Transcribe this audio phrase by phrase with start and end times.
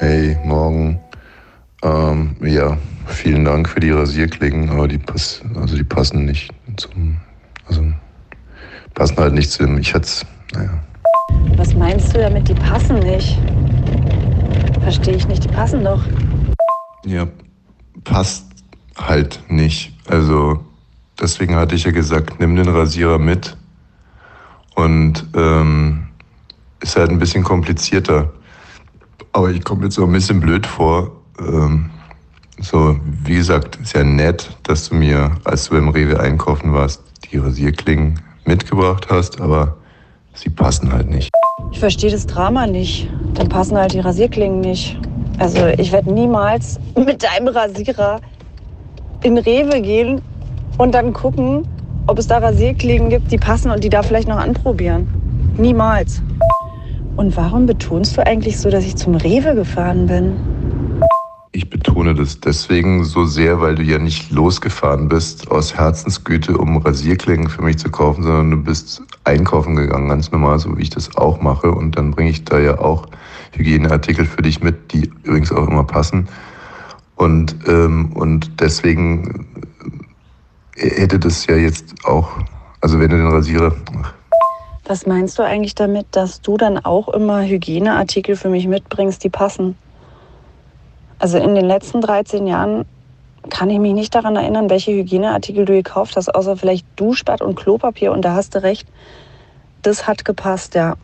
[0.00, 1.00] Hey, morgen.
[1.82, 7.16] Ähm, ja, vielen Dank für die Rasierklingen, aber die, pass also die passen nicht zum.
[7.66, 7.84] Also
[8.94, 9.76] passen halt nicht zu dem.
[9.78, 10.08] Ich hätte
[10.54, 10.70] naja.
[11.56, 13.40] Was meinst du damit, die passen nicht?
[14.82, 16.04] Verstehe ich nicht, die passen doch.
[17.04, 17.26] Ja,
[18.04, 18.46] passt
[18.96, 19.92] halt nicht.
[20.08, 20.64] Also
[21.20, 23.56] deswegen hatte ich ja gesagt, nimm den Rasierer mit.
[24.76, 26.06] Und ähm,
[26.80, 28.32] ist halt ein bisschen komplizierter.
[29.38, 31.12] Aber ich komme jetzt so ein bisschen blöd vor.
[31.38, 31.90] Ähm,
[32.60, 37.04] so, wie gesagt, ist ja nett, dass du mir, als du beim Rewe einkaufen warst,
[37.30, 39.76] die Rasierklingen mitgebracht hast, aber
[40.34, 41.30] sie passen halt nicht.
[41.70, 43.08] Ich verstehe das Drama nicht.
[43.34, 44.98] Dann passen halt die Rasierklingen nicht.
[45.38, 48.20] Also ich werde niemals mit deinem Rasierer
[49.22, 50.20] in Rewe gehen
[50.78, 51.62] und dann gucken,
[52.08, 55.06] ob es da Rasierklingen gibt, die passen und die da vielleicht noch anprobieren.
[55.56, 56.22] Niemals.
[57.18, 60.36] Und warum betonst du eigentlich so, dass ich zum Rewe gefahren bin?
[61.50, 66.76] Ich betone das deswegen so sehr, weil du ja nicht losgefahren bist aus Herzensgüte, um
[66.76, 70.90] Rasierklingen für mich zu kaufen, sondern du bist einkaufen gegangen, ganz normal, so wie ich
[70.90, 71.72] das auch mache.
[71.72, 73.06] Und dann bringe ich da ja auch
[73.50, 76.28] Hygieneartikel für dich mit, die übrigens auch immer passen.
[77.16, 79.44] Und, ähm, und deswegen
[80.76, 82.28] äh, hätte das ja jetzt auch,
[82.80, 83.74] also wenn du den Rasierer.
[84.04, 84.17] Ach.
[84.88, 89.28] Was meinst du eigentlich damit, dass du dann auch immer Hygieneartikel für mich mitbringst, die
[89.28, 89.76] passen?
[91.18, 92.86] Also in den letzten 13 Jahren
[93.50, 97.54] kann ich mich nicht daran erinnern, welche Hygieneartikel du gekauft hast, außer vielleicht Duschbad und
[97.54, 98.12] Klopapier.
[98.12, 98.88] Und da hast du recht,
[99.82, 100.94] das hat gepasst, ja.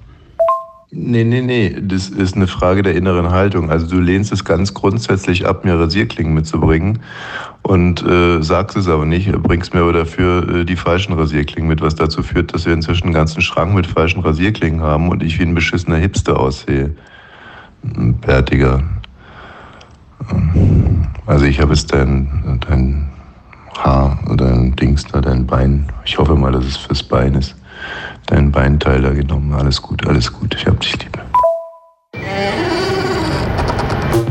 [0.96, 3.68] Nee, nee, nee, das ist eine Frage der inneren Haltung.
[3.68, 7.00] Also du lehnst es ganz grundsätzlich ab, mir Rasierklingen mitzubringen
[7.62, 11.80] und äh, sagst es aber nicht, bringst mir aber dafür äh, die falschen Rasierklingen mit,
[11.80, 15.36] was dazu führt, dass wir inzwischen einen ganzen Schrank mit falschen Rasierklingen haben und ich
[15.40, 16.94] wie ein beschissener Hipster aussehe.
[17.82, 18.80] Ein bärtiger.
[21.26, 23.10] Also ich habe jetzt dein, dein
[23.76, 25.86] Haar oder dein Dings da, dein Bein.
[26.04, 27.56] Ich hoffe mal, dass es fürs Bein ist.
[28.26, 29.52] Dein Beinteil da genommen.
[29.52, 30.54] Alles gut, alles gut.
[30.54, 31.18] Ich hab dich lieb.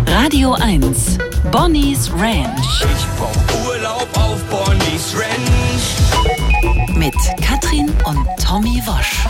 [0.07, 1.17] Radio 1.
[1.51, 2.81] Bonnie's Ranch.
[2.81, 3.35] Ich brauch
[3.67, 6.97] Urlaub auf Bonnie's Ranch.
[6.97, 9.25] Mit Katrin und Tommy Wosch.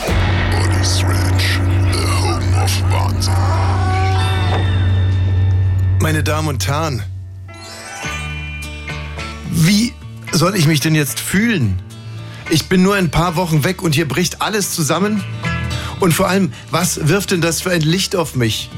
[0.51, 1.59] Bonnie's Ranch,
[1.91, 3.33] the home of Wahnsinn.
[6.01, 7.01] Meine Damen und Herren,
[9.49, 9.93] wie
[10.31, 11.79] soll ich mich denn jetzt fühlen?
[12.49, 15.23] Ich bin nur ein paar Wochen weg und hier bricht alles zusammen?
[15.99, 18.69] Und vor allem, was wirft denn das für ein Licht auf mich?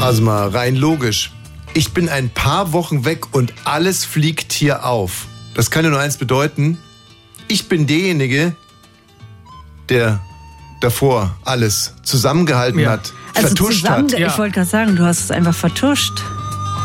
[0.00, 1.32] Also mal rein logisch.
[1.74, 5.26] Ich bin ein paar Wochen weg und alles fliegt hier auf.
[5.54, 6.78] Das kann ja nur eins bedeuten.
[7.48, 8.54] Ich bin derjenige,
[9.88, 10.20] der
[10.80, 12.90] davor alles zusammengehalten Ja.
[12.92, 14.18] hat, Also vertuscht zusammen, hat.
[14.18, 14.28] Ja.
[14.28, 16.12] ich wollte gerade sagen, du hast es einfach vertuscht.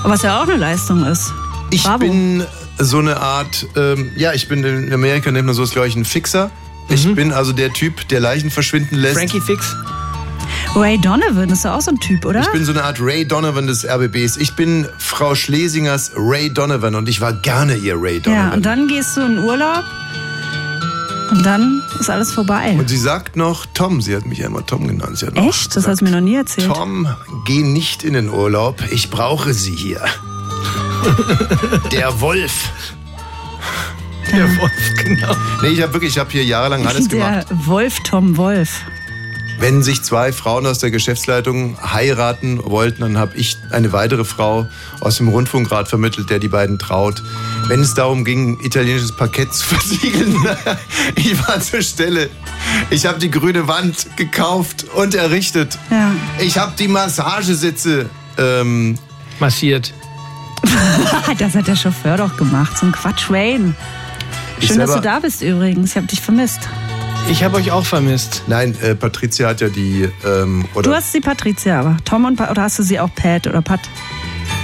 [0.03, 1.31] Was ja auch eine Leistung ist.
[1.71, 1.99] Ich Bravo.
[1.99, 2.45] bin
[2.77, 5.95] so eine Art, ähm, ja, ich bin in Amerika nennt man so das glaube ich
[5.95, 6.51] ein Fixer.
[6.89, 9.17] Ich bin also der Typ, der Leichen verschwinden lässt.
[9.17, 9.75] Frankie Fix.
[10.75, 12.41] Ray Donovan ist ja auch so ein Typ, oder?
[12.41, 14.37] Ich bin so eine Art Ray Donovan des RBBs.
[14.37, 18.47] Ich bin Frau Schlesingers Ray Donovan und ich war gerne ihr Ray Donovan.
[18.49, 19.83] ja, und dann gehst du in Urlaub
[21.31, 22.75] und dann ist alles vorbei.
[22.77, 25.17] Und sie sagt noch, Tom, sie hat mich ja immer Tom genannt.
[25.17, 25.67] Sie hat noch Echt?
[25.67, 26.67] Das gesagt, hast du mir noch nie erzählt.
[26.67, 27.07] Tom,
[27.47, 30.01] geh nicht in den Urlaub, ich brauche sie hier.
[31.91, 32.69] Der Wolf.
[34.31, 34.71] Der Wolf,
[35.03, 35.35] genau.
[35.61, 37.47] Nee, ich habe wirklich, ich habe hier jahrelang alles gemacht.
[37.49, 38.81] Der Wolf Tom Wolf.
[39.57, 44.67] Wenn sich zwei Frauen aus der Geschäftsleitung heiraten wollten, dann habe ich eine weitere Frau
[44.99, 47.23] aus dem Rundfunkrat vermittelt, der die beiden traut.
[47.67, 50.35] Wenn es darum ging, italienisches Parkett zu versiegeln,
[51.15, 52.29] ich war zur Stelle.
[52.89, 55.77] Ich habe die grüne Wand gekauft und errichtet.
[55.89, 56.11] Ja.
[56.39, 58.09] Ich habe die Massagesitze.
[58.37, 58.97] Ähm,
[59.39, 59.93] Massiert.
[61.37, 62.77] das hat der Chauffeur doch gemacht.
[62.77, 63.73] So ein Quatsch, Wayne.
[64.59, 65.91] Ich Schön, dass du da bist übrigens.
[65.91, 66.61] Ich habe dich vermisst.
[67.29, 68.43] Ich habe euch auch vermisst.
[68.47, 70.07] nein, äh, Patricia hat ja die.
[70.25, 73.13] Ähm, oder Du hast die Patricia, aber Tom und Pa- oder hast du sie auch
[73.15, 73.79] Pat oder Pat?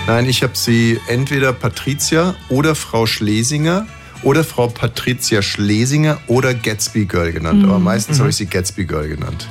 [0.07, 3.87] Nein, ich habe sie entweder Patricia oder Frau Schlesinger
[4.23, 7.63] oder Frau Patricia Schlesinger oder Gatsby Girl genannt.
[7.63, 9.47] Aber meistens habe ich sie Gatsby Girl genannt.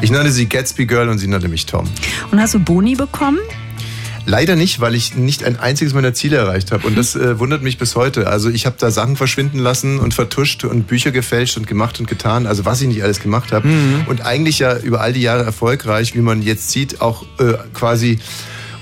[0.00, 1.88] Ich nannte sie Gatsby Girl und sie nannte mich Tom.
[2.30, 3.38] Und hast du Boni bekommen?
[4.24, 6.86] Leider nicht, weil ich nicht ein einziges meiner Ziele erreicht habe.
[6.86, 8.28] Und das äh, wundert mich bis heute.
[8.28, 12.06] Also ich habe da Sachen verschwinden lassen und vertuscht und Bücher gefälscht und gemacht und
[12.06, 12.46] getan.
[12.46, 13.68] Also was ich nicht alles gemacht habe.
[14.06, 18.18] Und eigentlich ja über all die Jahre erfolgreich, wie man jetzt sieht, auch äh, quasi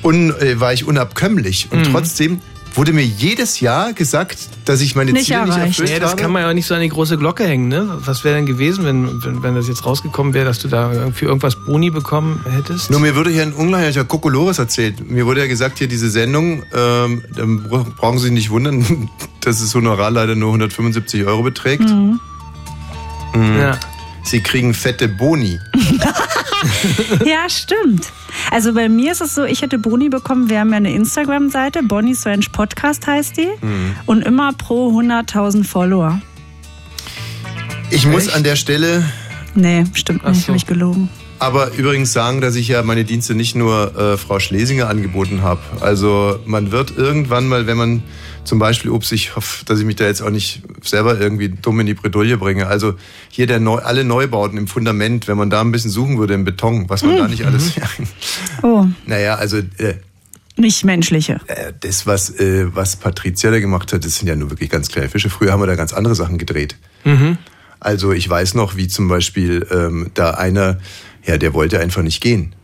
[0.03, 1.69] un, äh, war ich unabkömmlich.
[1.71, 2.41] Und trotzdem
[2.75, 5.67] wurde mir jedes Jahr gesagt, dass ich meine Nicht Ziele nicht erreicht.
[5.81, 6.23] erfüllt Nee, das habe.
[6.23, 7.99] kann man ja auch nicht so an die große Glocke hängen, ne?
[8.05, 11.27] Was wäre denn gewesen, wenn, wenn, wenn das jetzt rausgekommen wäre, dass du da für
[11.27, 12.91] irgendwas Boni bekommen hättest?
[12.91, 15.11] Nur mir wurde hier ein unglaublicher Kokolores erzählt.
[15.11, 19.09] Mir wurde ja gesagt, hier diese Sendung, ähm, dann bra- brauchen Sie sich nicht wundern,
[19.41, 21.83] dass das Honorar leider nur 175 Euro beträgt.
[21.89, 22.21] Mhm.
[23.35, 23.79] Ja.
[24.23, 25.59] Sie kriegen fette Boni.
[27.25, 28.07] Ja, stimmt.
[28.51, 30.49] Also bei mir ist es so, ich hätte Boni bekommen.
[30.51, 33.49] Wir haben ja eine Instagram-Seite, Bonnie's Ranch Podcast heißt die.
[33.61, 33.95] Mhm.
[34.07, 36.21] Und immer pro 100.000 Follower.
[37.91, 38.37] Ich muss Echt?
[38.37, 39.05] an der Stelle
[39.55, 40.49] Nee, stimmt nicht, so.
[40.49, 41.09] habe ich gelogen.
[41.41, 45.61] aber übrigens sagen, dass ich ja meine Dienste nicht nur äh, Frau Schlesinger angeboten habe.
[45.81, 48.03] Also man wird irgendwann mal, wenn man
[48.45, 51.81] zum Beispiel, ups, ich hoffe, dass ich mich da jetzt auch nicht selber irgendwie dumm
[51.81, 52.67] in die Bredouille bringe.
[52.67, 52.95] Also
[53.29, 56.45] hier der Neu alle Neubauten im Fundament, wenn man da ein bisschen suchen würde im
[56.45, 57.73] Beton, was man da nicht alles...
[58.63, 59.95] Oh, naja, also äh,
[60.57, 61.41] nicht menschliche.
[61.47, 64.89] äh, das, was, äh, was Patricia da gemacht hat, das sind ja nur wirklich ganz
[64.89, 65.31] kleine Fische.
[65.31, 66.77] Früher haben wir da ganz andere Sachen gedreht.
[67.79, 70.79] Also ich weiß noch, wie zum Beispiel ähm, da einer,
[71.25, 72.55] ja, der wollte einfach nicht gehen.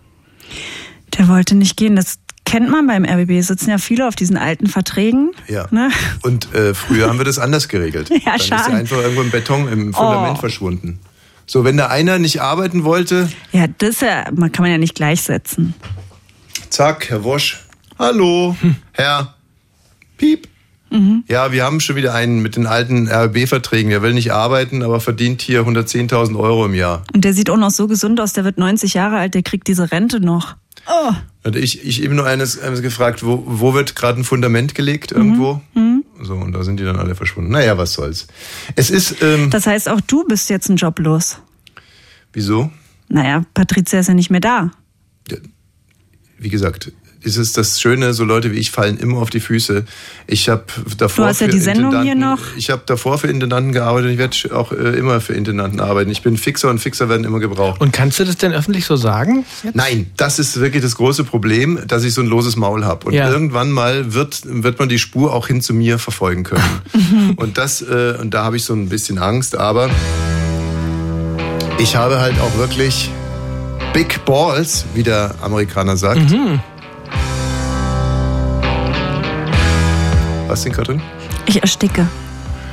[1.17, 1.96] Der wollte nicht gehen.
[1.96, 3.43] Das kennt man beim RBB.
[3.43, 5.32] Sitzen ja viele auf diesen alten Verträgen.
[5.48, 5.66] Ja.
[5.70, 5.90] Ne?
[6.22, 8.08] Und äh, früher haben wir das anders geregelt.
[8.10, 8.72] Ja, Dann ist schade.
[8.72, 10.40] er einfach irgendwo im Beton, im Fundament Oh.
[10.40, 10.98] verschwunden.
[11.46, 14.78] So, wenn da einer nicht arbeiten wollte, Ja, das ist ja, man kann man ja
[14.78, 15.75] nicht gleichsetzen.
[16.70, 17.60] zack, Herr Wosch,
[17.98, 18.56] hallo,
[18.92, 19.34] Herr,
[20.16, 20.49] piep.
[21.28, 23.90] Ja, wir haben schon wieder einen mit den alten RB-Verträgen.
[23.90, 27.02] Der will nicht arbeiten, aber verdient hier 110.000 Euro im Jahr.
[27.12, 29.66] Und der sieht auch noch so gesund aus, der wird 90 Jahre alt, der kriegt
[29.69, 30.56] diese Rente noch.
[30.88, 31.12] Oh,
[31.44, 35.10] Und ich, ich eben nur eines, eines gefragt, wo, wo wird gerade ein Fundament gelegt
[35.12, 35.60] irgendwo?
[36.22, 37.50] So, und da sind die dann alle verschwunden.
[37.50, 38.26] Naja, was soll's.
[38.74, 41.38] Es ist, ähm, das heißt, auch du bist jetzt ein Job los.
[42.32, 42.70] wieso?
[43.08, 44.70] Naja, Patricia ist ja nicht mehr da.
[46.38, 46.92] Wie gesagt,
[47.26, 49.84] es ist das Schöne, so Leute wie ich fallen immer auf die Füße.
[50.26, 50.64] Ich habe
[50.96, 52.38] davor Du hast ja für die Sendung hier noch.
[52.56, 54.12] Ich habe davor für Intendanten gearbeitet.
[54.12, 56.11] Ich werde auch äh, immer für Intendanten arbeiten.
[56.11, 57.81] Ich bin Fixer und Fixer werden immer gebraucht.
[57.81, 59.44] Und kannst du das denn öffentlich so sagen?
[59.64, 59.75] Jetzt?
[59.75, 63.06] Nein, das ist wirklich das große Problem, dass ich so ein loses Maul habe.
[63.06, 63.28] Und Ja.
[63.31, 66.81] irgendwann mal wird, wird man die Spur auch hin zu mir verfolgen können.
[67.37, 69.90] und das, äh, und da habe ich so ein bisschen Angst, aber
[71.78, 73.11] ich habe halt auch wirklich
[73.93, 76.20] Big Balls, wie der Amerikaner sagt.
[80.56, 81.02] Was denn, Katrin?
[81.44, 82.08] Ich ersticke.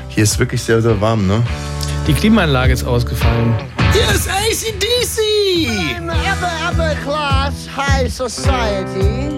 [0.07, 1.43] Hier ist wirklich sehr, sehr warm, ne?
[2.07, 3.53] Die Klimaanlage ist ausgefallen.
[3.91, 5.97] Hier ist ACDC!
[5.97, 9.37] In the upper, upper class, high society,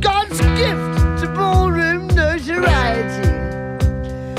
[0.00, 3.28] God's gift to ballroom notoriety.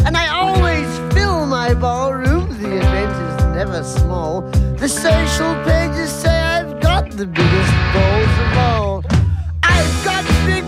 [0.08, 4.42] And I always fill my ballroom, the event is never small.
[4.78, 9.04] The social pages say I've got the biggest balls of all.
[9.62, 10.64] I've got big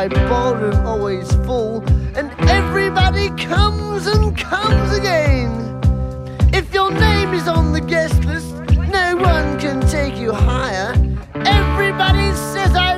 [0.00, 1.84] my ballroom always full.
[2.16, 5.52] And everybody comes and comes again.
[6.54, 8.54] If your name is on the guest list,
[8.98, 10.92] no one can take you higher.
[11.34, 12.89] Everybody says I've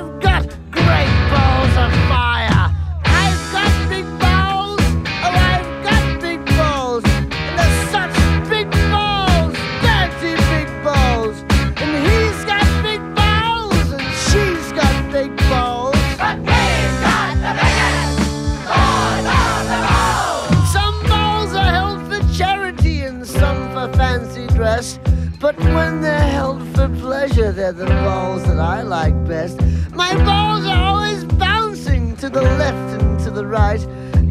[25.57, 29.59] But when they're held for pleasure, they're the balls that I like best.
[29.91, 33.85] My balls are always bouncing to the left and to the right.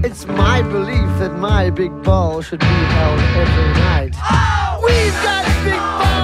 [0.04, 4.14] It's my belief that my big ball should be held every night.
[4.18, 4.80] Oh!
[4.84, 6.21] We've got big balls!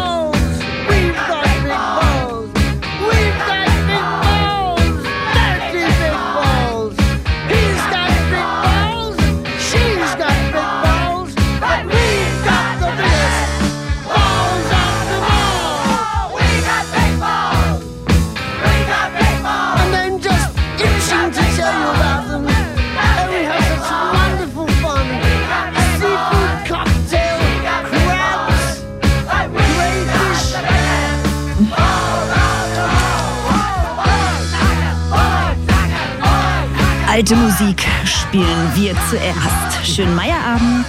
[37.61, 39.85] Musik spielen wir zuerst.
[39.85, 40.87] Schönen Meierabend.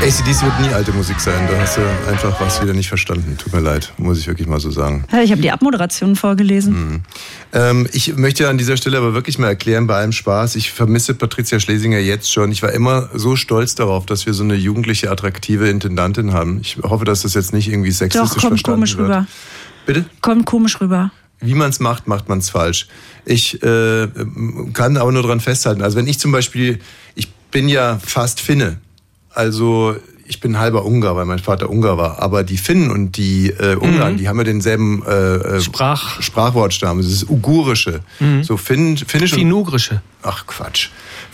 [0.00, 1.46] ACDC wird nie alte Musik sein.
[1.46, 3.36] Da hast du einfach was wieder nicht verstanden.
[3.36, 5.04] Tut mir leid, muss ich wirklich mal so sagen.
[5.12, 7.02] Ja, ich habe die Abmoderation vorgelesen.
[7.52, 11.12] Ähm, ich möchte an dieser Stelle aber wirklich mal erklären, bei allem Spaß, ich vermisse
[11.12, 12.50] Patricia Schlesinger jetzt schon.
[12.50, 16.60] Ich war immer so stolz darauf, dass wir so eine jugendliche, attraktive Intendantin haben.
[16.62, 19.08] Ich hoffe, dass das jetzt nicht irgendwie Doch, sexistisch kommt verstanden komisch wird.
[19.10, 19.26] rüber.
[19.84, 20.06] Bitte?
[20.22, 21.10] Kommt komisch rüber.
[21.40, 22.88] Wie man es macht, macht man es falsch.
[23.24, 24.08] Ich äh,
[24.72, 25.82] kann aber nur dran festhalten.
[25.82, 26.80] Also wenn ich zum Beispiel,
[27.14, 28.78] ich bin ja fast Finne.
[29.30, 32.20] Also ich bin halber Ungar, weil mein Vater Ungar war.
[32.20, 34.16] Aber die Finnen und die äh, Ungarn, Mhm.
[34.18, 36.98] die haben ja denselben äh, äh, Sprach- Sprachwortstamm.
[37.00, 38.00] Das ist Ugurische.
[38.20, 38.42] Mhm.
[38.42, 40.02] So Finn, Finnisch Finugrische.
[40.22, 40.88] Ach Quatsch.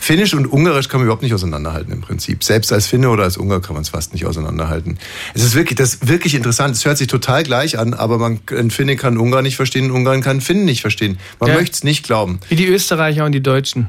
[0.05, 2.43] Finnisch und Ungarisch kann man überhaupt nicht auseinanderhalten im Prinzip.
[2.43, 4.99] Selbst als Finne oder als Ungar kann man es fast nicht auseinanderhalten.
[5.33, 6.75] Es ist wirklich, das ist wirklich interessant.
[6.75, 9.91] Es hört sich total gleich an, aber man, ein Finne kann Ungarn nicht verstehen, ein
[9.91, 11.17] Ungarn kann Finnen nicht verstehen.
[11.39, 11.55] Man Ja.
[11.55, 12.39] möchte es nicht glauben.
[12.49, 13.87] Wie die Österreicher und die Deutschen.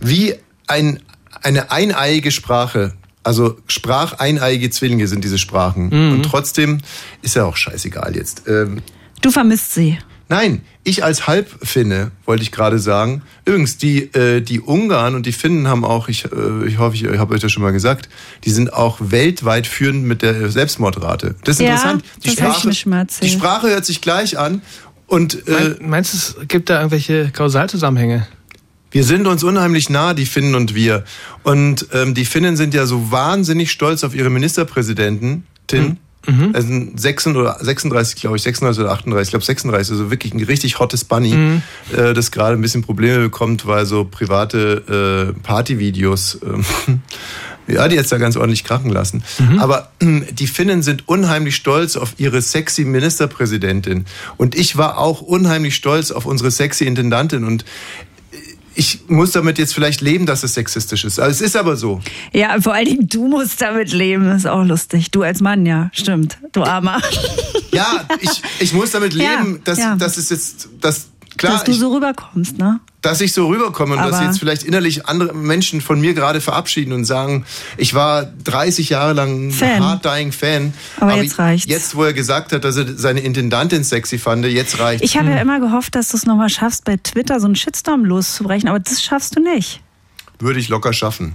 [0.00, 0.34] Wie
[0.66, 1.00] ein,
[1.42, 5.90] eine eineiige Sprache, also spracheineiige Zwillinge sind diese Sprachen.
[5.90, 6.12] Mhm.
[6.14, 6.78] Und trotzdem
[7.20, 8.44] ist ja auch scheißegal jetzt.
[8.48, 8.80] Ähm,
[9.20, 9.98] Du vermisst sie.
[10.30, 13.22] Nein, ich als Halbfinne wollte ich gerade sagen.
[13.44, 17.18] Übrigens, die, äh, die Ungarn und die Finnen haben auch, ich, äh, ich hoffe, ich
[17.18, 18.08] habe euch das schon mal gesagt,
[18.44, 21.34] die sind auch weltweit führend mit der Selbstmordrate.
[21.42, 22.04] Das ist Ja, interessant.
[22.04, 23.30] Die das ich Sprache, mir schon mal erzählt.
[23.30, 24.62] die Sprache hört sich gleich an
[25.08, 28.28] und äh, Mein, meinst du, es gibt da irgendwelche Kausalzusammenhänge?
[28.92, 31.04] wir sind uns unheimlich nah, die Finnen und wir.
[31.42, 35.44] Und ähm, die Finnen sind ja so wahnsinnig stolz auf ihre Ministerpräsidentin.
[36.26, 36.50] Mhm.
[36.52, 40.42] Also 36 oder 36, glaube ich, 36 oder 38, ich glaube 36, also wirklich ein
[40.44, 41.62] richtig hottes Bunny, Mhm.
[41.96, 47.00] äh, das gerade ein bisschen Probleme bekommt, weil so private äh, Partyvideos, ähm,
[47.66, 49.22] ja, die jetzt da ganz ordentlich krachen lassen.
[49.58, 54.06] Aber ähm, die Finnen sind unheimlich stolz auf ihre sexy Ministerpräsidentin.
[54.36, 57.44] Und ich war auch unheimlich stolz auf unsere sexy Intendantin.
[57.44, 57.64] Und
[58.74, 61.18] ich muss damit jetzt vielleicht leben, dass es sexistisch ist.
[61.18, 62.00] Also es ist aber so.
[62.32, 64.24] Ja, vor allen Dingen du musst damit leben.
[64.26, 65.10] Das ist auch lustig.
[65.10, 66.38] Du als Mann, ja, stimmt.
[66.52, 67.00] Du Armer.
[67.72, 69.94] Ja, ich, ich muss damit Ja, leben, dass, ja.
[69.96, 71.09] dass es jetzt, dass,
[71.40, 72.80] klar, dass du ich, so rüberkommst, ne?
[73.02, 76.40] dass ich so rüberkomme und dass Aber- jetzt vielleicht innerlich andere Menschen von mir gerade
[76.40, 77.44] verabschieden und sagen,
[77.76, 79.82] ich war 30 Jahre lang ein Fan.
[79.82, 80.74] hard-dying Fan.
[80.98, 81.66] Aber jetzt reicht's.
[81.66, 85.02] Jetzt, wo er gesagt hat, dass er seine Intendantin sexy fand, jetzt reicht.
[85.02, 88.04] Ich habe ja immer gehofft, dass du es nochmal schaffst, bei Twitter so einen Shitstorm
[88.04, 89.80] loszubrechen, aber das schaffst du nicht.
[90.38, 91.34] Würde ich locker schaffen.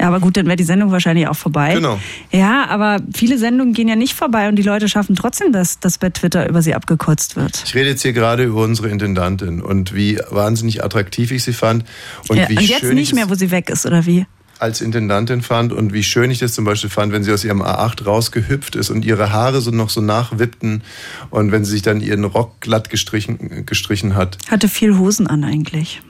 [0.00, 1.74] Ja, aber gut, dann wäre die Sendung wahrscheinlich auch vorbei.
[1.74, 1.98] Genau.
[2.30, 5.98] Ja, aber viele Sendungen gehen ja nicht vorbei und die Leute schaffen trotzdem, dass, dass
[5.98, 7.62] bei Twitter über sie abgekotzt wird.
[7.66, 11.84] Ich rede jetzt hier gerade über unsere Intendantin und wie wahnsinnig attraktiv ich sie fand
[12.28, 14.26] und ja, wie und jetzt schön nicht ich mehr, wo sie weg ist, oder wie?
[14.58, 17.62] als Intendantin fand und wie schön ich das zum Beispiel fand, wenn sie aus ihrem
[17.62, 20.82] A8 rausgehüpft ist und ihre Haare so noch so nachwippten
[21.30, 24.38] und wenn sie sich dann ihren Rock glatt gestrichen, gestrichen hat.
[24.50, 26.02] Hatte viel Hosen an eigentlich.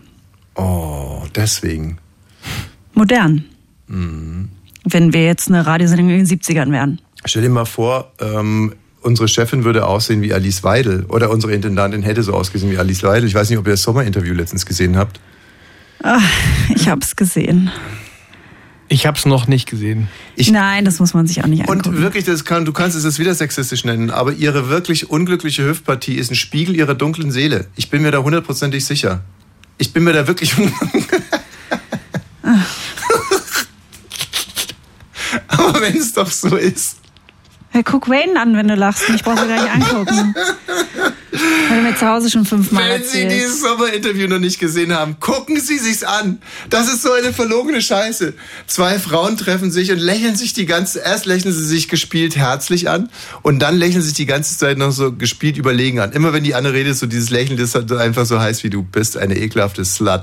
[0.54, 1.98] Oh, deswegen.
[2.94, 3.44] Modern.
[3.88, 4.50] Mhm.
[4.84, 7.00] Wenn wir jetzt eine Radiosendung in den 70ern wären.
[7.24, 12.02] Stell dir mal vor, ähm, unsere Chefin würde aussehen wie Alice Weidel oder unsere Intendantin
[12.02, 13.28] hätte so ausgesehen wie Alice Weidel.
[13.28, 15.20] Ich weiß nicht, ob ihr das Sommerinterview letztens gesehen habt.
[16.02, 16.22] Ach,
[16.74, 17.70] ich hab's gesehen.
[18.90, 20.08] Ich hab's noch nicht gesehen.
[20.50, 21.96] Nein, das muss man sich auch nicht angucken.
[21.96, 25.66] Und wirklich, das kann, du kannst es jetzt wieder sexistisch nennen, aber ihre wirklich unglückliche
[25.66, 27.66] Hüftpartie ist ein Spiegel ihrer dunklen Seele.
[27.76, 29.20] Ich bin mir da hundertprozentig sicher.
[29.76, 30.54] Ich bin mir da wirklich.
[35.74, 36.96] aber wenn es doch so ist.
[37.74, 39.08] Ja, guck Wayne an, wenn du lachst.
[39.10, 40.34] Ich brauch's dir gar nicht angucken.
[41.70, 43.30] Er mir zu Hause schon fünfmal Wenn Sie erzählt.
[43.30, 46.40] dieses Sommerinterview noch nicht gesehen haben, gucken Sie sich's an.
[46.70, 48.34] Das ist so eine verlogene Scheiße.
[48.66, 52.88] Zwei Frauen treffen sich und lächeln sich die ganze, erst lächeln sie sich gespielt herzlich
[52.88, 53.10] an
[53.42, 56.12] und dann lächeln sich die ganze Zeit noch so gespielt überlegen an.
[56.12, 58.82] Immer wenn die andere redet, so dieses Lächeln, das ist einfach so heiß wie du
[58.82, 60.22] bist, eine ekelhafte Slut.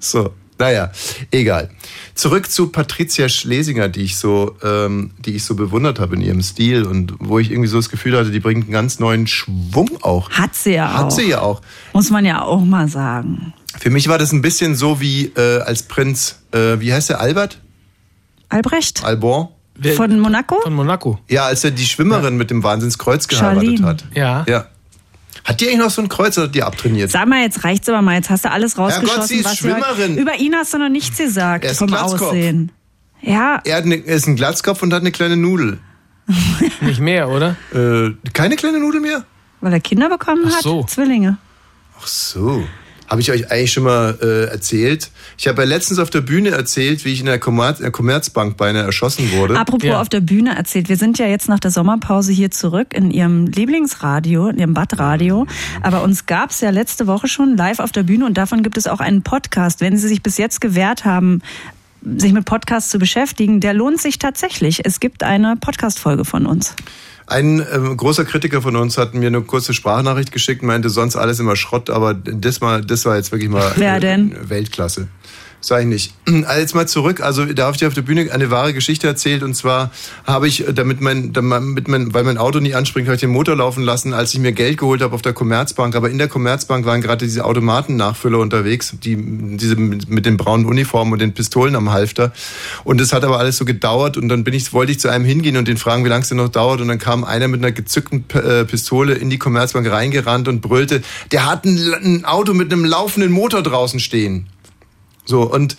[0.00, 0.90] So, naja,
[1.30, 1.70] egal.
[2.14, 6.42] Zurück zu Patricia Schlesinger, die ich so, ähm, die ich so bewundert habe in ihrem
[6.42, 9.90] Stil und wo ich irgendwie so das Gefühl hatte, die bringt einen ganz neuen Schwung
[10.02, 10.30] auch.
[10.30, 10.98] Hat sie ja auch.
[10.98, 11.62] Hat sie ja auch.
[11.92, 13.54] Muss man ja auch mal sagen.
[13.78, 17.20] Für mich war das ein bisschen so wie äh, als Prinz, äh, wie heißt der,
[17.20, 17.58] Albert?
[18.48, 19.48] Albrecht Alban?
[19.96, 20.60] von Monaco?
[20.60, 21.18] Von Monaco.
[21.28, 23.86] Ja, als er die Schwimmerin mit dem Wahnsinnskreuz geheiratet Charlene.
[23.86, 24.04] hat.
[24.14, 24.44] Ja.
[24.48, 24.66] Ja.
[25.44, 27.10] Hat die eigentlich noch so ein Kreuz oder hat die abtrainiert?
[27.10, 28.14] Sag mal, jetzt reicht's aber mal.
[28.14, 29.08] Jetzt hast du alles rausgeschossen.
[29.08, 30.16] Herrgott, sie ist was Schwimmerin.
[30.18, 32.28] Über ihn hast du noch nichts gesagt Er ist vom ein Glatzkopf.
[32.28, 32.70] Aussehen.
[33.20, 35.78] Ja, Er hat eine, er ist ein Glatzkopf und hat eine kleine Nudel.
[36.80, 37.56] Nicht mehr, oder?
[37.74, 39.24] Äh, keine kleine Nudel mehr?
[39.60, 40.62] weil er Kinder bekommen Ach hat.
[40.62, 40.82] so.
[40.84, 41.36] Zwillinge.
[42.00, 42.64] Ach so.
[43.12, 45.10] Habe ich euch eigentlich schon mal äh, erzählt?
[45.36, 48.56] Ich habe ja letztens auf der Bühne erzählt, wie ich in der, Commerz, der Commerzbank
[48.56, 49.58] beinahe erschossen wurde.
[49.60, 50.00] Apropos Ja.
[50.00, 53.48] auf der Bühne erzählt, wir sind ja jetzt nach der Sommerpause hier zurück in Ihrem
[53.48, 55.46] Lieblingsradio, in Ihrem Badradio.
[55.82, 58.86] Aber uns gab's ja letzte Woche schon live auf der Bühne und davon gibt es
[58.86, 59.82] auch einen Podcast.
[59.82, 61.42] Wenn Sie sich bis jetzt gewehrt haben,
[62.16, 64.86] sich mit Podcasts zu beschäftigen, der lohnt sich tatsächlich.
[64.86, 66.74] Es gibt eine Podcast-Folge von uns.
[67.32, 71.40] Ein ähm, großer Kritiker von uns hat mir eine kurze Sprachnachricht geschickt, meinte sonst alles
[71.40, 74.36] immer Schrott, aber das, mal, das war jetzt wirklich mal Wer denn?
[74.50, 75.08] Weltklasse.
[75.64, 76.14] Sag ich nicht.
[76.42, 77.20] Also jetzt mal zurück.
[77.20, 79.92] Also da habe ich dir auf der Bühne eine wahre Geschichte erzählt und zwar
[80.26, 83.30] habe ich, äh, damit mein, damit mein, weil mein Auto nicht anspringt, habe ich den
[83.30, 85.94] Motor laufen lassen, als ich mir Geld geholt habe auf der Commerzbank.
[85.94, 89.16] Aber in der Commerzbank waren gerade diese Automatennachfüller unterwegs, die
[89.56, 92.32] diese mit den braunen Uniformen und den Pistolen am Halfter.
[92.82, 95.24] Und das hat aber alles so gedauert und dann bin ich, wollte ich zu einem
[95.24, 96.80] hingehen und den fragen, wie lange es denn noch dauert.
[96.80, 101.02] Und dann kam einer mit einer gezückten äh, Pistole in die Commerzbank reingerannt und brüllte,
[101.30, 104.48] der hat ein, ein Auto mit einem laufenden Motor draußen stehen.
[105.24, 105.76] So, und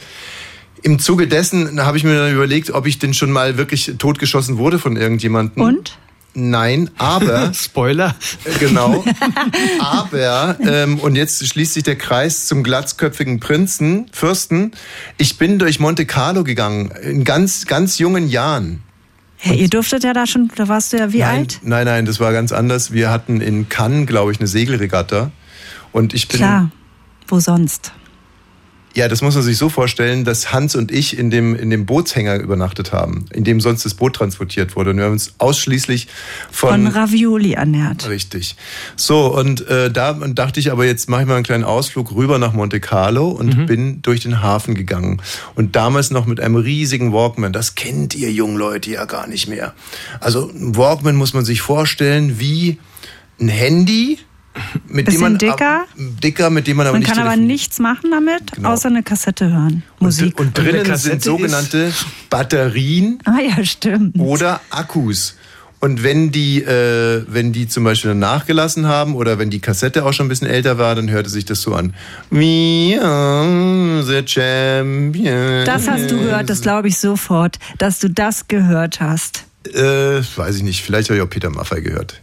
[0.82, 4.58] im Zuge dessen habe ich mir dann überlegt, ob ich denn schon mal wirklich totgeschossen
[4.58, 5.64] wurde von irgendjemandem.
[5.64, 5.98] Und?
[6.36, 7.54] Nein, aber.
[7.56, 8.16] Spoiler.
[8.60, 9.04] Genau.
[9.80, 14.72] aber, ähm, und jetzt schließt sich der Kreis zum glatzköpfigen Prinzen, Fürsten.
[15.18, 18.82] Ich bin durch Monte Carlo gegangen, in ganz, ganz jungen Jahren.
[19.44, 21.60] Ja, ihr durftet ja da schon, da warst du ja wie nein, alt?
[21.64, 22.92] Nein, nein, das war ganz anders.
[22.92, 25.32] Wir hatten in Cannes, glaube ich, eine Segelregatta.
[25.92, 26.38] Und ich bin.
[26.38, 26.72] Klar.
[27.28, 27.92] Wo sonst?
[28.96, 31.86] Ja, das muss man sich so vorstellen, dass Hans und ich in dem, in dem
[31.86, 34.92] Bootshänger übernachtet haben, in dem sonst das Boot transportiert wurde.
[34.92, 36.08] Und wir haben uns ausschließlich
[36.52, 36.88] Von von.
[36.88, 38.08] Ravioli ernährt.
[38.08, 38.56] Richtig.
[38.96, 42.38] So, und äh, da dachte ich aber, jetzt mache ich mal einen kleinen Ausflug rüber
[42.38, 45.22] nach Monte Carlo und bin durch den Hafen gegangen.
[45.56, 47.52] Und damals noch mit einem riesigen Walkman.
[47.52, 49.74] Das kennt ihr jungen Leute ja gar nicht mehr.
[50.20, 52.78] Also ein Walkman muss man sich vorstellen wie
[53.40, 54.20] ein Handy,
[54.88, 55.86] mit dem Bisschen man dicker.
[55.98, 58.70] dicker, mit dem man aber Man nicht kann aber nichts machen damit, Genau.
[58.70, 59.84] außer eine Kassette hören.
[60.00, 60.40] Musik.
[60.40, 61.92] Und, und Und drinnen Kassette sind sogenannte
[62.30, 64.18] Batterien ah ja, stimmt.
[64.20, 65.36] oder Akkus.
[65.80, 70.06] Und wenn die, äh, wenn die zum Beispiel dann nachgelassen haben oder wenn die Kassette
[70.06, 71.94] auch schon ein bisschen älter war, dann hörte sich das so an.
[72.30, 75.66] We are the champions.
[75.66, 79.44] Das hast du gehört, das glaube ich sofort, dass du das gehört hast.
[79.72, 82.22] Äh, weiß ich nicht, vielleicht habe ich auch Peter Maffay gehört.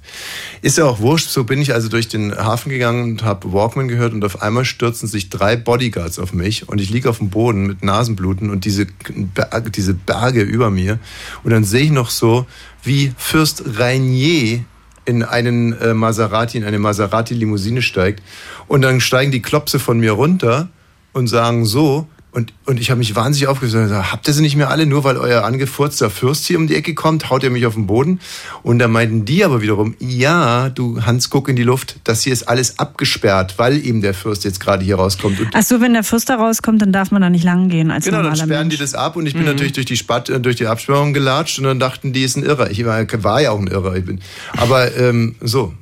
[0.60, 3.88] Ist ja auch wurscht, so bin ich also durch den Hafen gegangen und habe Walkman
[3.88, 7.30] gehört und auf einmal stürzen sich drei Bodyguards auf mich und ich liege auf dem
[7.30, 10.98] Boden mit Nasenbluten und diese, Berge, diese Berge über mir.
[11.42, 12.46] Und dann sehe ich noch so,
[12.82, 14.64] wie Fürst Rainier
[15.06, 18.22] in einen äh, Maserati, in eine Maserati-Limousine steigt.
[18.68, 20.68] Und dann steigen die Klopse von mir runter
[21.14, 24.42] und sagen so, und, und ich habe mich wahnsinnig aufgesetzt und gesagt, habt ihr sie
[24.42, 27.50] nicht mehr alle, nur weil euer angefurzter Fürst hier um die Ecke kommt, haut ihr
[27.50, 28.20] mich auf den Boden?
[28.62, 32.32] Und da meinten die aber wiederum, ja, du Hans, guck in die Luft, das hier
[32.32, 35.40] ist alles abgesperrt, weil eben der Fürst jetzt gerade hier rauskommt.
[35.40, 37.90] Und Ach so, wenn der Fürst da rauskommt, dann darf man da nicht lang gehen
[37.90, 38.76] als Genau, dann sperren Mensch.
[38.76, 41.58] die das ab und ich bin natürlich durch die Spat äh, durch die Absperrung gelatscht
[41.58, 42.70] und dann dachten die, ist ein Irrer.
[42.70, 43.96] Ich war, war ja auch ein Irrer.
[43.96, 44.20] Ich bin,
[44.56, 45.74] aber ähm, so.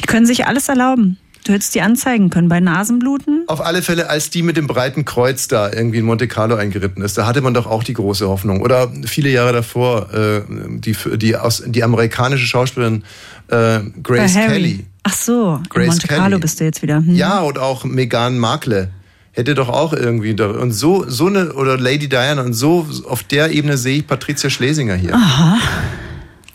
[0.00, 1.18] Die können sich alles erlauben.
[1.44, 3.44] Du hättest die anzeigen können bei Nasenbluten.
[3.48, 7.02] Auf alle Fälle, als die mit dem breiten Kreuz da irgendwie in Monte Carlo eingeritten
[7.02, 8.62] ist, da hatte man doch auch die große Hoffnung.
[8.62, 13.04] Oder viele Jahre davor, äh, die, die, aus, die amerikanische Schauspielerin
[13.48, 14.52] äh, Grace Harry.
[14.52, 14.86] Kelly.
[15.02, 16.20] Ach so, in Grace Monte Kelly.
[16.20, 16.96] Carlo bist du jetzt wieder.
[16.96, 17.14] Hm.
[17.14, 18.88] Ja, und auch Meghan Markle.
[19.32, 23.50] Hätte doch auch irgendwie und so so eine oder Lady Diana und so auf der
[23.50, 25.12] Ebene sehe ich Patricia Schlesinger hier.
[25.12, 25.58] Aha.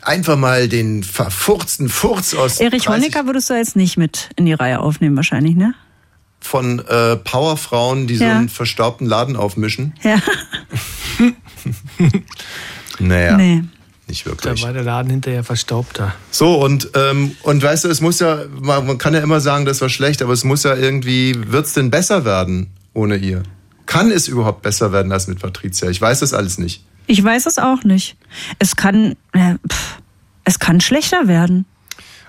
[0.09, 4.47] Einfach mal den verfurzten Furz aus Erich 30 Honecker würdest du jetzt nicht mit in
[4.47, 5.75] die Reihe aufnehmen wahrscheinlich, ne?
[6.41, 8.37] von äh, Powerfrauen, die so Ja.
[8.37, 9.93] einen verstaubten Laden aufmischen.
[10.03, 10.17] Ja.
[12.99, 13.63] Naja, Nee.
[14.07, 14.63] nicht Da wirklich.
[14.63, 16.15] war der Laden hinterher verstaubter.
[16.31, 19.65] So, und, ähm, und weißt du, es muss ja, man, man kann ja immer sagen,
[19.65, 23.43] das war schlecht, aber es muss ja irgendwie, wird's denn besser werden ohne ihr?
[23.85, 25.89] Kann es überhaupt besser werden als mit Patricia?
[25.89, 26.83] Ich weiß das alles nicht.
[27.09, 28.17] Ich weiß es auch nicht.
[28.59, 29.97] Es kann, äh, pff,
[30.43, 31.65] es kann schlechter werden.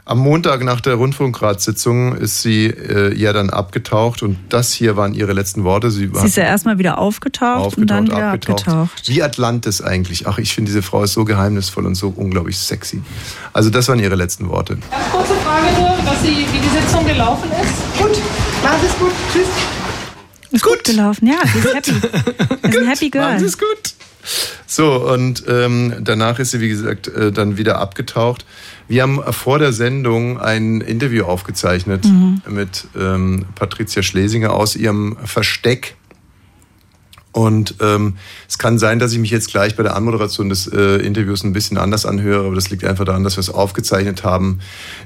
[0.07, 5.13] Am Montag nach der Rundfunkratssitzung ist sie äh, ja dann abgetaucht und das hier waren
[5.13, 5.91] ihre letzten Worte.
[5.91, 9.07] Sie Sie ist ja erstmal wieder aufgetaucht, und dann wieder abgetaucht.
[9.07, 10.27] Wie Atlantis eigentlich.
[10.27, 13.03] Ach, ich finde diese Frau ist so geheimnisvoll und so unglaublich sexy.
[13.53, 14.79] Also das waren ihre letzten Worte.
[14.91, 17.99] Ganz kurze Frage nur, dass Sie, wie die Sitzung gelaufen ist.
[18.03, 18.19] Gut,
[18.67, 19.47] alles gut, tschüss.
[20.53, 21.93] Ist gut gelaufen, ja, sie ist happy.
[22.63, 23.25] ist ein Happy Girl.
[23.25, 23.95] Alles gut.
[24.67, 28.45] So, und ähm, danach ist sie, wie gesagt, äh, dann wieder abgetaucht.
[28.89, 32.43] Wir haben vor der Sendung ein Interview aufgezeichnet Mhm.
[32.49, 35.97] mit ähm, Patricia Schlesinger aus ihrem Versteck.
[37.33, 38.17] Und ähm,
[38.49, 41.53] es kann sein, dass ich mich jetzt gleich bei der Anmoderation des äh, Interviews ein
[41.53, 44.59] bisschen anders anhöre, aber das liegt einfach daran, dass wir es aufgezeichnet haben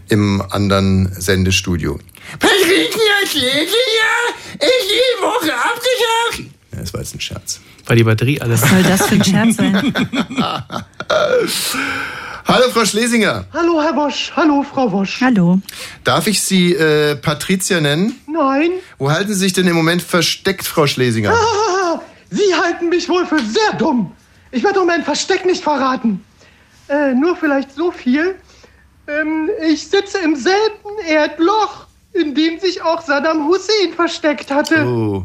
[0.09, 1.99] im anderen Sendestudio.
[2.39, 3.69] Patricia Schlesinger
[4.55, 6.51] ist die Woche abgetaucht.
[6.73, 7.61] Ja, das war jetzt ein Scherz.
[7.87, 8.63] Weil die Batterie alles.
[8.63, 9.95] Was soll das für ein Scherz sein?
[12.47, 13.47] Hallo, Frau Schlesinger.
[13.53, 14.33] Hallo, Herr Wosch.
[14.37, 15.21] Hallo, Frau Wosch.
[15.23, 15.61] Hallo.
[16.05, 18.21] Darf ich Sie äh, Patricia nennen?
[18.27, 18.71] Nein.
[18.99, 21.33] Wo halten Sie sich denn im Moment versteckt, Frau Schlesinger?
[21.33, 24.13] Ah, Sie halten mich wohl für sehr dumm.
[24.51, 26.23] Ich werde doch mein Versteck nicht verraten.
[26.89, 28.37] Äh, nur vielleicht so viel.
[29.09, 34.85] Ähm, ich sitze im selben Erdloch, in dem sich auch Saddam Hussein versteckt hatte.
[34.85, 35.25] Oh.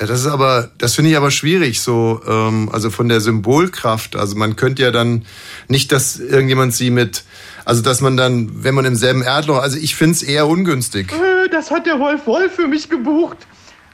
[0.00, 4.16] Ja, das ist aber, das finde ich aber schwierig, so, ähm, also von der Symbolkraft.
[4.16, 5.26] Also man könnte ja dann
[5.68, 7.24] nicht, dass irgendjemand sie mit,
[7.66, 11.12] also dass man dann, wenn man im selben Erdloch, also ich finde es eher ungünstig.
[11.12, 13.36] Äh, das hat der Wolf Wolf für mich gebucht.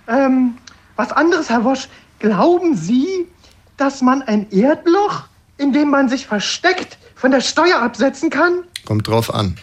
[0.07, 0.55] Ähm,
[0.95, 1.89] was anderes, Herr Wosch.
[2.21, 3.27] Glauben Sie,
[3.77, 5.25] dass man ein Erdloch,
[5.59, 8.63] in dem man sich versteckt, von der Steuer absetzen kann?
[8.85, 9.57] Kommt drauf an.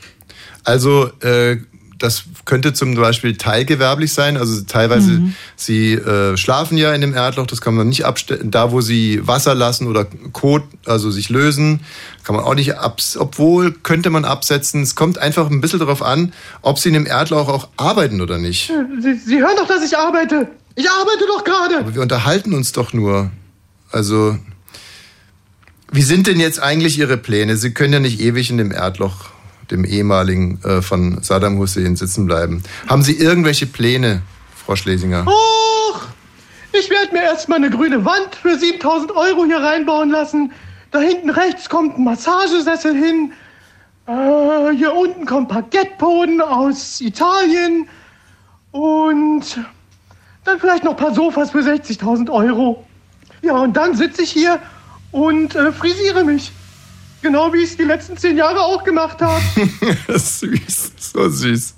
[0.65, 1.57] Also, äh,
[2.03, 4.35] das könnte zum Beispiel teilgewerblich sein.
[4.37, 5.35] Also teilweise, Mhm.
[5.55, 8.51] sie äh, schlafen ja in dem Erdloch, das kann man nicht abstellen.
[8.51, 11.79] Da, wo sie Wasser lassen oder Kot, also sich lösen,
[12.25, 14.81] kann man auch nicht abs obwohl könnte man absetzen.
[14.83, 18.37] Es kommt einfach ein bisschen darauf an, ob sie in dem Erdloch auch arbeiten oder
[18.37, 18.71] nicht.
[19.01, 20.47] Sie, Sie hören doch, dass ich arbeite.
[20.75, 21.77] Ich arbeite doch gerade.
[21.79, 23.31] Aber wir unterhalten uns doch nur.
[23.91, 24.37] Also,
[25.91, 27.55] wie sind denn jetzt eigentlich Ihre Pläne?
[27.57, 29.25] Sie können ja nicht ewig in dem Erdloch,
[29.71, 32.63] dem ehemaligen äh, von Saddam Hussein, sitzen bleiben.
[32.87, 34.21] Haben Sie irgendwelche Pläne,
[34.55, 35.25] Frau Schlesinger?
[35.27, 36.07] Och,
[36.71, 40.51] ich werde mir erstmal eine grüne Wand für 7000 Euro hier reinbauen lassen.
[40.91, 43.33] Da hinten rechts kommt ein Massagesessel hin.
[44.07, 47.87] Äh, hier unten kommt Parkettboden aus Italien.
[48.71, 49.59] Und
[50.43, 52.85] dann vielleicht noch ein paar Sofas für 60.000 Euro.
[53.41, 54.59] Ja, und dann sitze ich hier
[55.11, 56.51] und äh, frisiere mich.
[57.23, 59.41] Genau wie ich es die letzten zehn Jahre auch gemacht habe.
[60.09, 61.75] süß, so süß.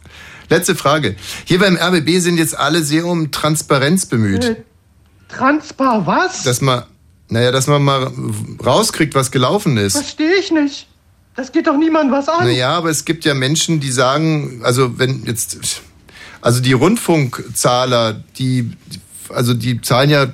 [0.50, 1.16] Letzte Frage.
[1.46, 4.44] Hier beim RBB sind jetzt alle sehr um Transparenz bemüht.
[4.44, 4.56] Äh,
[5.30, 6.44] Transpar was?
[6.44, 6.84] Dass man,
[7.30, 8.12] naja, dass man mal
[8.64, 9.94] rauskriegt, was gelaufen ist.
[9.94, 10.88] Verstehe ich nicht.
[11.36, 12.46] Das geht doch niemand was an.
[12.46, 15.82] Naja, aber es gibt ja Menschen, die sagen, also wenn jetzt,
[16.42, 18.72] also die Rundfunkzahler, die,
[19.30, 20.28] also die zahlen ja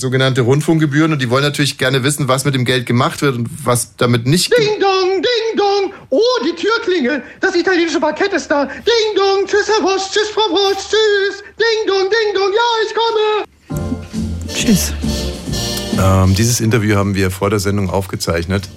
[0.00, 3.48] sogenannte Rundfunkgebühren und die wollen natürlich gerne wissen, was mit dem Geld gemacht wird und
[3.64, 4.52] was damit nicht.
[4.56, 5.92] Ding dong, ding dong.
[6.10, 7.22] Oh, die Türklingel.
[7.40, 8.64] Das italienische Parkett ist da.
[8.64, 9.46] Ding dong.
[9.46, 10.10] Tschüss, Herr Wosch.
[10.12, 10.78] Tschüss, Frau Wosch.
[10.78, 11.42] Tschüss.
[11.58, 12.52] Ding dong, ding dong.
[12.52, 14.54] Ja, ich komme.
[14.54, 14.92] Tschüss.
[15.98, 18.68] Ähm, dieses Interview haben wir vor der Sendung aufgezeichnet.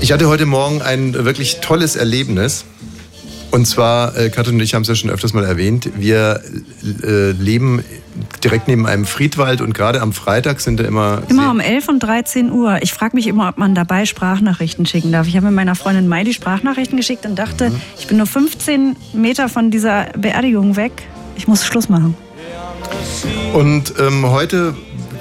[0.00, 2.64] Ich hatte heute Morgen ein wirklich tolles Erlebnis.
[3.52, 6.40] Und zwar, äh, Katrin und ich haben es ja schon öfters mal erwähnt, wir
[7.04, 7.84] äh, leben
[8.42, 11.22] direkt neben einem Friedwald und gerade am Freitag sind da immer...
[11.28, 12.78] Immer um 11 und 13 Uhr.
[12.82, 15.28] Ich frage mich immer, ob man dabei Sprachnachrichten schicken darf.
[15.28, 17.80] Ich habe mit meiner Freundin Mai die Sprachnachrichten geschickt und dachte, Mhm.
[17.98, 20.92] ich bin nur 15 Meter von dieser Beerdigung weg.
[21.36, 22.14] Ich muss Schluss machen.
[23.52, 24.74] Und ähm, heute,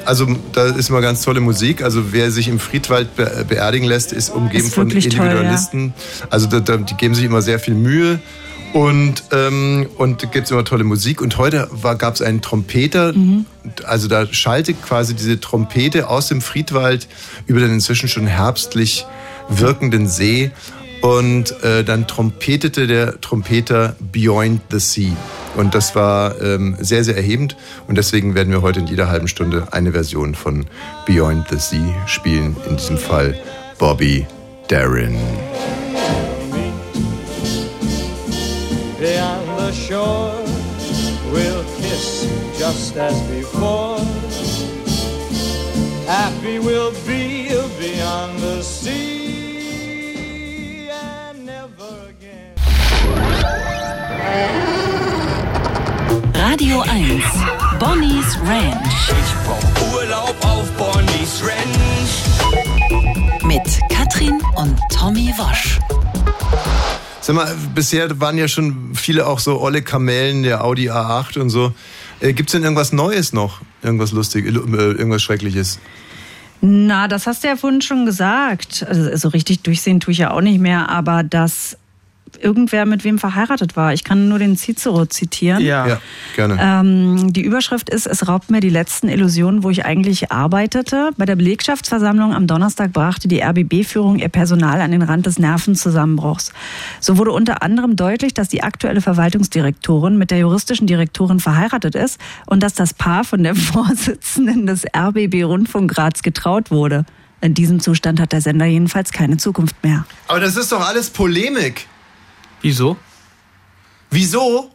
[0.05, 1.83] also da ist immer ganz tolle Musik.
[1.83, 5.93] Also wer sich im Friedwald be beerdigen lässt, ist umgeben Ist von wirklich toll, Individualisten.
[6.29, 8.19] Also da, da, die geben sich immer sehr viel Mühe.
[8.73, 11.21] Und, ähm, und gibt es immer tolle Musik.
[11.21, 13.13] Und heute gab es einen Trompeter.
[13.85, 17.07] Also da schaltet quasi diese Trompete aus dem Friedwald
[17.47, 19.05] über den inzwischen schon herbstlich
[19.49, 20.51] wirkenden See.
[21.01, 25.17] Und äh, dann trompetete der Trompeter Beyond the Sea.
[25.55, 27.57] Und das war ähm, sehr, sehr erhebend.
[27.87, 30.67] Und deswegen werden wir heute in jeder halben Stunde eine Version von
[31.05, 32.55] Beyond the Sea spielen.
[32.69, 33.35] In diesem Fall
[33.79, 34.25] Bobby
[34.67, 35.17] Darin.
[38.99, 40.35] Beyond the shore,
[41.33, 42.27] we'll kiss
[42.59, 43.99] just as before.
[46.05, 49.10] Happy we'll be beyond the sea
[56.33, 57.23] Radio 1.
[57.79, 59.09] Bonnie's Ranch.
[59.09, 62.13] Ich brauch Urlaub auf Bonnie's Ranch.
[63.43, 65.79] Mit Katrin und Tommy Wosch.
[67.21, 71.49] Sag mal, bisher waren ja schon viele auch so olle Kamellen, der Audi A8 und
[71.49, 71.73] so.
[72.19, 73.61] Äh, Gibt es denn irgendwas Neues noch?
[73.83, 75.79] Irgendwas Lustiges, äh, irgendwas Schreckliches?
[76.61, 78.85] Na, das hast du ja vorhin schon gesagt.
[78.87, 81.77] Also so richtig durchsehen tue ich ja auch nicht mehr, aber dass
[82.37, 83.93] irgendwer mit wem verheiratet war.
[83.93, 85.63] Ich kann nur den Cicero zitieren.
[85.63, 85.99] Ja,
[86.35, 86.57] gerne.
[86.59, 91.11] Ähm, die Überschrift ist, es raubt mir die letzten Illusionen, wo ich eigentlich arbeitete.
[91.17, 96.51] Bei der Belegschaftsversammlung am Donnerstag brachte die RBB-Führung ihr Personal an den Rand des Nervenzusammenbruchs.
[96.99, 102.19] So wurde unter anderem deutlich, dass die aktuelle Verwaltungsdirektorin mit der juristischen Direktorin verheiratet ist
[102.45, 107.05] und dass das Paar von der Vorsitzenden des RBB-Rundfunkrats getraut wurde.
[107.41, 110.05] In diesem Zustand hat der Sender jedenfalls keine Zukunft mehr.
[110.27, 111.87] Aber das ist doch alles Polemik.
[112.61, 112.97] Wieso?
[114.09, 114.71] Wieso?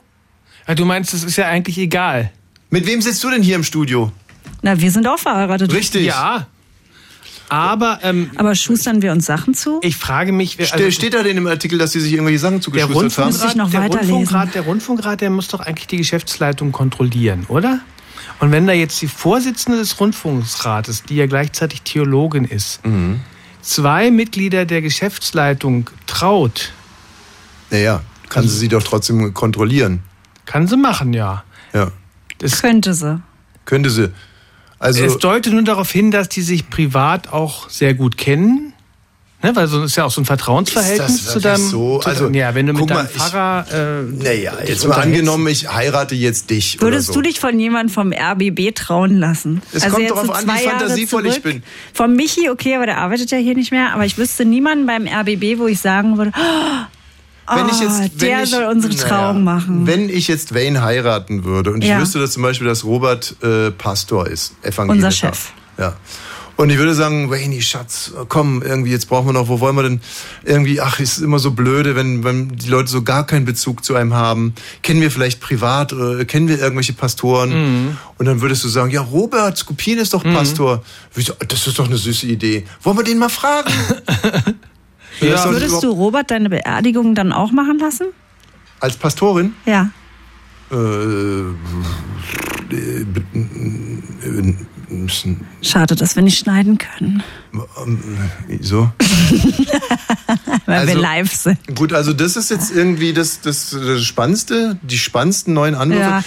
[0.66, 2.30] Ja, du meinst, das ist ja eigentlich egal.
[2.70, 4.10] Mit wem sitzt du denn hier im Studio?
[4.62, 5.72] Na, wir sind auch verheiratet.
[5.72, 6.06] Richtig.
[6.06, 6.46] Ja.
[7.48, 9.78] Aber, ähm, Aber schustern wir uns Sachen zu?
[9.82, 12.40] ich frage mich, wer- Ste also, steht da denn im Artikel, dass sie sich irgendwelche
[12.40, 13.26] Sachen der zugeschustert haben?
[13.26, 13.80] Muss ich Rundfunkrat, noch der.
[13.88, 17.80] Rundfunkrat, der Rundfunkrat, der muss doch eigentlich die Geschäftsleitung kontrollieren, oder?
[18.40, 23.20] Und wenn da jetzt die Vorsitzende des Rundfunksrates, die ja gleichzeitig Theologin ist, Mhm.
[23.62, 26.72] zwei Mitglieder der Geschäftsleitung traut,
[27.70, 30.00] Naja, kann sie sie doch trotzdem kontrollieren.
[30.44, 31.44] kann sie machen, ja.
[31.74, 31.90] Ja,
[32.38, 33.20] Das, Könnte sie.
[33.64, 34.10] könnte sie.
[34.78, 38.72] Also, es deutet nur darauf hin, dass die sich privat auch sehr gut kennen.
[39.42, 41.56] Ne, weil so ist ja auch so ein Vertrauensverhältnis Ist das zu deinem.
[41.68, 41.98] so?
[41.98, 43.66] Zu Also, ja, wenn du mit guck deinem mal, ich- Pfarrer.
[43.70, 46.80] Äh, naja, jetzt mal angenommen, ich heirate jetzt dich.
[46.80, 47.20] Würdest oder so.
[47.20, 49.60] du dich von jemandem vom RBB trauen lassen?
[49.74, 51.62] Also Es kommt jetzt darauf an, wie fantasievoll ich bin.
[51.92, 53.92] Vom Michi, okay, aber der arbeitet ja hier nicht mehr.
[53.92, 56.32] Aber ich wüsste niemanden beim RBB, wo ich sagen würde,
[57.48, 59.86] wenn ich oh, jetzt, wenn der ich, soll unsere naja, Trauung machen.
[59.86, 62.00] Wenn ich jetzt Wayne heiraten würde und ich Ja.
[62.00, 65.06] wüsste, dass zum Beispiel, dass Robert äh, Pastor ist, evangelischer.
[65.06, 65.52] Unser Chef.
[65.78, 65.96] Ja.
[66.56, 69.82] Und ich würde sagen, Wayne, Schatz, komm, irgendwie, jetzt brauchen wir noch, wo wollen wir
[69.82, 70.00] denn?
[70.42, 73.94] Irgendwie, ach, ist immer so blöde, wenn, wenn die Leute so gar keinen Bezug zu
[73.94, 74.54] einem haben.
[74.82, 77.50] Kennen wir vielleicht privat oder kennen wir irgendwelche Pastoren?
[77.50, 77.98] Mhm.
[78.16, 80.82] Und dann würdest du sagen, ja, Robert, Skopin ist doch Pastor.
[81.14, 81.34] Wieso?
[81.46, 82.64] Das ist doch eine süße Idee.
[82.82, 83.70] Wollen wir den mal fragen?
[85.20, 85.50] Ja.
[85.50, 88.06] Würdest du Robert deine Beerdigung dann auch machen lassen?
[88.80, 89.54] Als Pastorin?
[89.64, 89.90] Ja.
[90.70, 91.54] Äh, äh,
[94.90, 95.46] müssen.
[95.62, 97.22] Schade, dass wir nicht schneiden können,
[97.52, 97.98] Ähm,
[98.48, 98.90] Wieso?
[100.66, 101.58] weil Also- wir live sind.
[101.74, 106.00] Gut, also das ist jetzt irgendwie das, das, das Spannendste, die spannendsten neuen Anrufe.
[106.00, 106.22] Ja,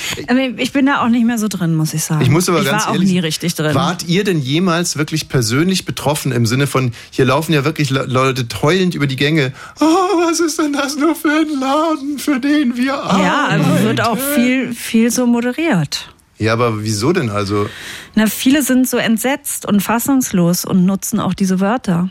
[0.57, 2.21] ich bin da auch nicht mehr so drin, muss ich sagen.
[2.21, 3.75] Ich muss aber ich ganz war auch ehrlich, nie richtig drin.
[3.75, 8.05] Wart ihr denn jemals wirklich persönlich betroffen im Sinne von, hier laufen ja wirklich Le-
[8.07, 9.53] Leute heulend über die Gänge.
[9.79, 13.23] Oh, was ist denn das nur für ein Laden, für den wir arbeiten?
[13.23, 16.09] ja, also wird auch viel, viel so moderiert.
[16.39, 17.69] Ja, aber wieso denn also?
[18.15, 22.09] Na, viele sind so entsetzt und fassungslos und nutzen auch diese Wörter.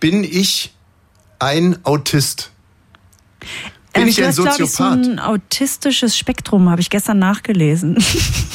[0.00, 0.74] Bin ich
[1.38, 2.50] ein Autist?
[3.92, 4.98] Bin Ähm, ich du ein hast, glaub ich, so Soziopath?
[5.06, 7.96] ein autistisches Spektrum, habe ich gestern nachgelesen.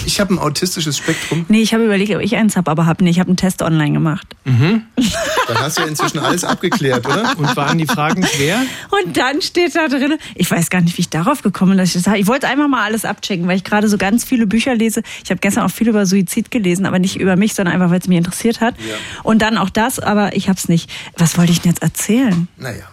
[0.08, 1.46] Ich habe ein autistisches Spektrum.
[1.50, 3.18] nee, ich habe überlegt, ob ich eins habe, aber habe nicht.
[3.18, 4.26] Ich habe einen Test online gemacht.
[4.46, 7.34] Dann hast du ja inzwischen alles abgeklärt, oder?
[7.38, 8.62] Und waren die Fragen schwer?
[9.04, 11.90] Und dann steht da drin, ich weiß gar nicht, wie ich darauf gekommen bin, dass
[11.90, 12.20] ich das habe.
[12.20, 15.02] Ich wollte einfach mal alles abchecken, weil ich gerade so ganz viele Bücher lese.
[15.26, 18.00] Ich habe gestern auch viel über Suizid gelesen, aber nicht über mich, sondern einfach, weil
[18.00, 18.76] es mich interessiert hat.
[19.24, 20.90] Und dann auch das, aber ich habe es nicht.
[21.18, 22.48] Was wollte ich denn jetzt erzählen?
[22.56, 22.86] Naja.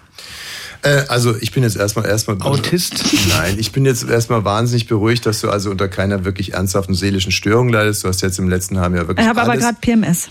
[0.85, 3.05] Äh, also ich bin jetzt erstmal erstmal Autist?
[3.29, 7.33] Nein, ich bin jetzt erstmal wahnsinnig beruhigt, dass du also unter keiner wirklich ernsthaften seelischen
[7.33, 8.05] Störung leidest.
[8.05, 10.29] Du hast jetzt im letzten Jahr wirklich Ich habe aber gerade PMS.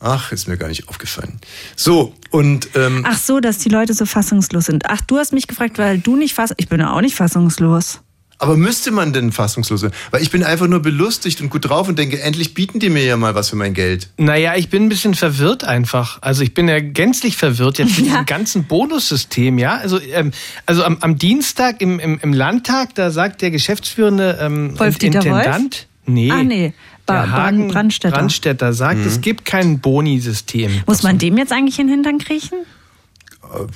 [0.00, 1.40] Ach, ist mir gar nicht aufgefallen.
[1.76, 4.84] So und ähm, Ach so, dass die Leute so fassungslos sind.
[4.86, 6.52] Ach, du hast mich gefragt, weil du nicht fass.
[6.58, 8.00] Ich bin ja auch nicht fassungslos.
[8.44, 9.90] Aber müsste man denn fassungslos sein?
[10.10, 13.04] Weil ich bin einfach nur belustigt und gut drauf und denke, endlich bieten die mir
[13.04, 14.08] ja mal was für mein Geld.
[14.16, 16.18] Naja, ich bin ein bisschen verwirrt einfach.
[16.22, 19.76] Also ich bin ja gänzlich verwirrt jetzt mit diesem ganzen Bonussystem, ja.
[19.76, 20.30] Also, ähm,
[20.66, 25.44] also am, am Dienstag im, im, im Landtag, da sagt der geschäftsführende ähm, Wolf-Dieter Wolf?
[25.44, 25.86] Intendant.
[26.06, 26.30] Nee.
[26.30, 26.72] Ah, nee.
[27.06, 28.16] Ba der Hagen Brandstätter.
[28.16, 29.06] Brandstätter sagt, Mhm.
[29.06, 30.82] es gibt kein Boni-System.
[30.86, 32.58] Muss man dem jetzt eigentlich in den Hintern kriechen?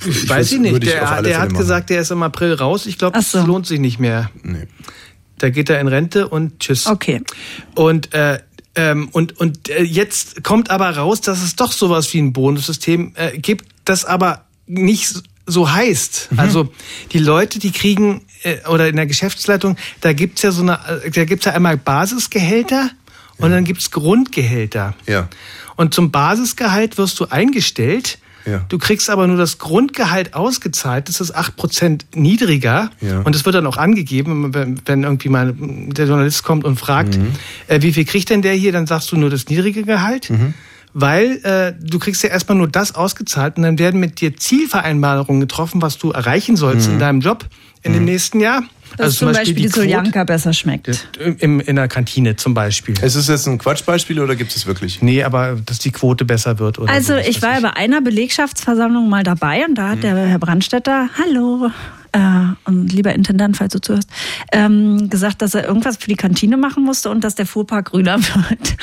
[0.07, 0.71] Ich Weiß ich nicht.
[0.73, 1.59] würde ich Der, der hat machen.
[1.59, 2.85] gesagt, der ist im April raus.
[2.85, 3.45] Ich glaube, Ach das so.
[3.45, 4.29] lohnt sich nicht mehr.
[4.43, 4.67] Nee.
[5.37, 6.85] Da geht er in Rente und tschüss.
[6.87, 7.21] Okay.
[7.75, 8.39] Und äh,
[8.75, 13.13] ähm, und und äh, jetzt kommt aber raus, dass es doch sowas wie ein Bonussystem
[13.15, 16.29] äh, gibt, das aber nicht so heißt.
[16.37, 16.71] Also
[17.11, 21.09] die Leute, die kriegen äh, oder in der Geschäftsleitung, da gibt's ja so eine, äh,
[21.09, 22.91] da gibt's ja einmal Basisgehälter
[23.37, 24.93] und dann gibt's Grundgehälter.
[25.07, 25.27] Ja.
[25.75, 28.19] Und zum Basisgehalt wirst du eingestellt.
[28.45, 28.65] Ja.
[28.69, 31.09] Du kriegst aber nur das Grundgehalt ausgezahlt.
[31.09, 32.89] Das ist 8% niedriger.
[33.01, 33.19] Ja.
[33.21, 37.17] Und das wird dann auch angegeben, wenn, wenn irgendwie mal der Journalist kommt und fragt,
[37.17, 37.33] Mhm.
[37.67, 38.71] äh, wie viel kriegt denn der hier?
[38.71, 40.29] Dann sagst du nur das niedrige Gehalt.
[40.29, 40.53] Mhm.
[40.93, 45.39] Weil äh, du kriegst ja erstmal nur das ausgezahlt und dann werden mit dir Zielvereinbarungen
[45.41, 46.93] getroffen, was du erreichen sollst Mhm.
[46.95, 47.45] in deinem Job
[47.83, 48.63] in dem nächsten Jahr.
[48.97, 51.07] Dass zum Beispiel, die Soljanka besser schmeckt.
[51.39, 52.95] Im, in der Kantine zum Beispiel.
[53.01, 55.01] Ist es jetzt ein Quatschbeispiel oder gibt es wirklich?
[55.01, 56.79] Nee, aber dass die Quote besser wird.
[56.79, 57.19] Oder Also so.
[57.19, 61.71] ich war bei einer Belegschaftsversammlung mal dabei und da hat der Herr Brandstätter, hallo,
[62.11, 62.19] äh,
[62.65, 64.09] und lieber Intendant, falls du zuhörst,
[64.51, 68.19] ähm, gesagt, dass er irgendwas für die Kantine machen musste und dass der Fuhrpark grüner
[68.49, 68.75] wird.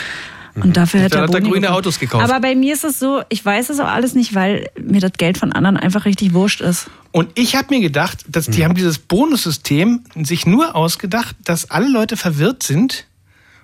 [0.62, 1.72] Und dafür hätte Dann er hat er grüne.
[1.72, 2.24] Autos gekauft.
[2.24, 5.12] Aber bei mir ist es so, ich weiß es auch alles nicht, weil mir das
[5.18, 6.86] Geld von anderen einfach richtig wurscht ist.
[7.12, 11.88] Und ich habe mir gedacht, dass die haben dieses Bonussystem sich nur ausgedacht, dass alle
[11.88, 13.06] Leute verwirrt sind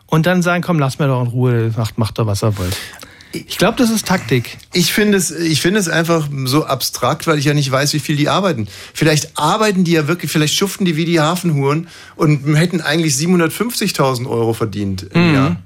[0.06, 2.76] und dann sagen, komm, lass mir doch in Ruhe, macht, macht doch, was er wollt.
[3.34, 4.58] Ich glaube, das ist Taktik.
[4.74, 7.98] Ich finde es, ich finde es einfach so abstrakt, weil ich ja nicht weiß, wie
[7.98, 8.68] viel die arbeiten.
[8.92, 14.28] Vielleicht arbeiten die ja wirklich, vielleicht schuften die wie die Hafenhuren und hätten eigentlich 750.000
[14.28, 15.34] Euro verdient im Mhm.
[15.34, 15.56] Jahr.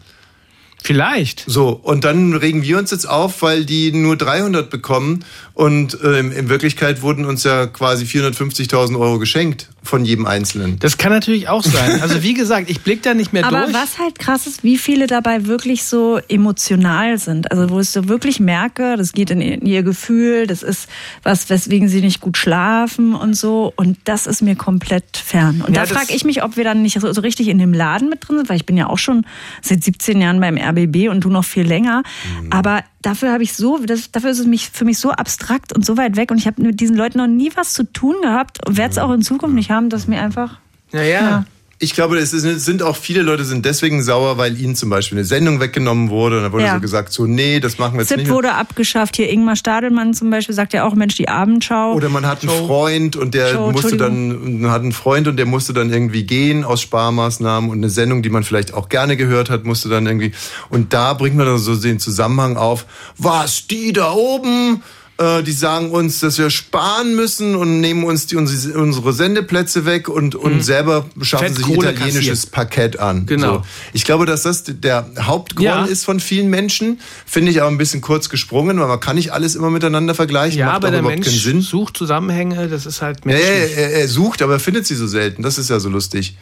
[0.83, 1.45] Vielleicht.
[1.47, 5.25] So, und dann regen wir uns jetzt auf, weil die nur 300 bekommen
[5.57, 10.79] und ähm, in Wirklichkeit wurden uns ja quasi 450.000 Euro geschenkt von jedem Einzelnen.
[10.81, 12.03] Das kann natürlich auch sein.
[12.03, 13.73] Also wie gesagt, ich blick da nicht mehr Aber durch.
[13.73, 17.51] was halt krass ist, wie viele dabei wirklich so emotional sind.
[17.51, 20.89] Also wo ich so wirklich merke, das geht in ihr, in ihr Gefühl, das ist
[21.23, 23.73] was, weswegen sie nicht gut schlafen und so.
[23.77, 25.65] Und das ist mir komplett fern.
[25.67, 27.73] Und Ja, da frage ich mich, ob wir dann nicht so, so richtig in dem
[27.73, 29.25] Laden mit drin sind, weil ich bin ja auch schon
[29.63, 32.03] seit 17 Jahren beim RBB und du noch viel länger.
[32.43, 32.53] Mhm.
[32.53, 35.87] Aber dafür habe ich so, das, dafür ist es mich, für mich so abstrakt und
[35.87, 36.31] so weit weg.
[36.31, 38.99] Und ich habe mit diesen Leuten noch nie was zu tun gehabt und werde es
[38.99, 40.59] auch in Zukunft nicht haben, dass mir einfach
[40.93, 41.45] Naja.
[41.79, 45.27] Ich glaube, es sind auch viele Leute sind deswegen sauer, weil ihnen zum Beispiel eine
[45.27, 46.39] Sendung weggenommen wurde.
[46.39, 46.75] Und dann wurde Ja.
[46.75, 48.27] so gesagt, so nee, das machen wir jetzt ZIP nicht.
[48.29, 48.35] mehr.
[48.37, 49.17] wurde abgeschafft.
[49.17, 51.93] Hier Ingmar Stadelmann zum Beispiel sagt ja auch, Mensch, die Abendschau.
[51.93, 55.37] Oder man hat einen Freund und der Show, musste dann, man hat einen Freund und
[55.37, 59.19] der musste dann irgendwie gehen aus Sparmaßnahmen und eine Sendung, die man vielleicht auch gerne
[59.19, 60.33] gehört hat, musste dann irgendwie.
[60.71, 62.87] Und da bringt man dann so den Zusammenhang auf,
[63.19, 64.83] was, die da oben,
[65.19, 70.09] äh, die sagen uns, dass wir sparen müssen und nehmen uns die, unsere, Sendeplätze weg
[70.11, 72.51] und, und selber schaffen Fett sich Kohle italienisches kassieren.
[72.53, 73.25] Parkett an.
[73.27, 73.55] Genau.
[73.55, 73.63] So.
[73.95, 75.85] Ich glaube, dass das der Hauptgrund Ja.
[75.87, 77.01] ist von vielen Menschen.
[77.25, 80.59] Finde ich aber ein bisschen kurz gesprungen, weil man kann nicht alles immer miteinander vergleichen.
[80.59, 81.61] Ja, Macht aber der überhaupt Mensch keinen Sinn.
[81.63, 83.77] sucht Zusammenhänge, das ist halt Ja, ja, menschlich.
[83.79, 85.43] er, er sucht, aber er findet sie so selten.
[85.43, 86.37] Das ist ja so lustig.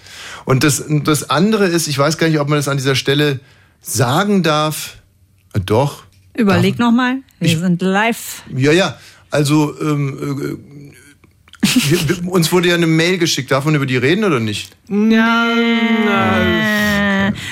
[0.46, 3.38] Und das, das andere ist, ich weiß gar nicht, ob man das an dieser Stelle
[3.82, 4.96] sagen darf.
[5.66, 6.02] Doch.
[6.36, 6.90] Überleg noch
[7.44, 8.42] wir sind live.
[8.54, 8.98] Ja, ja.
[9.30, 10.84] Also, ähm, äh,
[11.90, 13.50] wir, wir, uns wurde ja eine Mail geschickt.
[13.50, 14.76] Darf man über die reden oder nicht?
[14.90, 15.14] Äh,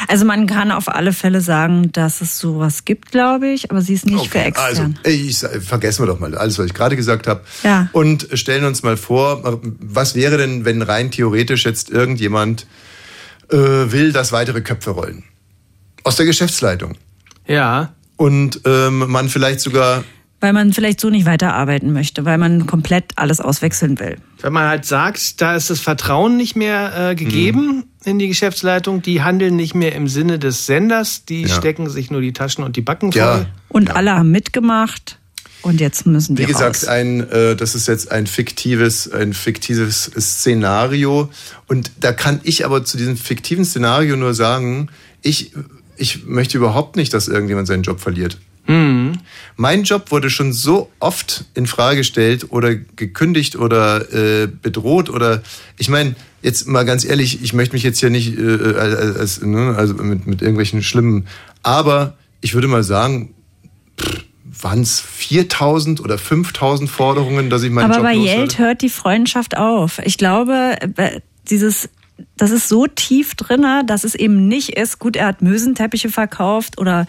[0.09, 3.95] Also man kann auf alle Fälle sagen, dass es sowas gibt, glaube ich, aber sie
[3.95, 4.69] ist nicht für extern.
[4.69, 7.43] Also, ey, ich, vergessen wir doch mal alles, was ich gerade gesagt habe.
[7.63, 7.89] Ja.
[7.93, 12.67] Und stellen uns mal vor, was wäre denn, wenn rein theoretisch jetzt irgendjemand
[13.51, 15.25] äh, will, dass weitere Köpfe rollen?
[16.05, 16.97] Aus der Geschäftsleitung.
[17.47, 17.95] Ja.
[18.23, 20.05] Und ähm, man vielleicht sogar
[20.39, 24.17] Weil man vielleicht so nicht weiterarbeiten möchte, weil man komplett alles auswechseln will.
[24.41, 29.03] Wenn man halt sagt, da ist das Vertrauen nicht mehr äh, gegeben in die Geschäftsleitung,
[29.03, 31.49] die handeln nicht mehr im Sinne des Senders, die Ja.
[31.49, 33.21] stecken sich nur die Taschen und die Backen voll.
[33.21, 33.47] Ja.
[33.69, 35.19] Und alle haben mitgemacht
[35.63, 36.85] und jetzt müssen die Wie gesagt, raus.
[36.89, 41.29] ein, äh, das ist jetzt ein fiktives, ein fiktives Szenario.
[41.67, 44.89] Und da kann ich aber zu diesem fiktiven Szenario nur sagen,
[45.23, 45.53] ich,
[46.03, 48.39] ich möchte überhaupt nicht, dass irgendjemand seinen Job verliert.
[49.57, 55.43] Mein Job wurde schon so oft in Frage gestellt oder gekündigt oder äh, bedroht oder
[55.79, 59.43] ich meine jetzt mal ganz ehrlich, ich möchte mich jetzt hier nicht äh, als, als,
[59.43, 61.27] ne, also mit, mit irgendwelchen schlimmen,
[61.65, 63.35] aber ich würde mal sagen,
[64.45, 68.41] waren es 4000 oder 5000 Forderungen, dass ich meinen Aber Job bei loswerde?
[68.41, 69.99] Yeld hört die Freundschaft auf.
[70.05, 71.89] Ich glaube, äh, dieses
[72.37, 74.99] das ist so tief drinne, dass es eben nicht ist.
[74.99, 77.07] Gut, er hat Mösenteppiche verkauft oder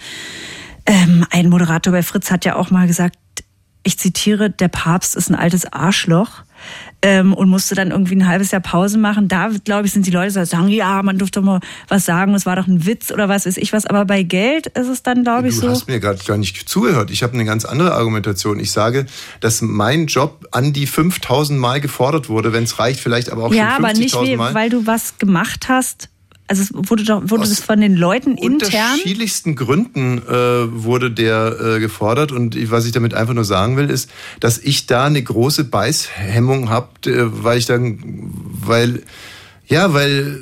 [0.86, 3.17] ähm, ein Moderator bei Fritz hat ja auch mal gesagt,
[3.84, 6.43] ich zitiere, der Papst ist ein altes Arschloch
[7.04, 9.28] ähm, und musste dann irgendwie ein halbes Jahr Pause machen.
[9.28, 12.46] Da, glaube ich, sind die Leute die sagen, ja, man durfte mal was sagen, es
[12.46, 13.86] war doch ein Witz oder was weiß ich was.
[13.86, 15.70] Aber bei Geld ist es dann, glaube ich, Du so.
[15.70, 17.12] hast mir gerade gar nicht zugehört.
[17.12, 18.58] Ich habe eine ganz andere Argumentation.
[18.60, 19.06] Ich sage,
[19.42, 23.54] dass mein Job an die 5000 Mal gefordert wurde, wenn es reicht, vielleicht aber auch
[23.54, 24.54] ja, schon aber nicht, 50.000 wie, Mal.
[24.54, 26.10] weil du was gemacht hast.
[26.54, 28.70] Also es wurde doch wurde Aus das von den Leuten intern.
[28.70, 33.89] unterschiedlichsten Gründen äh, wurde der äh, gefordert und was ich damit einfach nur sagen will,
[33.89, 34.08] ist,
[34.39, 38.30] dass ich da eine große Beißhemmung habe, äh, weil ich dann,
[38.63, 39.02] weil,
[39.66, 40.42] ja, weil,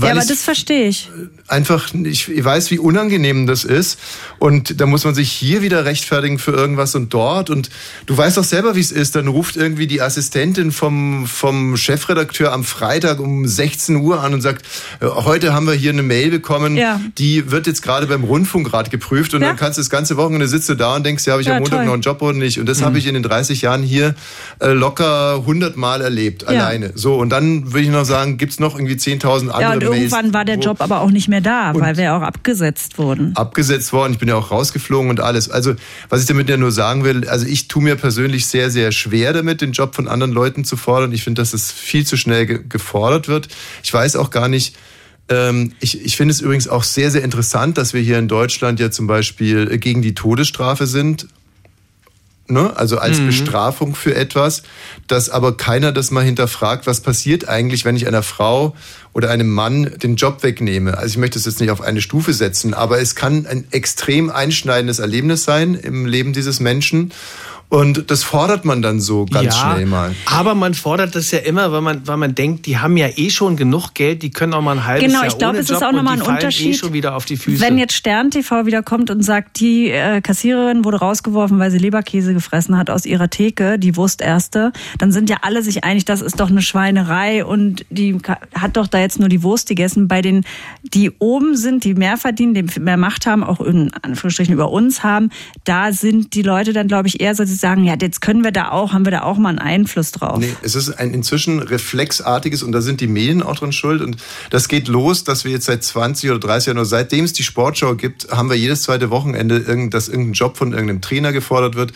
[0.00, 1.08] weil Ja, aber das verstehe ich.
[1.46, 3.98] einfach, ich, ich weiß, wie unangenehm das ist
[4.38, 7.70] und da muss man sich hier wieder rechtfertigen für irgendwas und dort und
[8.06, 12.52] du weißt doch selber, wie es ist, dann ruft irgendwie die Assistentin vom, vom Chefredakteur
[12.52, 14.64] am Freitag um 16 Uhr an und sagt,
[15.00, 17.00] äh, heute haben wir hier eine Mail bekommen, Ja.
[17.18, 19.48] die wird jetzt gerade beim Rundfunkrat geprüft und Ja.
[19.48, 21.54] dann kannst du das ganze Wochenende sitzt du da und denkst, ja, habe ich Ja,
[21.54, 21.86] am Montag toll.
[21.86, 22.84] noch einen Job oder nicht und das Mhm.
[22.84, 24.14] habe ich in den 30 Jahren hier
[24.60, 26.92] äh, locker 100 Mal erlebt, alleine.
[26.94, 30.58] So und dann würde ich noch sagen, gibt's noch irgendwie 10.000 andere irgendwann war der
[30.58, 33.34] Job aber auch nicht mehr da, weil wir auch abgesetzt wurden.
[33.36, 34.12] abgesetzt worden.
[34.12, 35.50] Ich bin ja auch rausgeflogen und alles.
[35.50, 35.74] Also,
[36.08, 39.32] was ich damit ja nur sagen will, also ich tue mir persönlich sehr, sehr schwer
[39.32, 41.12] damit, den Job von anderen Leuten zu fordern.
[41.12, 43.48] Ich finde, dass es viel zu schnell ge gefordert wird.
[43.82, 44.76] Ich weiß auch gar nicht,
[45.28, 48.80] ähm, ich, ich finde es übrigens auch sehr, sehr interessant, dass wir hier in Deutschland
[48.80, 51.28] ja zum Beispiel gegen die Todesstrafe sind.
[52.50, 52.72] Ne?
[52.76, 53.26] Also als Mhm.
[53.26, 54.62] Bestrafung für etwas,
[55.06, 58.74] dass aber keiner das mal hinterfragt, was passiert eigentlich, wenn ich einer Frau
[59.12, 60.96] oder einem Mann den Job wegnehme.
[60.96, 64.30] Also ich möchte es jetzt nicht auf eine Stufe setzen, aber es kann ein extrem
[64.30, 67.12] einschneidendes Erlebnis sein im Leben dieses Menschen.
[67.70, 70.14] Und das fordert man dann so ganz ja, schnell mal.
[70.24, 73.28] Aber man fordert das ja immer, weil man, weil man denkt, die haben ja eh
[73.28, 75.82] schon genug Geld, die können auch mal ein halbes Genau, Jahr ich glaube, es ist
[75.82, 76.74] auch nochmal ein fallen Unterschied.
[76.74, 77.60] Eh schon wieder auf die Füße.
[77.60, 81.76] Wenn jetzt Stern TV wieder kommt und sagt, die äh, Kassiererin wurde rausgeworfen, weil sie
[81.76, 86.22] Leberkäse gefressen hat aus ihrer Theke, die Wursterste, dann sind ja alle sich einig, das
[86.22, 88.16] ist doch eine Schweinerei und die
[88.54, 90.08] hat doch da jetzt nur die Wurst gegessen.
[90.08, 90.46] Bei den,
[90.82, 95.02] die oben sind, die mehr verdienen, die mehr Macht haben, auch in Anführungsstrichen über uns
[95.02, 95.28] haben,
[95.64, 98.52] da sind die Leute dann, glaube ich, eher so, sie sagen, ja, jetzt können wir
[98.52, 100.38] da auch, haben wir da auch mal einen Einfluss drauf.
[100.38, 104.16] Nee, es ist ein inzwischen reflexartiges und da sind die Medien auch dran schuld und
[104.50, 107.42] das geht los, dass wir jetzt seit 20 oder 30 Jahren oder seitdem es die
[107.42, 111.74] Sportschau gibt, haben wir jedes zweite Wochenende, irgend, dass irgendein Job von irgendeinem Trainer gefordert
[111.74, 111.92] wird.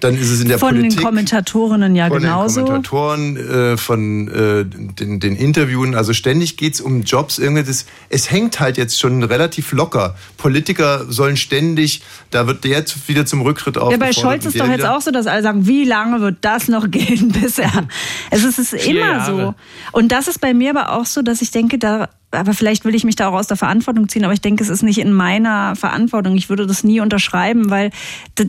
[0.00, 0.98] Dann ist es in der Von Politik.
[0.98, 2.60] den Kommentatorinnen ja von genauso.
[2.60, 5.94] den Kommentatoren, äh, von äh, den, den Interviewen.
[5.94, 7.38] Also ständig geht's um Jobs.
[7.38, 10.14] Irgendwie das, es hängt halt jetzt schon relativ locker.
[10.36, 14.14] Politiker sollen ständig, da wird der jetzt wieder zum Rücktritt Ja, aufgefordert.
[14.16, 16.68] bei Scholz ist doch jetzt wieder- auch so, dass alle sagen, wie lange wird das
[16.68, 17.86] noch gehen bisher?
[18.30, 19.36] Es ist, es ist immer Jahre.
[19.36, 19.54] so.
[19.92, 22.94] Und das ist bei mir aber auch so, dass ich denke, da, aber vielleicht will
[22.94, 25.12] ich mich da auch aus der Verantwortung ziehen, aber ich denke, es ist nicht in
[25.12, 26.36] meiner Verantwortung.
[26.36, 27.90] Ich würde das nie unterschreiben, weil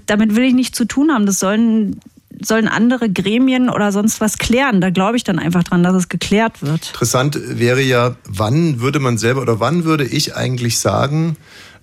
[0.06, 1.26] damit will ich nichts zu tun haben.
[1.26, 2.00] Das sollen,
[2.42, 4.82] sollen andere Gremien oder sonst was klären.
[4.82, 6.88] Da glaube ich dann einfach dran, dass es geklärt wird.
[6.94, 11.38] Interessant wäre ja, wann würde man selber oder wann würde ich eigentlich sagen,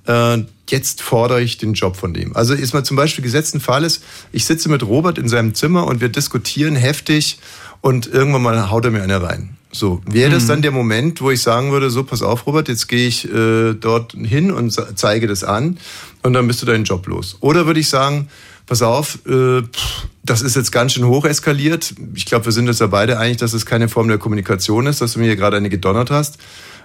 [0.07, 0.39] äh,
[0.73, 2.35] jetzt fordere ich den Job von dem.
[2.35, 4.03] Also ist mal zum Beispiel gesetzten Fall ist,
[4.33, 7.39] ich sitze mit Robert in seinem Zimmer und wir diskutieren heftig
[7.83, 9.57] und irgendwann mal haut er mir eine rein.
[9.71, 10.49] So, wäre das Mhm.
[10.49, 13.75] dann der Moment, wo ich sagen würde, so, pass auf, Robert, jetzt gehe ich äh,
[13.75, 15.79] dort hin und zeige das an
[16.23, 17.37] und dann bist du deinen Job los.
[17.41, 18.29] Oder würde ich sagen,
[18.67, 21.95] pass auf, äh, pff, das ist jetzt ganz schön hoch eskaliert.
[22.15, 25.01] Ich glaube, wir sind uns ja beide einig, dass es keine Form der Kommunikation ist,
[25.01, 26.39] dass du mir hier gerade eine gedonnert hast.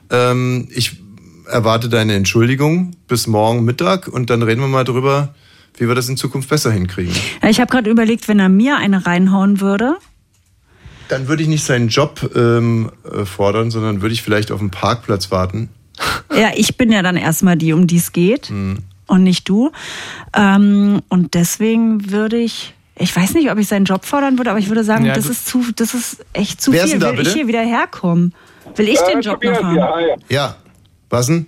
[0.10, 0.98] Ähm, ich
[1.50, 5.34] erwarte deine Entschuldigung bis morgen Mittag und dann reden wir mal drüber,
[5.78, 7.14] wie wir das in Zukunft besser hinkriegen.
[7.42, 9.96] Ja, ich habe gerade überlegt, wenn er mir eine reinhauen würde.
[11.10, 14.72] Dann würde ich nicht seinen Job ähm, äh, fordern, sondern würde ich vielleicht auf dem
[14.72, 15.70] Parkplatz warten.
[16.36, 18.50] Ja, ich bin ja dann erstmal die, um die es geht.
[18.50, 18.80] Hm.
[19.08, 19.72] und nicht du.
[20.36, 24.60] Ähm, und deswegen würde ich, ich weiß nicht, ob ich seinen Job fordern würde, aber
[24.60, 27.00] ich würde sagen, Ja, das ist zu, das ist echt zu Wer ist viel.
[27.00, 27.30] denn da, Will bitte?
[27.30, 28.34] ich hier wieder herkommen?
[28.76, 29.78] Will ich den Job noch haben?
[30.30, 30.58] Ja.
[31.10, 31.48] Was denn?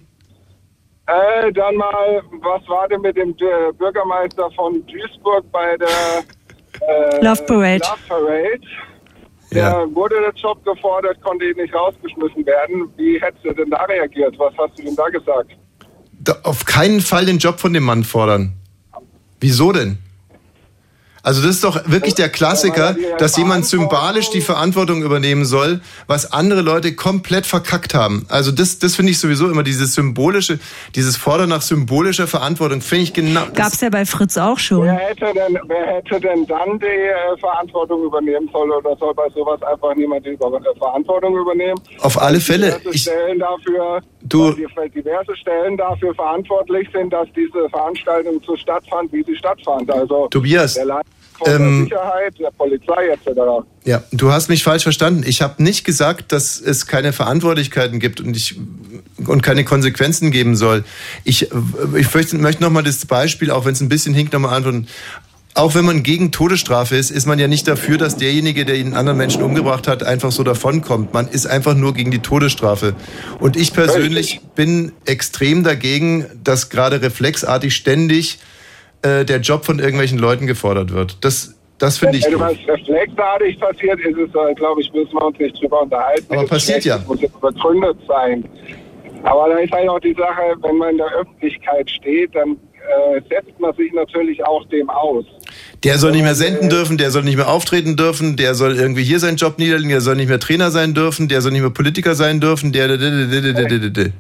[1.08, 5.88] Äh, dann mal, was war denn mit dem äh, Bürgermeister von Duisburg bei der
[6.88, 7.84] äh, Love Parade.
[7.84, 8.62] Love Parade?
[9.52, 12.88] Der wurde der Job gefordert, konnte ihn nicht rausgeschmissen werden.
[12.98, 14.38] Wie hättest du denn da reagiert?
[14.38, 15.50] Was hast du denn da gesagt?
[16.20, 18.54] Da, auf keinen Fall den Job von dem Mann fordern.
[19.40, 19.98] Wieso denn?
[21.24, 26.32] Also das ist doch wirklich der Klassiker, dass jemand symbolisch die Verantwortung übernehmen soll, was
[26.32, 28.26] andere Leute komplett verkackt haben.
[28.30, 30.60] Also das, das finde ich sowieso immer dieses symbolische,
[30.96, 33.42] dieses Fordern nach symbolischer Verantwortung, finde ich genau.
[33.54, 34.84] Gab's ja bei Fritz auch schon.
[34.86, 39.28] Wer hätte denn, wer hätte denn dann die äh, Verantwortung übernehmen sollen oder soll bei
[39.36, 41.80] sowas einfach niemand die Über- äh, Verantwortung übernehmen?
[42.02, 42.68] Auf alle Fälle.
[42.80, 49.12] Diverse Ich, Stellen dafür, Du- diverse Stellen dafür verantwortlich sind, dass diese Veranstaltung so stattfand,
[49.12, 49.90] wie sie stattfand.
[49.92, 50.78] Also Tobias,
[51.40, 53.40] von ähm, der Sicherheit, der Polizei etc.
[53.86, 55.24] Ja, du hast mich falsch verstanden.
[55.26, 58.56] Ich habe nicht gesagt, dass es keine Verantwortlichkeiten gibt und ich
[59.26, 60.84] und keine Konsequenzen geben soll.
[61.24, 61.50] Ich,
[61.98, 64.88] ich möchte, möchte nochmal das Beispiel, auch wenn es ein bisschen hinkt, nochmal antworten.
[65.56, 68.94] Auch wenn man gegen Todesstrafe ist, ist man ja nicht dafür, dass derjenige, der einen
[68.94, 71.14] anderen Menschen umgebracht hat, einfach so davonkommt.
[71.14, 72.96] Man ist einfach nur gegen die Todesstrafe.
[73.40, 78.40] Und ich persönlich bin extrem dagegen, dass gerade reflexartig ständig
[79.02, 81.18] äh, der Job von irgendwelchen Leuten gefordert wird.
[81.24, 85.26] Das, das finde ich Wenn was reflexartig passiert, ist es, äh, glaube ich, müssen wir
[85.26, 86.34] uns nicht drüber unterhalten.
[86.34, 87.00] Aber passiert ja.
[87.08, 88.44] muss jetzt begründet sein.
[89.24, 93.22] Aber da ist halt auch die Sache, wenn man in der Öffentlichkeit steht, dann äh,
[93.30, 95.26] setzt man sich natürlich auch dem aus.
[95.84, 99.04] Der soll nicht mehr senden dürfen, der soll nicht mehr auftreten dürfen, der soll irgendwie
[99.04, 101.70] hier seinen Job niederlegen, der soll nicht mehr Trainer sein dürfen, der soll nicht mehr
[101.70, 102.88] Politiker sein dürfen, der.
[102.88, 104.12] der- der- der- der- der- der- der.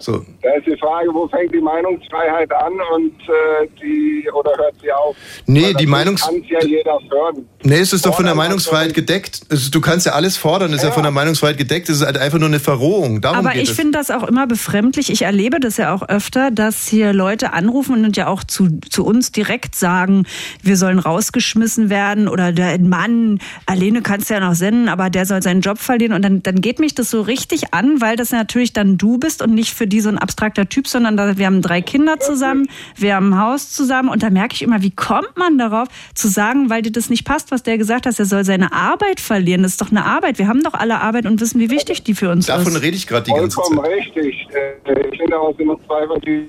[0.00, 0.24] So.
[0.42, 4.90] Da ist die Frage, wo fängt die Meinungsfreiheit an und äh, die oder hört sie
[4.90, 5.14] auf?
[5.44, 6.22] Nee, die Meinungs.
[6.22, 7.46] Kann ja jeder fördern.
[7.62, 9.42] Nee, es ist doch von der Meinungsfreiheit gedeckt.
[9.70, 11.90] Du kannst ja alles fordern, es ist ja von der Meinungsfreiheit gedeckt.
[11.90, 13.20] Es ist halt einfach nur eine Verrohung.
[13.20, 15.10] Darum Aber geht ich finde das auch immer befremdlich.
[15.10, 19.04] Ich erlebe das ja auch öfter, dass hier Leute anrufen und ja auch zu, zu
[19.04, 20.24] uns direkt sagen,
[20.62, 25.26] wir sollen rausgeschmissen werden oder der Mann, Alene kannst du ja noch senden, aber der
[25.26, 26.14] soll seinen Job verlieren.
[26.14, 29.42] Und dann, dann geht mich das so richtig an, weil das natürlich dann du bist
[29.42, 32.68] und nicht für die so ein abstrakter Typ, sondern da, wir haben drei Kinder zusammen,
[32.96, 36.28] wir haben ein Haus zusammen und da merke ich immer, wie kommt man darauf zu
[36.28, 39.62] sagen, weil dir das nicht passt, was der gesagt hat, er soll seine Arbeit verlieren.
[39.62, 40.38] Das ist doch eine Arbeit.
[40.38, 42.82] Wir haben doch alle Arbeit und wissen, wie wichtig die für uns Davon ist.
[42.82, 43.92] rede ich gerade die ganze Vollkommen Zeit.
[43.98, 44.48] richtig.
[44.54, 46.48] Äh, Ich finde auch, sind noch zwei, die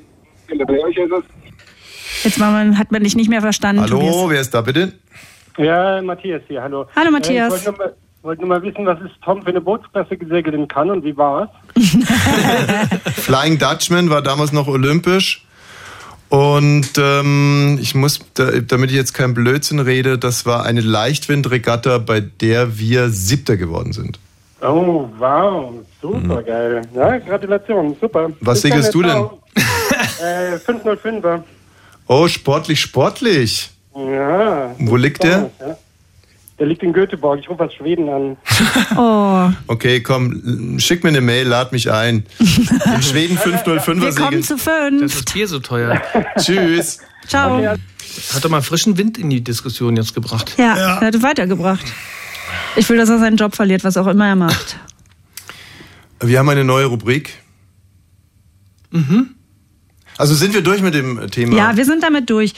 [0.66, 1.24] bei euch ist es
[2.24, 3.82] Jetzt man, hat man dich nicht mehr verstanden.
[3.82, 4.30] Hallo, Tobias.
[4.30, 4.94] wer ist da bitte?
[5.58, 6.86] Ja, Matthias hier, hallo.
[6.96, 7.54] Hallo, Matthias.
[7.54, 10.68] Äh, ich wollte wollte nur mal wissen, was ist Tom für eine Bootsklasse gesegelt in
[10.68, 11.50] Cannes und wie war's?
[13.14, 15.46] Flying Dutchman war damals noch olympisch.
[16.30, 21.98] Und ähm, ich muss, da, damit ich jetzt kein Blödsinn rede, das war eine Leichtwindregatta,
[21.98, 24.18] bei der wir Siebter geworden sind.
[24.62, 26.84] Oh, wow, super geil.
[26.96, 28.30] Ja, Gratulation, super.
[28.30, 28.36] Mhm.
[28.40, 29.26] Was Bis segelst du denn?
[30.22, 31.44] äh, 505er.
[32.08, 33.72] Oh, sportlich, sportlich.
[33.94, 34.74] Ja.
[34.80, 35.50] Wo liegt der?
[35.60, 35.78] Ja.
[36.62, 37.40] Der liegt in Göteborg.
[37.40, 38.38] Ich rufe aus Schweden an.
[38.96, 39.50] Oh.
[39.66, 42.24] Okay, komm, schick mir eine Mail, lad mich ein.
[42.38, 45.02] In Schweden 505er Wir kommen zu fünf.
[45.02, 46.00] Das ist Bier so teuer.
[46.38, 47.00] Tschüss.
[47.26, 47.66] Ciao.
[47.66, 47.78] Hat
[48.44, 50.54] doch mal frischen Wind in die Diskussion jetzt gebracht.
[50.60, 51.84] Ja, er hat weitergebracht.
[52.76, 54.78] Ich will, dass er seinen Job verliert, was auch immer er macht.
[56.20, 57.40] Wir haben eine neue Rubrik.
[58.92, 59.32] Mhm.
[60.20, 61.58] Also sind wir durch mit dem Thema?
[61.58, 62.54] Ja, wir sind damit durch.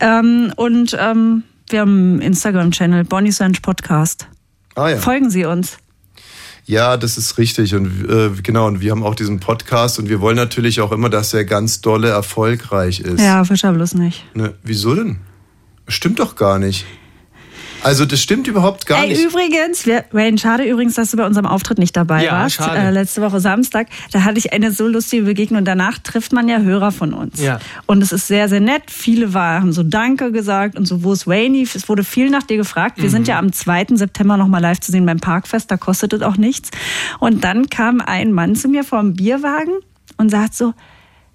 [0.00, 1.42] Ähm, und ähm,
[1.72, 4.28] wir haben einen Instagram-Channel, Bonnie Sanch Podcast.
[4.74, 4.96] Ah, ja.
[4.98, 5.78] Folgen Sie uns.
[6.64, 7.74] Ja, das ist richtig.
[7.74, 11.08] Und äh, genau, und wir haben auch diesen Podcast und wir wollen natürlich auch immer,
[11.08, 13.20] dass er ganz dolle erfolgreich ist.
[13.20, 14.24] Ja, Fischer bloß nicht.
[14.34, 15.18] Ne, wieso denn?
[15.88, 16.84] Stimmt doch gar nicht.
[17.84, 19.24] Also das stimmt überhaupt gar Ey, nicht.
[19.24, 22.56] übrigens, wir, Wayne, schade übrigens, dass du bei unserem Auftritt nicht dabei Ja, warst.
[22.56, 22.76] schade.
[22.78, 23.86] Äh, letzte Woche Samstag.
[24.10, 25.64] Da hatte ich eine so lustige Begegnung.
[25.64, 27.40] Danach trifft man ja Hörer von uns.
[27.40, 27.60] Ja.
[27.86, 28.82] Und es ist sehr, sehr nett.
[28.88, 31.62] Viele war, haben so Danke gesagt und so, wo ist Wayne?
[31.62, 32.96] Es wurde viel nach dir gefragt.
[32.98, 33.10] Wir Mhm.
[33.10, 33.96] sind ja am 2.
[33.96, 35.70] September nochmal live zu sehen beim Parkfest.
[35.70, 36.70] Da kostet es auch nichts.
[37.20, 39.72] Und dann kam ein Mann zu mir vor dem Bierwagen
[40.16, 40.74] und sagt so,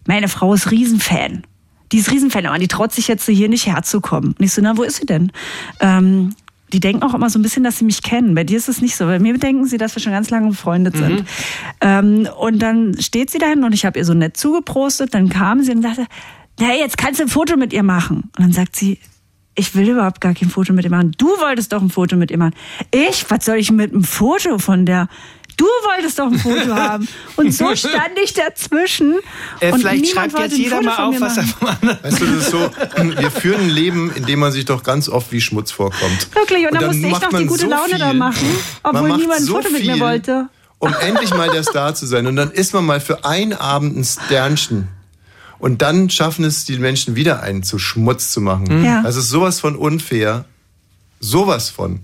[0.06, 1.44] meine Frau ist Riesenfan.
[1.92, 4.36] Die ist Riesenfan, aber die traut sich jetzt hier nicht herzukommen.
[4.38, 5.32] Und ich so, na, wo ist sie denn?
[5.80, 6.34] Ähm,
[6.74, 8.34] die denken auch immer so ein bisschen, dass sie mich kennen.
[8.34, 9.06] Bei dir ist es nicht so.
[9.06, 11.20] Bei mir denken sie, dass wir schon ganz lange befreundet sind.
[11.20, 11.26] Mhm.
[11.82, 15.14] Ähm, und dann steht sie dahin und ich habe ihr so nett zugeprostet.
[15.14, 16.08] Dann kam sie und sagte,
[16.60, 18.32] na, jetzt kannst du ein Foto mit ihr machen.
[18.38, 18.98] Und dann sagt sie,
[19.56, 21.12] ich will überhaupt gar kein Foto mit ihr machen.
[21.18, 22.56] Du wolltest doch ein Foto mit ihr machen.
[22.92, 23.30] Ich?
[23.30, 25.10] Was soll ich mit einem Foto von der?
[25.58, 27.08] Du wolltest doch ein Foto haben.
[27.36, 29.16] Und so stand ich dazwischen.
[29.60, 31.38] Äh, und vielleicht niemand schreibt wollte jetzt ein jeder Foto mal von auf, mir was
[31.38, 31.56] er machen.
[31.60, 32.72] vom anderen Weißt du, das ist so,
[33.22, 36.28] wir führen ein Leben, in dem man sich doch ganz oft wie Schmutz vorkommt.
[36.36, 38.18] Wirklich, und, dann, musste ich macht noch die man gute so Laune da viel.
[38.18, 38.48] machen,
[38.84, 40.48] Man obwohl niemand ein so Foto mit mir wollte.
[40.80, 42.28] Um endlich mal der Star zu sein.
[42.28, 44.88] Und dann ist man mal für einen Abend ein Sternchen.
[45.60, 48.80] Und dann schaffen es die Menschen wieder einen zu Schmutz zu machen.
[48.80, 48.86] Mhm.
[48.86, 49.02] Ja.
[49.02, 50.46] Das ist sowas von unfair.
[51.22, 52.02] Sowas von.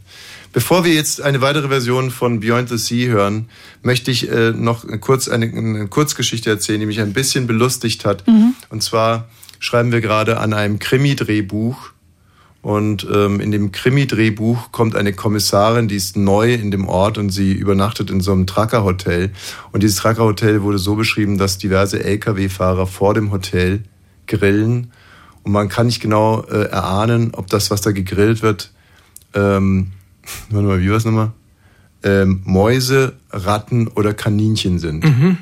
[0.52, 3.50] Bevor wir jetzt eine weitere Version von Beyond the Sea hören,
[3.84, 8.28] möchte ich äh, noch kurz eine, eine Kurzgeschichte erzählen, die mich ein bisschen belustigt hat.
[8.28, 8.56] Mhm.
[8.70, 9.30] Und zwar
[9.60, 11.92] schreiben wir gerade an einem Krimi-Drehbuch.
[12.62, 17.30] Und ähm, in dem Krimi-Drehbuch kommt eine Kommissarin, die ist neu in dem Ort und
[17.30, 19.32] sie übernachtet in so einem Trucker-Hotel.
[19.72, 23.84] Und dieses Trucker-Hotel wurde so beschrieben, dass diverse Lkw-Fahrer vor dem Hotel
[24.28, 24.92] grillen.
[25.44, 28.74] Und man kann nicht genau äh, erahnen, ob das, was da gegrillt wird,
[29.34, 29.94] ähm,
[30.50, 31.32] warte mal, wie war es nochmal?
[32.04, 35.04] Ähm, Mäuse, Ratten oder Kaninchen sind.
[35.04, 35.38] Mhm.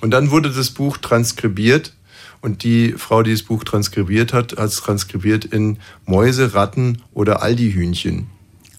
[0.00, 1.94] Und dann wurde das Buch transkribiert
[2.40, 7.42] und die Frau, die das Buch transkribiert hat, hat es transkribiert in Mäuse, Ratten oder
[7.42, 8.28] Aldi-Hühnchen.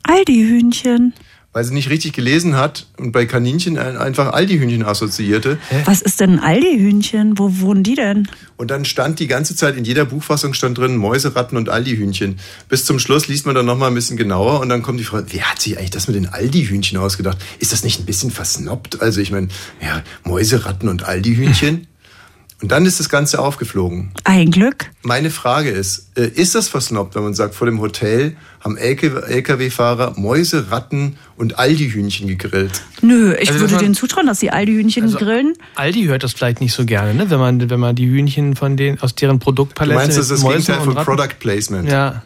[0.04, 1.14] Aldi-Hühnchen.
[1.58, 5.58] Weil sie nicht richtig gelesen hat und bei Kaninchen ein- einfach Aldi-Hühnchen assoziierte.
[5.86, 7.40] Was ist denn ein Aldi-Hühnchen?
[7.40, 8.28] Wo wohnen die denn?
[8.58, 12.38] Und dann stand die ganze Zeit in jeder Buchfassung stand drin Mäuse, Ratten und Aldi-Hühnchen.
[12.70, 15.26] Bis zum Schluss liest man dann nochmal ein bisschen genauer und dann kommt die Frage,
[15.32, 17.40] wer hat sich eigentlich das mit den Aldi-Hühnchen ausgedacht?
[17.58, 19.02] Ist das nicht ein bisschen versnobbt?
[19.02, 19.48] Also ich meine,
[19.82, 21.88] ja, Mäuse, Ratten und Aldi-Hühnchen.
[22.62, 24.12] und dann ist das Ganze aufgeflogen.
[24.26, 24.92] Ein Glück.
[25.04, 30.14] Meine Frage ist, äh, ist das versnobbt, wenn man sagt, vor dem Hotel haben LKW-Fahrer
[30.18, 32.82] Mäuse, Ratten und Aldi-Hühnchen gegrillt?
[33.02, 35.54] Nö, ich Also, würde man- denen zutrauen, dass die Aldi-Hühnchen Also- grillen.
[35.76, 37.30] Aldi hört das vielleicht nicht so gerne, ne?
[37.30, 40.44] wenn, man, wenn man die Hühnchen von den, aus deren Du Produktpalette meinst, das ist
[40.44, 41.90] das Gegenteil von Product Placement?
[41.90, 42.24] Ja.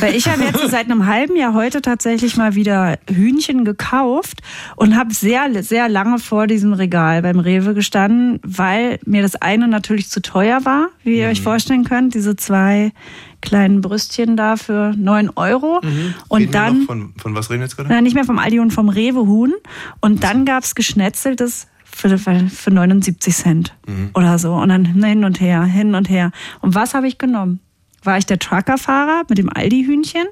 [0.00, 4.40] Weil ich habe jetzt seit einem halben Jahr heute tatsächlich mal wieder Hühnchen gekauft
[4.76, 9.66] und habe sehr, sehr lange vor diesem Regal beim Rewe gestanden, weil mir das eine
[9.68, 11.32] natürlich zu teuer war, wie ihr Mhm.
[11.32, 12.14] euch vorstellen könnt.
[12.14, 12.92] Diese zwei
[13.40, 15.78] kleinen Brüstchen da für neun Euro.
[15.78, 16.14] Und Mhm.
[16.32, 17.88] Reden wir dann noch von, von was reden wir jetzt gerade?
[17.90, 19.52] Na, nicht mehr vom Aldi und vom Rewe-Huhn.
[20.00, 24.10] Und dann gab's geschnetzeltes für, für 79 Cent Mhm.
[24.14, 24.54] oder so.
[24.54, 26.32] Und dann hin und her, hin und her.
[26.60, 27.60] Und was habe ich genommen?
[28.04, 30.26] War ich der Truckerfahrer mit dem Aldi-Hühnchen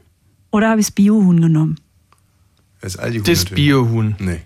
[0.51, 1.77] oder habe ich das Bio-Huhn genommen?
[2.81, 3.45] Das Aldi-Huhn Das.
[3.47, 4.15] Bio-Huhn.
[4.19, 4.41] Nee.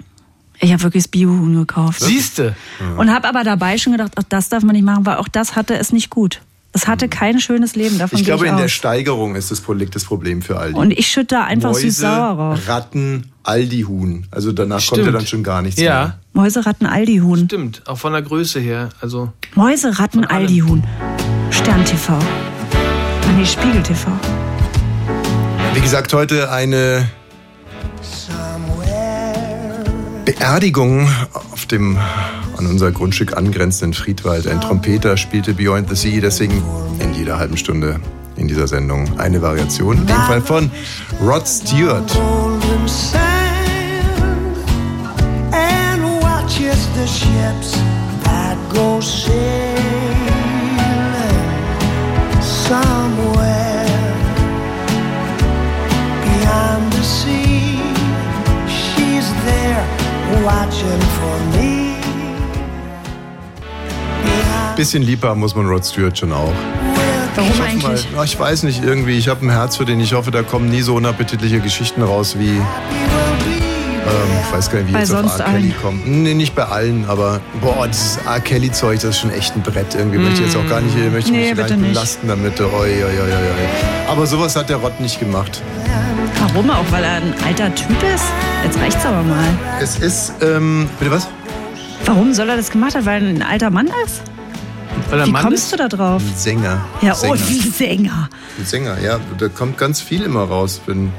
[0.60, 2.00] Ich habe wirklich das Bio-Huhn gekauft.
[2.00, 2.54] Siehste.
[2.96, 5.56] Und habe aber dabei schon gedacht, auch das darf man nicht machen, weil auch das
[5.56, 6.40] hatte es nicht gut.
[6.74, 8.68] Es hatte kein schönes Leben, davon Ich glaube, gehe in ich der.
[8.68, 10.78] Steigerung ist das Problem für Aldi.
[10.78, 12.60] Und ich schütte da einfach Mäuse, süß-sauer rauf.
[12.66, 14.26] Ratten, Aldi-Huhn.
[14.30, 15.14] Also danach kommt ja Stimmt.
[15.18, 15.92] dann schon gar nichts Ja.
[15.92, 16.18] mehr.
[16.32, 17.44] Mäuse, Ratten, Aldi-Huhn.
[17.44, 18.88] Stimmt, auch von der Größe her.
[19.02, 20.82] Also Mäuse, Ratten, Aldi-Huhn.
[21.50, 22.18] Stern TV.
[23.36, 24.10] Nee, Spiegel TV.
[25.74, 27.06] Wie gesagt, heute eine
[30.24, 31.08] Beerdigung
[31.52, 31.98] auf dem
[32.56, 34.46] an unser Grundstück angrenzenden Friedwald.
[34.46, 36.62] Ein Trompeter spielte Beyond the Sea, deswegen
[37.00, 38.00] in jeder halben Stunde
[38.36, 39.98] in dieser Sendung eine Variation.
[39.98, 40.70] In dem Fall von
[41.20, 42.10] Rod Stewart.
[45.52, 47.91] and watches the ships
[64.82, 66.52] Bisschen lieber muss man Rod Stewart schon auch.
[67.36, 68.10] Warum eigentlich?
[68.16, 70.00] Mal, ich weiß nicht, irgendwie, ich habe ein Herz für den.
[70.00, 72.48] Ich hoffe, da kommen nie so unappetitliche Geschichten raus wie.
[72.48, 72.62] Ähm,
[74.44, 75.44] ich weiß gar nicht, wie Bei jetzt auf sonst R.
[75.52, 75.74] Kelly allen.
[75.80, 76.08] kommt.
[76.08, 78.40] Nee, nicht bei allen, aber boah, dieses R.
[78.40, 80.18] Kelly-Zeug, das ist schon echt ein Brett irgendwie.
[80.18, 81.92] Möchte ich jetzt auch gar nicht, möchte Nee, mich gar bitte nicht nicht.
[81.94, 82.60] belasten damit.
[82.60, 84.10] Oi, oi, oi, oi, oi.
[84.10, 85.62] Aber sowas hat der Rott nicht gemacht.
[86.40, 86.84] Warum auch?
[86.90, 88.24] Weil er ein alter Typ ist?
[88.64, 89.46] Jetzt reicht's aber mal.
[89.80, 91.28] Es ist, ähm, bitte was?
[92.04, 93.06] Warum soll er das gemacht haben?
[93.06, 94.22] Weil er ein alter Mann ist?
[95.10, 95.72] Weil Wie Mann kommst ist?
[95.72, 96.22] du da drauf?
[96.22, 96.84] Ein Sänger.
[97.02, 97.34] Ja, Sänger.
[97.34, 98.28] oh, wie Sänger.
[98.58, 99.20] Ein Sänger, ja.
[99.38, 100.80] Da kommt ganz viel immer raus.
[100.86, 101.12] Wenn,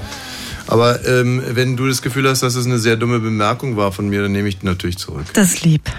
[0.67, 4.07] aber ähm, wenn du das Gefühl hast, dass es eine sehr dumme Bemerkung war von
[4.09, 5.25] mir, dann nehme ich die natürlich zurück.
[5.33, 5.89] Das ist lieb.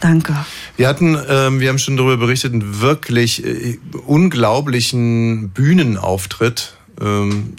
[0.00, 0.34] Danke.
[0.76, 6.74] Wir hatten, ähm, wir haben schon darüber berichtet, einen wirklich äh, unglaublichen Bühnenauftritt.
[7.00, 7.54] Ähm,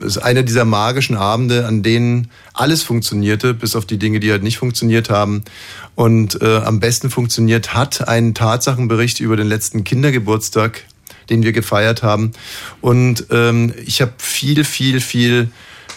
[0.00, 4.42] ist einer dieser magischen Abende, an denen alles funktionierte, bis auf die Dinge, die halt
[4.42, 5.42] nicht funktioniert haben.
[5.94, 10.84] Und äh, am besten funktioniert hat ein Tatsachenbericht über den letzten Kindergeburtstag,
[11.28, 12.32] den wir gefeiert haben.
[12.80, 15.50] Und ähm, ich habe viel, viel, viel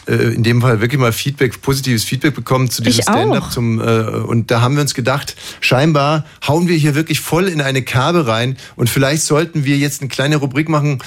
[0.08, 3.04] äh, in dem Fall wirklich mal Feedback, positives Feedback bekommen zu diesem.
[3.04, 7.48] Stand-up zum äh, und da haben wir uns gedacht, scheinbar hauen wir hier wirklich voll
[7.48, 11.00] in eine Kerbe rein und vielleicht sollten wir jetzt eine kleine Rubrik machen,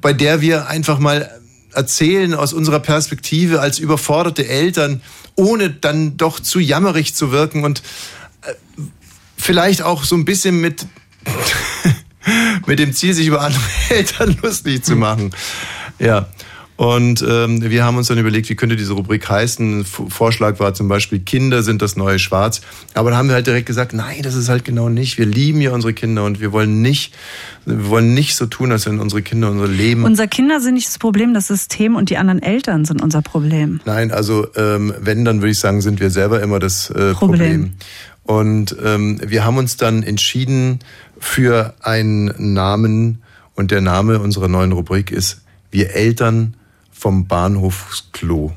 [0.00, 1.30] bei der wir einfach mal
[1.72, 5.00] erzählen aus unserer Perspektive als überforderte Eltern,
[5.34, 7.82] ohne dann doch zu jammerig zu wirken und
[8.42, 8.52] äh,
[9.36, 10.86] vielleicht auch so ein bisschen mit
[12.66, 15.32] mit dem Ziel, sich über andere Eltern lustig zu machen.
[15.98, 16.28] Ja.
[16.82, 19.84] Und ähm, wir haben uns dann überlegt, wie könnte diese Rubrik heißen.
[19.84, 22.60] V- Vorschlag war zum Beispiel, Kinder sind das neue Schwarz.
[22.94, 25.16] Aber da haben wir halt direkt gesagt, nein, das ist halt genau nicht.
[25.16, 27.14] Wir lieben ja unsere Kinder und wir wollen nicht,
[27.66, 30.02] wir wollen nicht so tun, als wenn unsere Kinder unser Leben.
[30.02, 33.78] Unser Kinder sind nicht das Problem, das System und die anderen Eltern sind unser Problem.
[33.84, 37.14] Nein, also ähm, wenn, dann würde ich sagen, sind wir selber immer das äh, Problem.
[37.14, 37.72] Problem.
[38.24, 40.80] Und ähm, wir haben uns dann entschieden
[41.20, 43.22] für einen Namen
[43.54, 46.54] und der Name unserer neuen Rubrik ist Wir Eltern
[47.02, 48.52] vom Bahnhofsklo.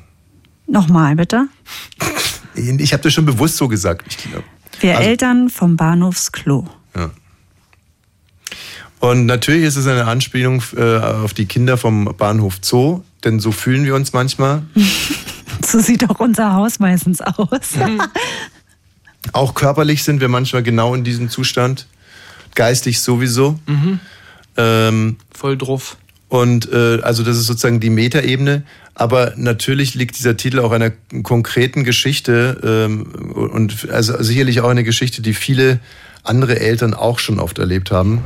[0.67, 1.47] Nochmal, bitte.
[2.57, 4.05] Ich habe das schon bewusst so gesagt.
[4.07, 4.17] Ich.
[4.81, 6.65] Wir Also- Eltern vom Bahnhofsklo.
[6.95, 7.09] Ja.
[9.01, 13.51] Und natürlich ist es eine Anspielung äh, auf die Kinder vom Bahnhof Zoo, denn so
[13.51, 14.63] fühlen wir uns manchmal.
[15.65, 17.71] So sieht auch unser Haus meistens aus.
[19.33, 21.87] Auch körperlich sind wir manchmal genau in diesem Zustand.
[22.53, 23.59] Geistig sowieso.
[24.57, 25.97] Ähm, Voll drauf.
[26.29, 28.63] Und äh, also das ist sozusagen die Metaebene.
[28.93, 30.91] Aber natürlich liegt dieser Titel auch einer
[31.23, 33.03] konkreten Geschichte ähm,
[33.33, 35.79] und also sicherlich auch eine Geschichte, die viele
[36.23, 38.23] andere Eltern auch schon oft erlebt haben.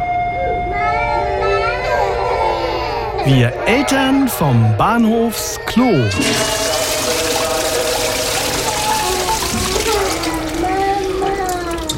[3.26, 6.10] Wir Eltern vom Bahnhofsklo.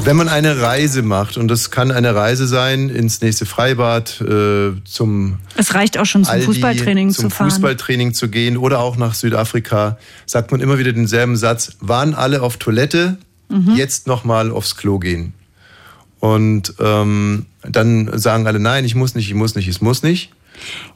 [0.04, 4.72] Wenn man eine Reise macht, und das kann eine Reise sein ins nächste Freibad, äh,
[4.84, 7.50] zum Es reicht auch schon zum Aldi, Fußballtraining zum zu fahren.
[7.50, 12.42] Fußballtraining zu gehen oder auch nach Südafrika, sagt man immer wieder denselben Satz, waren alle
[12.42, 13.16] auf Toilette,
[13.48, 13.74] Mhm.
[13.76, 15.34] jetzt nochmal aufs Klo gehen.
[16.20, 20.32] Und ähm, dann sagen alle, nein, ich muss nicht, ich muss nicht, ich muss nicht.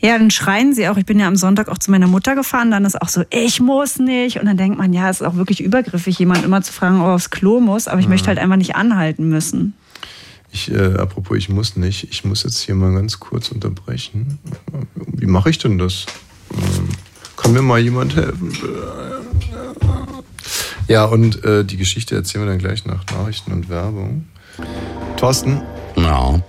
[0.00, 0.96] Ja, dann schreien sie auch.
[0.96, 2.70] Ich bin ja am Sonntag auch zu meiner Mutter gefahren.
[2.70, 4.38] Dann ist auch so, ich muss nicht.
[4.38, 7.06] Und dann denkt man, ja, es ist auch wirklich übergriffig, jemand immer zu fragen, ob
[7.08, 7.88] er aufs Klo muss.
[7.88, 8.12] Aber ich Mhm.
[8.12, 9.74] möchte halt einfach nicht anhalten müssen.
[10.52, 14.38] Ich, äh, apropos, ich muss nicht, ich muss jetzt hier mal ganz kurz unterbrechen.
[14.94, 16.06] Wie mache ich denn das?
[16.52, 16.88] Ähm,
[17.36, 18.52] kann mir mal jemand helfen?
[20.88, 24.26] Ja, und äh, die Geschichte erzählen wir dann gleich nach Nachrichten und Werbung.
[25.16, 25.60] Thorsten?
[25.96, 26.36] Ja.
[26.36, 26.40] Äh,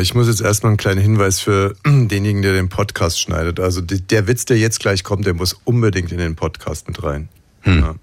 [0.00, 3.58] ich muss jetzt erstmal einen kleinen Hinweis für denjenigen, der den Podcast schneidet.
[3.58, 7.28] Also der Witz, der jetzt gleich kommt, der muss unbedingt in den Podcast mit rein.
[7.64, 7.94] Ja.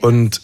[0.00, 0.42] Und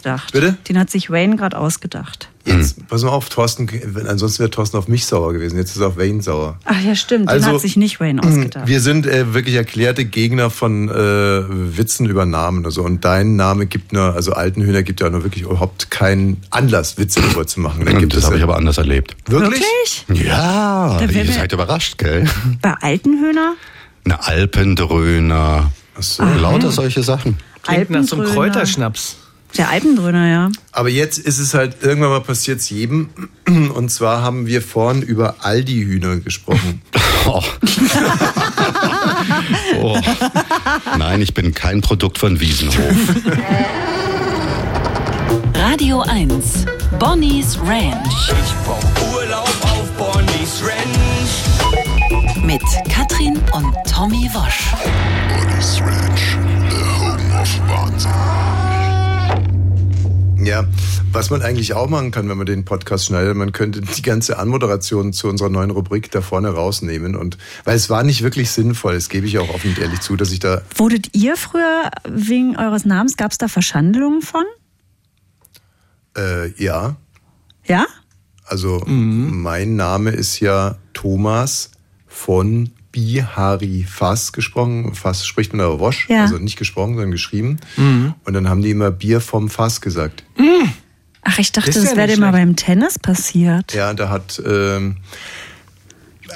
[0.00, 0.32] ausgedacht.
[0.32, 0.56] Bitte?
[0.68, 2.28] Den hat sich Wayne gerade ausgedacht.
[2.46, 3.68] Jetzt, pass mal auf, Thorsten,
[4.08, 5.58] ansonsten wäre Thorsten auf mich sauer gewesen.
[5.58, 6.58] Jetzt ist er auf Wayne sauer.
[6.64, 7.24] Ach ja, stimmt.
[7.24, 8.66] Den Also, hat sich nicht Wayne ausgedacht.
[8.66, 12.82] Wir sind äh, wirklich erklärte Gegner von äh, Witzen über Namen oder so.
[12.82, 17.20] Und dein Name gibt nur, also Altenhühner gibt ja nur wirklich überhaupt keinen Anlass, Witze
[17.20, 17.84] darüber zu machen.
[17.84, 19.16] Da gibt das es habe ja- ich aber anders erlebt.
[19.26, 19.62] Wirklich?
[20.08, 20.24] Wirklich?
[20.26, 22.24] Ja, ihr seid überrascht, gell?
[22.62, 23.54] Bei Altenhöhner?
[24.04, 25.70] Eine Alpendröhner.
[25.98, 26.24] so.
[26.24, 27.36] Lauter solche Sachen.
[27.62, 28.24] Klingt nach so einem.
[28.32, 29.16] Kräuterschnaps.
[29.56, 30.50] Der Alpendröner, ja.
[30.72, 33.10] Aber jetzt ist es halt, irgendwann mal passiert es jedem.
[33.46, 36.82] Und zwar haben wir vorhin über Aldi-Hühner gesprochen.
[37.26, 37.42] Oh.
[39.82, 40.00] Oh.
[40.98, 42.94] Nein, ich bin kein Produkt von Wiesenhof.
[45.54, 46.64] Radio 1.
[46.98, 48.32] Bonnie's Ranch.
[48.42, 48.82] Ich brauch
[49.14, 52.42] Urlaub auf Bonnie's Ranch.
[52.42, 54.72] Mit Katrin und Tommy Wosch.
[55.28, 56.38] Bonnie's Ranch,
[56.70, 58.69] the home of Wahnsinn.
[60.42, 60.64] Ja,
[61.12, 64.38] was man eigentlich auch machen kann, wenn man den Podcast schneidet, man könnte die ganze
[64.38, 67.16] Anmoderation zu unserer neuen Rubrik da vorne rausnehmen.
[67.16, 70.16] Und weil es war nicht wirklich sinnvoll, das gebe ich auch offen und ehrlich zu,
[70.16, 74.44] dass ich da Wurdet ihr früher wegen eures Namens, gab es da Verschandelungen von?
[76.16, 76.96] äh, ja.
[77.66, 77.86] Ja?
[78.44, 81.70] Also mein Name ist ja Thomas
[82.08, 84.94] von Bihari Fass gesprochen.
[84.94, 86.22] Fass spricht man aber Wosch, Ja.
[86.22, 87.58] also nicht gesprochen, sondern geschrieben.
[87.76, 88.14] Mhm.
[88.24, 90.24] Und dann haben die immer Bier vom Fass gesagt.
[91.22, 92.46] Ach, ich dachte, Das ist das, ja wäre nicht dir mal schlecht.
[92.46, 93.72] beim Tennis passiert.
[93.74, 94.96] Ja, da hat ähm,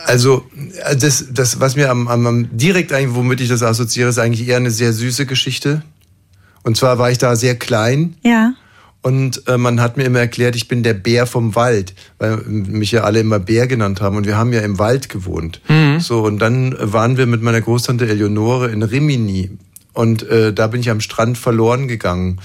[0.06, 0.48] also
[0.84, 4.18] äh, das, das, was mir am, am, am direkt eigentlich, womit ich das assoziiere, ist
[4.18, 5.82] eigentlich eher eine sehr süße Geschichte.
[6.62, 8.54] Und zwar war ich da sehr klein Ja.
[9.04, 12.90] Und äh, man hat mir immer erklärt, ich bin der Bär vom Wald, weil mich
[12.90, 15.60] ja alle immer Bär genannt haben und wir haben ja im Wald gewohnt.
[15.68, 16.00] Mhm.
[16.00, 19.50] So und dann waren wir mit meiner Großtante Eleonore in Rimini
[19.92, 22.40] und äh, da bin ich am Strand verloren gegangen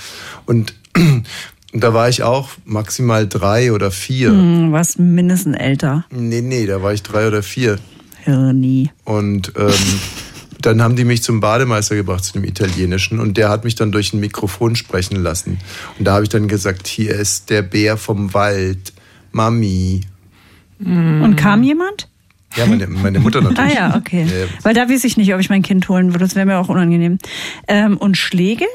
[0.45, 1.24] und und
[1.84, 4.32] da war ich auch maximal drei oder vier.
[4.32, 6.05] Hm, was mindestens älter.
[6.10, 7.78] Nee, nee, da war ich drei oder vier.
[8.26, 8.91] Hirni.
[9.05, 9.70] Und ähm,
[10.62, 13.20] dann haben die mich zum Bademeister gebracht, zu dem Italienischen.
[13.20, 15.60] Und der hat mich dann durch ein Mikrofon sprechen lassen.
[15.97, 18.93] Und da habe ich dann gesagt, hier ist der Bär vom Wald.
[19.32, 20.01] Mami.
[20.80, 22.07] Und kam jemand?
[22.55, 23.74] Ja, meine, meine Mutter Ah natürlich.
[23.74, 24.24] ja, okay.
[24.24, 24.47] Ja.
[24.64, 26.26] Weil da weiß ich nicht, ob ich mein Kind holen würde.
[26.26, 27.20] Das wäre mir auch unangenehm.
[27.68, 28.68] Ähm, und Schlägel?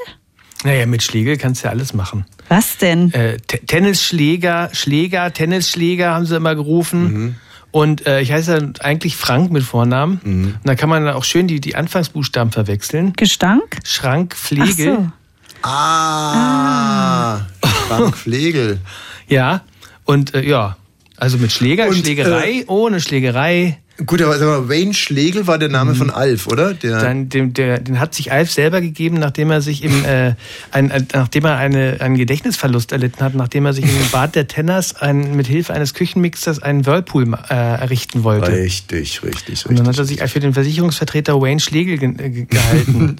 [0.63, 2.25] Naja, mit Schlägel kannst du ja alles machen.
[2.47, 3.11] Was denn?
[3.13, 7.35] Äh, Tennisschläger, Schläger, Tennisschläger haben sie immer gerufen.
[7.75, 10.21] Und äh, ich heiße ja eigentlich Frank mit Vornamen.
[10.23, 13.11] Und da kann man dann auch schön die, die Anfangsbuchstaben verwechseln.
[13.17, 13.79] Gestank?
[13.83, 14.95] Schrank, Ach Pflegel.
[14.95, 15.67] so.
[15.67, 17.41] Ah,
[17.89, 18.79] Frank Flegel.
[19.27, 19.63] Ja,
[20.05, 20.77] und äh, ja,
[21.17, 23.77] also mit Schläger, Und, Schlägerei, ohne Schlägerei.
[24.05, 26.73] Gut, aber sag mal, Wayne Schlegel war der Name von Alf, oder?
[26.73, 30.33] Der, Dann, dem, der, den hat sich Alf selber gegeben, nachdem er sich im, äh,
[30.71, 34.49] ein, ein, nachdem er eine, einen Gedächtnisverlust erlitten hat, nachdem er sich im Bad der
[34.49, 38.51] Tenners ein, mit Hilfe eines Küchenmixers einen Whirlpool äh, errichten wollte.
[38.51, 42.45] Richtig, richtig, Und dann hat er sich für den Versicherungsvertreter Wayne Schlegel ge äh, ge-
[42.49, 43.15] gehalten.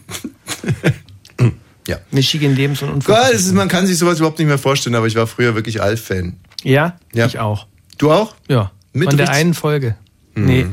[1.88, 1.98] ja.
[2.12, 3.32] Michigan Lebens- und Ja, Unfall.
[3.32, 6.36] ist, man kann sich sowas überhaupt nicht mehr vorstellen, aber ich war früher wirklich Alf-Fan.
[6.64, 7.28] Ja, Ja.
[7.28, 7.68] ich auch.
[7.98, 8.36] Du auch?
[8.50, 9.96] Ja, Mit von der richtig- einen Folge.
[10.36, 10.46] Mhm.
[10.46, 10.66] Nee.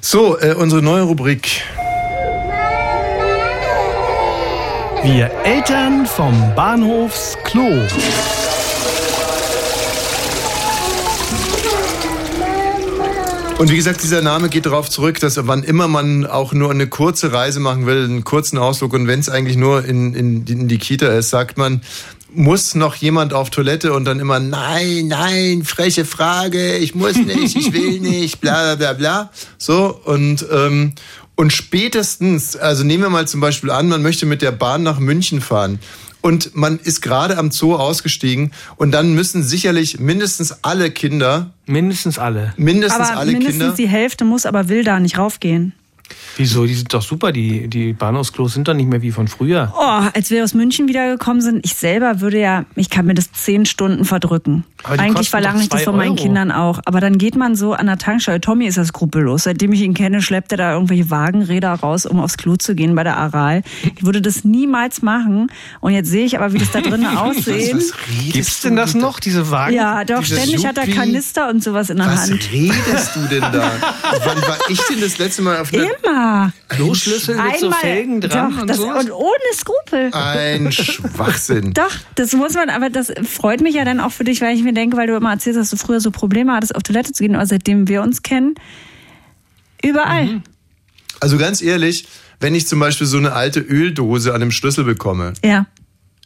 [0.00, 1.62] So, äh, unsere neue Rubrik.
[5.02, 7.86] Wir Eltern vom Bahnhofsklo.
[13.58, 16.88] Und wie gesagt, dieser Name geht darauf zurück, dass wann immer man auch nur eine
[16.88, 20.68] kurze Reise machen will, einen kurzen Ausflug und wenn es eigentlich nur in, in, in
[20.68, 21.82] die Kita ist, sagt man,
[22.34, 27.56] muss noch jemand auf Toilette und dann immer, nein, nein, freche Frage, ich muss nicht,
[27.56, 29.30] ich will nicht, bla bla bla bla.
[29.58, 30.94] So, und, ähm,
[31.34, 34.98] und spätestens, also nehmen wir mal zum Beispiel an, man möchte mit der Bahn nach
[34.98, 35.78] München fahren.
[36.20, 42.16] Und man ist gerade am Zoo ausgestiegen und dann müssen sicherlich mindestens alle Kinder, Mindestens
[42.18, 42.54] alle.
[42.56, 45.72] mindestens aber alle mindestens Kinder, die Hälfte muss aber will da nicht raufgehen.
[46.36, 46.66] Wieso?
[46.66, 47.32] Die sind doch super.
[47.32, 49.72] Die, die Bahnhofsklos sind doch nicht mehr wie von früher.
[49.76, 53.32] Oh, als wir aus München wiedergekommen sind, ich selber würde ja, ich kann mir das
[53.32, 54.64] zehn Stunden verdrücken.
[54.84, 56.22] Eigentlich verlange ich das von meinen Euro.
[56.22, 56.80] Kindern auch.
[56.84, 58.40] Aber dann geht man so an der Tankstelle.
[58.40, 59.44] Tommy ist ja skrupellos.
[59.44, 62.94] Seitdem ich ihn kenne, schleppt er da irgendwelche Wagenräder raus, um aufs Klo zu gehen
[62.94, 63.62] bei der Aral.
[63.96, 65.50] Ich würde das niemals machen.
[65.80, 67.92] Und jetzt sehe ich aber, wie das da drinnen aussieht.
[68.32, 69.74] Gibt's denn das noch, diese Wagen?
[69.74, 72.50] Ja, doch, ständig hat er Kanister und sowas in der Was Hand.
[72.52, 73.52] redest du denn da?
[74.24, 75.84] Wann war ich denn das letzte Mal auf einer...
[75.84, 76.21] Immer.
[76.68, 78.90] Kloschlüssel mit so Felgen dran doch, und das, so?
[78.90, 80.10] Und ohne Skrupel.
[80.12, 81.72] Ein Schwachsinn.
[81.74, 84.62] Doch, das muss man, aber das freut mich ja dann auch für dich, weil ich
[84.62, 87.22] mir denke, weil du immer erzählst, dass du früher so Probleme hattest, auf Toilette zu
[87.22, 88.54] gehen, aber seitdem wir uns kennen,
[89.82, 90.42] überall.
[91.20, 92.06] Also ganz ehrlich,
[92.40, 95.66] wenn ich zum Beispiel so eine alte Öldose an einem Schlüssel bekomme, Ja.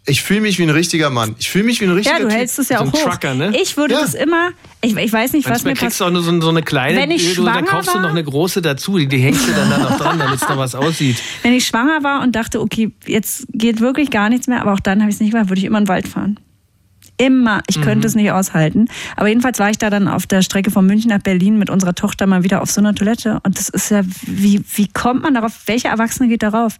[0.08, 1.34] Ich fühle mich wie ein richtiger Mann.
[1.38, 2.38] Ich fühle mich wie ein richtiger Ja, du Typ.
[2.38, 3.02] hältst es ja So auch hoch.
[3.10, 3.52] Trucker, ne?
[3.60, 4.00] Ich würde Ja.
[4.00, 4.50] das immer,
[4.80, 6.08] ich, ich weiß nicht, was Manchmal mir kriegst du passiert.
[6.08, 8.22] auch nur so, so eine kleine Wenn ich da schwanger kaufst du war- noch eine
[8.22, 11.20] große dazu, die, die hängst du dann da noch dran, damit es noch was aussieht.
[11.42, 14.80] Wenn ich schwanger war und dachte, okay, jetzt geht wirklich gar nichts mehr, aber auch
[14.80, 16.38] dann habe ich es nicht gemacht, würde ich immer in den Wald fahren.
[17.18, 17.62] Immer.
[17.66, 18.04] Ich könnte Mhm.
[18.04, 18.88] es nicht aushalten.
[19.16, 21.94] Aber jedenfalls war ich da dann auf der Strecke von München nach Berlin mit unserer
[21.94, 23.40] Tochter mal wieder auf so einer Toilette.
[23.42, 25.52] Und das ist ja, wie, wie kommt man darauf?
[25.66, 26.76] Welcher Erwachsene geht darauf?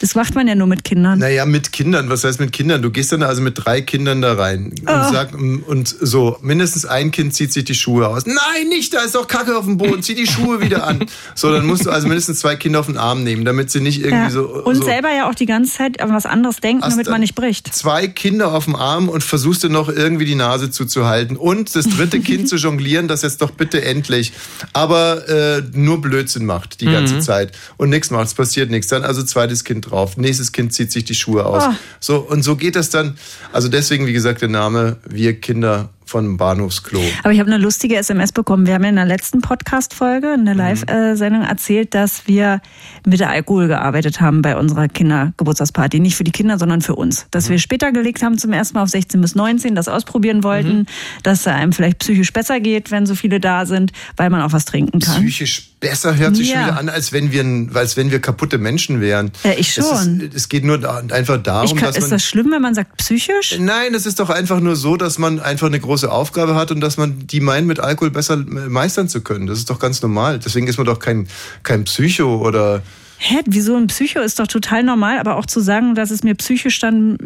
[0.00, 1.18] Das macht man ja nur mit Kindern.
[1.18, 2.08] Naja, mit Kindern.
[2.10, 2.80] Was heißt mit Kindern?
[2.82, 5.12] Du gehst dann also mit drei Kindern da rein und, Oh.
[5.12, 8.24] sag, und so, mindestens ein Kind zieht sich die Schuhe aus.
[8.26, 11.04] Nein, nicht, da ist doch Kacke auf dem Boden, zieh die Schuhe wieder an.
[11.34, 13.98] So, dann musst du also mindestens zwei Kinder auf den Arm nehmen, damit sie nicht
[14.00, 14.30] irgendwie Ja.
[14.30, 14.46] so.
[14.64, 17.34] und so selber ja auch die ganze Zeit an was anderes denken, damit man nicht
[17.34, 17.72] bricht.
[17.74, 21.84] Zwei Kinder auf dem Arm und versuchst du noch irgendwie die Nase zuzuhalten und das
[21.86, 24.32] dritte Kind zu jonglieren, das jetzt doch bitte endlich,
[24.72, 27.20] aber äh, nur Blödsinn macht die ganze Mhm.
[27.20, 28.88] Zeit und nichts macht, es passiert nichts.
[28.88, 31.64] Dann also zweites Kind drauf, nächstes Kind zieht sich die Schuhe aus.
[31.68, 31.74] Oh.
[32.00, 33.16] So und so geht das dann.
[33.52, 37.00] Also deswegen, wie gesagt, der Name Wir Kinder von Bahnhofsklo.
[37.22, 38.66] Aber ich habe eine lustige SMS bekommen.
[38.66, 40.60] Wir haben ja in der letzten Podcast-Folge, in der Mhm.
[40.60, 42.60] Live-Sendung erzählt, dass wir
[43.06, 46.00] mit der Alkohol gearbeitet haben bei unserer Kindergeburtstagsparty.
[46.00, 47.26] Nicht für die Kinder, sondern für uns.
[47.30, 47.52] Dass Mhm.
[47.52, 50.86] wir später gelegt haben zum ersten Mal auf 16 bis 19, das ausprobieren wollten,
[51.22, 54.52] dass es einem vielleicht psychisch besser geht, wenn so viele da sind, weil man auch
[54.52, 55.14] was trinken kann.
[55.22, 56.66] Psychisch besser hört sich schon Ja.
[56.68, 59.32] wieder an, als wenn wir, als wenn wir kaputte Menschen wären.
[59.44, 60.20] Ja, ich Es, schon.
[60.20, 62.74] ist, es geht nur da, einfach darum, kann, dass man ist das schlimm, wenn man
[62.74, 63.56] sagt psychisch?
[63.58, 66.80] Nein, es ist doch einfach nur so, dass man einfach eine große Aufgabe hat und
[66.80, 69.46] dass man die meint, mit Alkohol besser meistern zu können.
[69.46, 70.38] Das ist doch ganz normal.
[70.38, 71.26] Deswegen ist man doch kein,
[71.62, 72.82] kein Psycho oder.
[73.18, 76.34] Hä, wieso ein Psycho ist doch total normal, aber auch zu sagen, dass es mir
[76.36, 77.18] psychisch dann,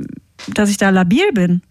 [0.53, 1.63] dass ich da labil bin.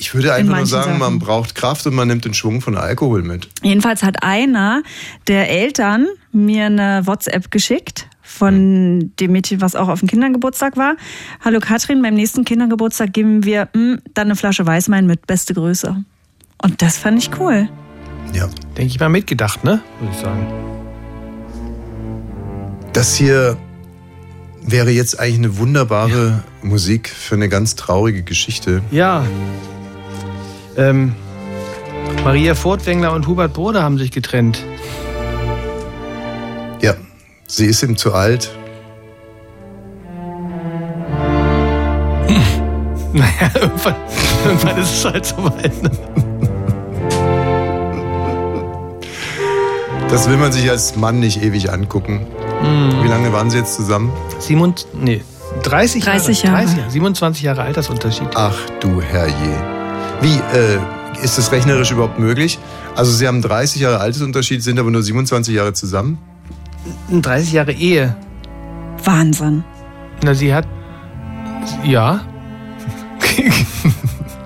[0.00, 1.18] Ich würde In einfach nur sagen, man Sachen.
[1.18, 3.48] braucht Kraft und man nimmt den Schwung von Alkohol mit.
[3.62, 4.82] Jedenfalls hat einer
[5.26, 10.96] der Eltern mir eine WhatsApp geschickt von dem Mädchen, was auch auf dem Kindergeburtstag war.
[11.44, 16.02] Hallo Katrin, beim nächsten Kindergeburtstag geben wir mm, dann eine Flasche Weißwein mit, beste Grüße.
[16.62, 17.68] Und das fand ich cool.
[18.32, 18.48] Ja.
[18.78, 19.82] Denke ich mal mitgedacht, ne?
[19.98, 20.46] Würde ich sagen.
[22.94, 23.58] Das hier
[24.62, 28.80] wäre jetzt eigentlich eine wunderbare Musik für eine ganz traurige Geschichte.
[28.90, 29.26] Ja.
[30.80, 31.14] Ähm,
[32.24, 34.64] Maria Furtwängler und Hubert Bode haben sich getrennt.
[36.80, 36.94] Ja,
[37.46, 38.50] sie ist ihm zu alt.
[43.12, 43.96] Naja, irgendwann,
[44.44, 45.82] irgendwann ist es halt soweit.
[45.82, 45.90] Ne?
[50.08, 52.28] Das will man sich als Mann nicht ewig angucken.
[52.62, 53.02] Mhm.
[53.02, 54.12] Wie lange waren sie jetzt zusammen?
[54.38, 55.22] Simon, nee,
[55.64, 56.18] 30 Jahre.
[56.18, 56.56] 30 Jahre.
[56.58, 56.90] 30 Jahre.
[56.90, 58.28] 27 Jahre Altersunterschied.
[58.36, 59.79] Ach du Herrje.
[60.22, 60.78] Wie, äh,
[61.22, 62.58] ist das rechnerisch überhaupt möglich?
[62.96, 66.18] Also sie haben 30 Jahre Altersunterschied, sind aber nur 27 Jahre zusammen?
[67.10, 68.16] 30 Jahre Ehe.
[69.04, 69.64] Wahnsinn.
[70.22, 70.66] Na, sie hat.
[71.84, 72.20] Ja.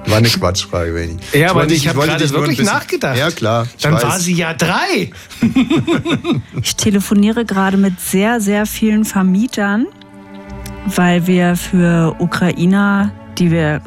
[0.07, 1.17] War eine Quatschfrage, Benny.
[1.33, 3.17] Ja, aber ich dich- habe wollte gerade wirklich bisschen- nachgedacht.
[3.17, 3.67] Ja, klar.
[3.77, 4.03] ich Dann weiß.
[4.05, 5.11] war sie ja drei.
[6.63, 9.87] Ich telefoniere gerade mit sehr, sehr vielen Vermietern,
[10.87, 13.81] weil wir für Ukrainer, die wir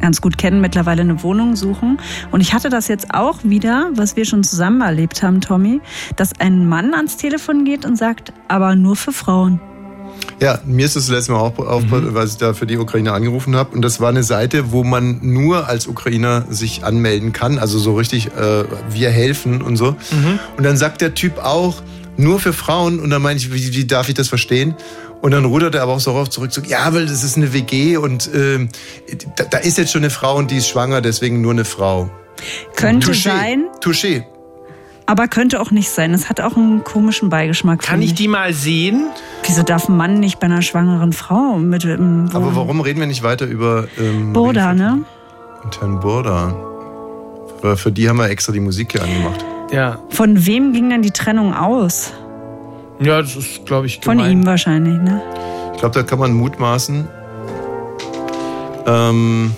[0.00, 1.98] ganz gut kennen, mittlerweile eine Wohnung suchen.
[2.30, 5.80] Und ich hatte das jetzt auch wieder, was wir schon zusammen erlebt haben, Tommy,
[6.16, 9.60] dass ein Mann ans Telefon geht und sagt, aber nur für Frauen.
[10.40, 12.14] Ja, mir ist das letzte Mal auch auf, Mhm.
[12.14, 13.74] was ich da für die Ukrainer angerufen habe.
[13.74, 17.58] Und das war eine Seite, wo man nur als Ukrainer sich anmelden kann.
[17.58, 19.92] Also so richtig, äh, wir helfen und so.
[19.92, 20.38] Mhm.
[20.56, 21.82] Und dann sagt der Typ auch,
[22.16, 23.00] nur für Frauen.
[23.00, 24.74] Und dann meine ich, wie, wie darf ich das verstehen?
[25.24, 27.54] Und dann rudert er aber auch so darauf zurück, so, ja, weil das ist eine
[27.54, 28.68] WG und ähm,
[29.36, 32.10] da, da ist jetzt schon eine Frau und die ist schwanger, deswegen nur eine Frau.
[32.76, 33.22] Könnte Touché.
[33.22, 34.24] sein, Touché.
[35.06, 36.12] aber könnte auch nicht sein.
[36.12, 37.80] Es hat auch einen komischen Beigeschmack.
[37.80, 39.06] Kann ich die mal sehen?
[39.46, 43.06] Wieso darf ein Mann nicht bei einer schwangeren Frau mit im Aber warum reden wir
[43.06, 45.06] nicht weiter über ähm, Burda, ne?
[45.62, 46.54] und Herrn Burda?
[47.76, 49.42] Für die haben wir extra die Musik hier angemacht.
[49.70, 49.98] Ja.
[50.10, 52.12] Von wem ging denn die Trennung aus?
[53.00, 54.32] Ja, das ist, glaube ich, Von gemein.
[54.32, 55.20] ihm wahrscheinlich, ne?
[55.74, 57.08] Ich glaube, da kann man mutmaßen.
[58.86, 59.52] Ähm,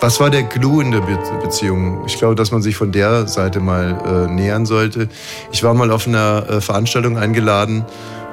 [0.00, 2.02] was war der Clou in der Be Beziehung?
[2.06, 5.08] Ich glaube, dass man sich von der Seite mal äh, nähern sollte.
[5.52, 7.84] Ich war mal auf einer äh, Veranstaltung eingeladen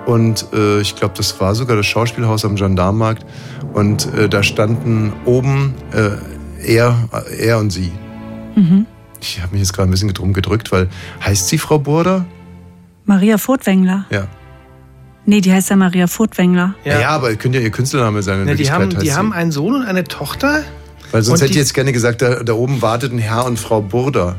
[0.05, 3.25] und äh, ich glaube, das war sogar das Schauspielhaus am Gendarmenmarkt
[3.73, 6.95] und äh, da standen oben äh, er,
[7.37, 7.91] er und sie.
[8.55, 8.85] Mhm.
[9.21, 10.87] Ich habe mich jetzt gerade ein bisschen drum gedrückt, weil
[11.23, 12.25] heißt sie Frau Burda?
[13.05, 14.05] Maria Furtwängler.
[14.09, 14.27] Ja.
[15.25, 16.75] Nee, die heißt ja Maria Furtwängler.
[16.85, 18.41] Ja, ja aber könnte ja ihr Künstlername sein.
[18.41, 19.13] In Ja, die haben, heißt die sie.
[19.13, 20.63] haben einen Sohn und eine Tochter.
[21.11, 23.81] Weil sonst Und hätte ich jetzt gerne gesagt, da, da oben warteten Herr und Frau
[23.81, 24.35] Burda.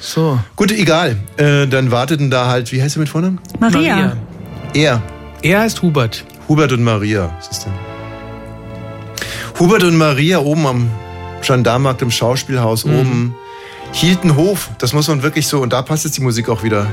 [0.00, 0.38] So.
[0.56, 1.16] Gut, egal.
[1.36, 3.38] Äh, dann warteten da halt, wie heißt sie mit Vornamen?
[3.58, 4.16] Maria.
[4.74, 5.02] Er.
[5.42, 6.24] Er heißt Hubert.
[6.48, 7.30] Hubert und Maria.
[7.40, 7.70] Siehst du?
[9.58, 10.90] Hubert und Maria oben am
[11.42, 12.98] Gendarmarkt im Schauspielhaus Mhm.
[12.98, 13.34] oben
[13.92, 14.70] hielten Hof.
[14.78, 15.60] Das muss man wirklich so.
[15.60, 16.86] Und da passt jetzt die Musik auch wieder.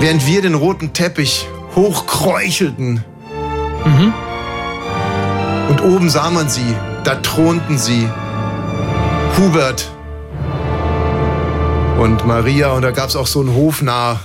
[0.00, 3.04] Während wir den roten Teppich hochkräuchelten.
[3.84, 4.14] Mhm.
[5.68, 6.74] Und oben sah man sie.
[7.04, 8.08] Da thronten sie.
[9.38, 9.90] Hubert
[11.98, 12.72] und Maria.
[12.72, 14.20] Und da gab es auch so einen Hofnarr.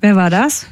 [0.00, 0.66] Wer war das?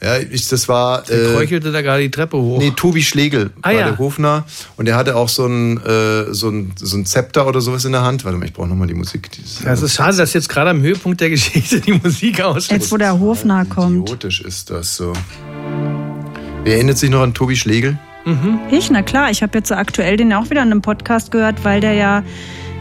[0.00, 1.02] Ja, ich, das war.
[1.02, 2.58] Der äh, kräuchelte da gerade die Treppe hoch.
[2.60, 3.84] Nee, Tobi Schlegel Ah, war ja.
[3.88, 4.44] der Hofner.
[4.76, 7.90] Und der hatte auch so ein, äh, so, ein, so ein Zepter oder sowas in
[7.90, 8.24] der Hand.
[8.24, 9.28] Warte mal, ich brauche nochmal die Musik.
[9.32, 12.70] Dieses, Ja, es ist schade, dass jetzt gerade am Höhepunkt der Geschichte die Musik auslässt.
[12.70, 14.02] Jetzt, wo der Hofnarr kommt.
[14.08, 15.12] Idiotisch ist das so.
[16.64, 17.98] Wer erinnert sich noch an Tobi Schlegel?
[18.70, 19.30] Ich, na klar.
[19.30, 22.22] Ich habe jetzt so aktuell den auch wieder in einem Podcast gehört, weil der ja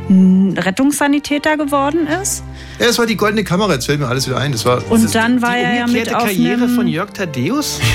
[0.09, 2.43] Rettungssanitäter geworden ist.
[2.79, 3.73] Ja, das war die goldene Kamera.
[3.73, 4.51] Jetzt fällt mir alles wieder ein.
[4.51, 4.81] Das war.
[4.89, 7.79] Und dann war die er ja mit auf Karriere einem, von Jörg Thaddeus?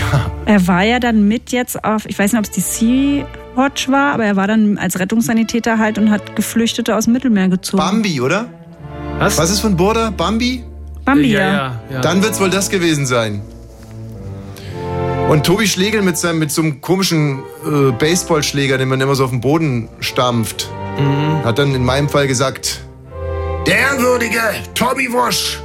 [0.45, 4.13] Er war ja dann mit jetzt auf, ich weiß nicht, ob es die Sea-Watch war,
[4.15, 7.81] aber er war dann als Rettungssanitäter halt und hat Geflüchtete aus dem Mittelmeer gezogen.
[7.81, 8.47] Bambi, oder?
[9.19, 9.39] Was?
[9.39, 10.11] Was ist von Border?
[10.11, 10.65] Bambi?
[11.05, 11.53] Bambi, Ja, ja.
[11.53, 12.01] ja, ja.
[12.01, 13.41] Dann wird's wohl das gewesen sein.
[15.29, 19.25] Und Tobi Schlegel mit, seinem, mit so einem komischen äh, Baseballschläger, den man immer so
[19.25, 20.69] auf den Boden stampft,
[21.45, 22.81] hat dann in meinem Fall gesagt,
[23.67, 24.41] der ehrwürdige
[24.75, 25.59] Tommy Wosch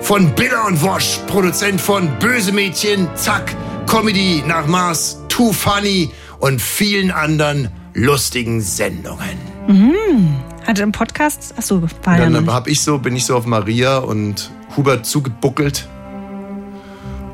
[0.00, 3.54] von Biller und Wosch, Produzent von Böse Mädchen, Zack,
[3.86, 9.38] Comedy nach Mars, Too Funny und vielen anderen lustigen Sendungen.
[9.66, 10.36] Mhm.
[10.66, 12.52] Hatte im Podcast, achso, war ja Dann nicht.
[12.52, 15.88] hab ich so, bin ich so auf Maria und Hubert zugebuckelt.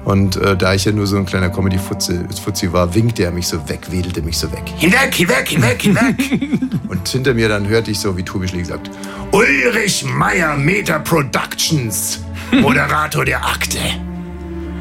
[0.05, 3.68] Und äh, da ich ja nur so ein kleiner Comedy-Fuzzi war, winkte er mich so
[3.68, 4.62] weg, wedelte mich so weg.
[4.76, 6.61] Hinweg, hinweg, hinweg, hinweg.
[6.88, 8.90] und hinter mir dann hörte ich so, wie Tobi Schläg sagt,
[9.32, 12.20] Ulrich Meier, Meta Productions,
[12.52, 13.78] Moderator der Akte.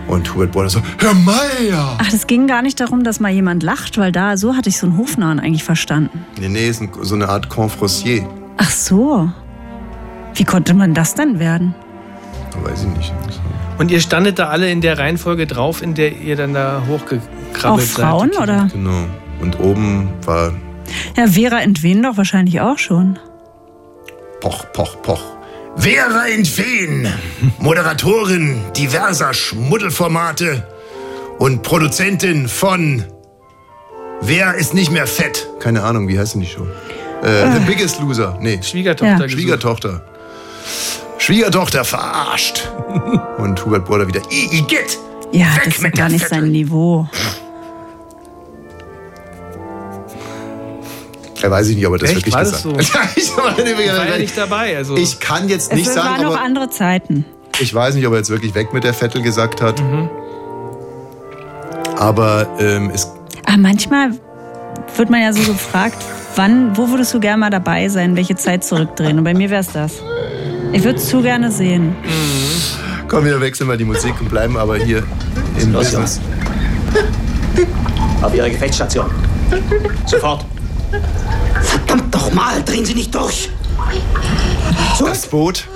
[0.08, 1.98] Und Hubert Border so, Herr Meier.
[1.98, 4.78] Ach, das ging gar nicht darum, dass mal jemand lacht, weil da, so hatte ich
[4.78, 6.26] so einen Hofnahen eigentlich verstanden.
[6.40, 8.28] Nee, nee, ist ein, so eine Art Confrancier.
[8.58, 9.32] Ach so.
[10.36, 11.74] Wie konnte man das denn werden?
[12.64, 13.14] Weiß ich nicht.
[13.84, 17.66] Und ihr standet da alle in der Reihenfolge drauf, in der ihr dann da hochgekrabbelt
[17.66, 18.06] Auch seid.
[18.06, 18.70] Frauen, oder?
[18.72, 19.08] Genau.
[19.42, 20.54] Und oben war
[21.18, 23.20] Ja, Vera Entwen doch wahrscheinlich auch schon.
[24.40, 25.22] Poch, poch, poch.
[25.76, 27.12] Vera Entwen,
[27.60, 30.66] Moderatorin diverser Schmuddelformate
[31.40, 33.04] und Produzentin von
[34.22, 35.46] Wer ist nicht mehr fett?
[35.60, 36.66] Keine Ahnung, wie heißt denn die Show?
[37.22, 38.38] Äh, The Biggest Loser.
[38.40, 38.62] Nee.
[38.64, 39.18] Schwiegertochter Ja.
[39.18, 39.32] gesucht.
[39.34, 40.02] Schwiegertochter.
[41.24, 42.70] Schwiegertochter verarscht.
[43.38, 44.20] Und Hubert Border wieder.
[44.30, 45.00] I, Igitt!
[45.32, 47.08] Ja, Weg das ist gar nicht sein Niveau.
[51.42, 52.18] Ja, weiß ich nicht, ob er das Echt?
[52.18, 52.74] wirklich War gesagt hat.
[52.74, 52.78] so?
[53.16, 54.76] ich, war ja nicht dabei.
[54.76, 54.98] Also.
[54.98, 57.24] ich kann jetzt Es nicht waren sagen, noch ob er, andere Zeiten.
[57.58, 59.82] ich weiß nicht, ob er jetzt wirklich weg mit der Vettel gesagt hat.
[59.82, 60.10] Mhm.
[61.96, 63.10] Aber ähm, es
[63.46, 64.12] Aber manchmal
[64.98, 66.04] wird man ja so gefragt,
[66.36, 69.18] wann, wo würdest du gerne mal dabei sein, welche Zeit zurückdrehen?
[69.18, 70.02] Und bei mir wäre es das.
[70.74, 71.96] Ich würde es zu gerne sehen.
[73.08, 75.04] Komm, wir wechseln mal die Musik und bleiben aber hier
[75.60, 76.20] im Los, Business.
[78.24, 79.06] Auf Ihre Gefechtsstation.
[80.08, 80.46] Sofort.
[81.62, 83.52] Verdammt doch mal, drehen Sie nicht durch.
[85.00, 85.68] Das Boot.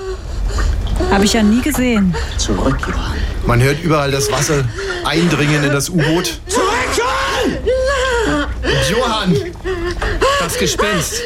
[1.12, 2.12] Habe ich ja nie gesehen.
[2.36, 3.16] Zurück, Johann.
[3.46, 4.64] Man hört überall das Wasser
[5.04, 6.40] eindringen in das U-Boot.
[6.48, 7.58] Zurück, Johann!
[8.90, 9.36] Johann,
[10.48, 11.22] das Gespenst.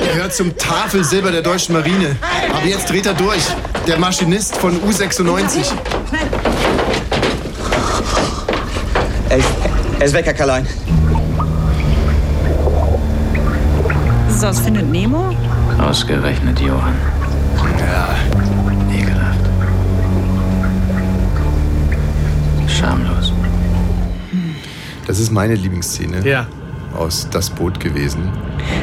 [0.00, 2.16] er hört zum Tafelsilber der deutschen Marine.
[2.52, 3.42] Aber jetzt dreht er durch.
[3.88, 5.72] Der Maschinist von U96.
[9.28, 9.48] Er ist,
[9.98, 10.64] er ist weg, Herr Karlein.
[14.28, 15.34] Ist es aus Findet Nemo?
[15.80, 16.94] Ausgerechnet Johann.
[17.80, 18.14] Ja.
[18.96, 19.40] Ekelhaft.
[22.68, 23.32] Schamlos.
[25.08, 26.46] Das ist meine Lieblingsszene Ja.
[26.94, 28.30] Aus Das Boot gewesen.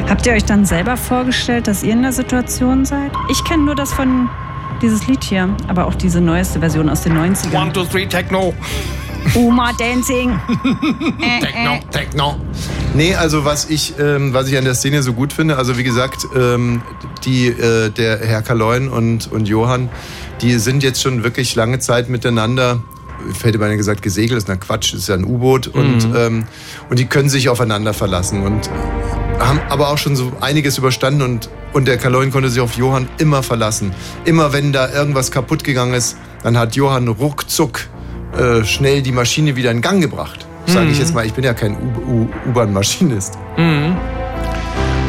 [0.08, 3.10] Habt ihr euch dann selber vorgestellt, dass ihr in der Situation seid?
[3.30, 4.28] Ich kenne nur das von
[4.80, 7.54] dieses Lied hier, aber auch diese neueste Version aus den 90ern.
[7.54, 8.52] One, two, three, Techno.
[9.34, 10.38] Uma Dancing.
[11.20, 12.36] Äh, Techno, Techno.
[12.94, 15.84] Nee, also was ich, ähm, was ich an der Szene so gut finde, also wie
[15.84, 16.82] gesagt, ähm,
[17.24, 19.88] die, äh, der Herr Kaloin und, und Johann,
[20.40, 22.80] die sind jetzt schon wirklich lange Zeit miteinander.
[23.30, 26.16] Ich hätte beinahe gesagt, gesegelt ist na Quatsch, ist ja ein U-Boot und, Mhm.
[26.16, 26.44] ähm,
[26.90, 28.68] und die können sich aufeinander verlassen und
[29.38, 33.08] haben aber auch schon so einiges überstanden und, und der Kaloin konnte sich auf Johann
[33.18, 33.92] immer verlassen.
[34.24, 37.80] Immer wenn da irgendwas kaputt gegangen ist, dann hat Johann ruckzuck
[38.38, 40.46] äh, schnell die Maschine wieder in Gang gebracht.
[40.66, 41.00] Sage ich Mhm.
[41.00, 41.76] jetzt mal, ich bin ja kein
[42.46, 43.34] U-Bahn-Maschinist.
[43.56, 43.96] Mhm.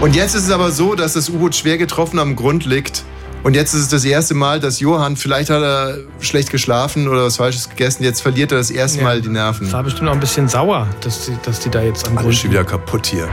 [0.02, 3.04] Und jetzt ist es aber so, dass das U-Boot schwer getroffen am Grund liegt
[3.44, 7.26] Und jetzt ist es das erste Mal, dass Johann, vielleicht hat er schlecht geschlafen oder
[7.26, 9.04] was Falsches gegessen, jetzt verliert er das erste Ja.
[9.04, 9.70] Mal die Nerven.
[9.72, 12.52] War bestimmt auch ein bisschen sauer, dass die, dass die da jetzt am Alles schon
[12.52, 13.28] wieder kaputt hier.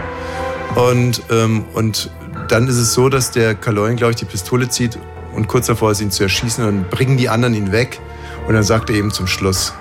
[0.74, 2.10] Und, ähm, und
[2.48, 4.98] dann ist es so, dass der Kaloin, glaube ich, die Pistole zieht
[5.32, 6.64] und kurz davor ist, ihn zu erschießen.
[6.64, 8.00] Und dann bringen die anderen ihn weg.
[8.48, 9.74] Und dann sagt er eben zum Schluss,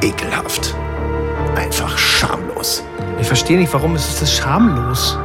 [0.00, 0.76] ekelhaft.
[1.56, 2.84] Einfach schamlos.
[3.20, 5.18] Ich verstehe nicht, warum ist das schamlos?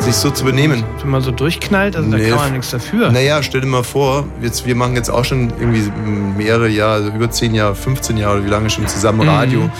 [0.00, 0.84] Sich so zu benehmen.
[1.00, 2.28] Wenn man so durchknallt, also da Nee.
[2.28, 3.10] kann man nichts dafür.
[3.10, 5.90] Naja, stell dir mal vor, jetzt, wir machen jetzt auch schon irgendwie
[6.36, 9.28] mehrere Jahre, also über 10 Jahre, 15 Jahre oder wie lange schon zusammen Mhm.
[9.28, 9.70] Radio.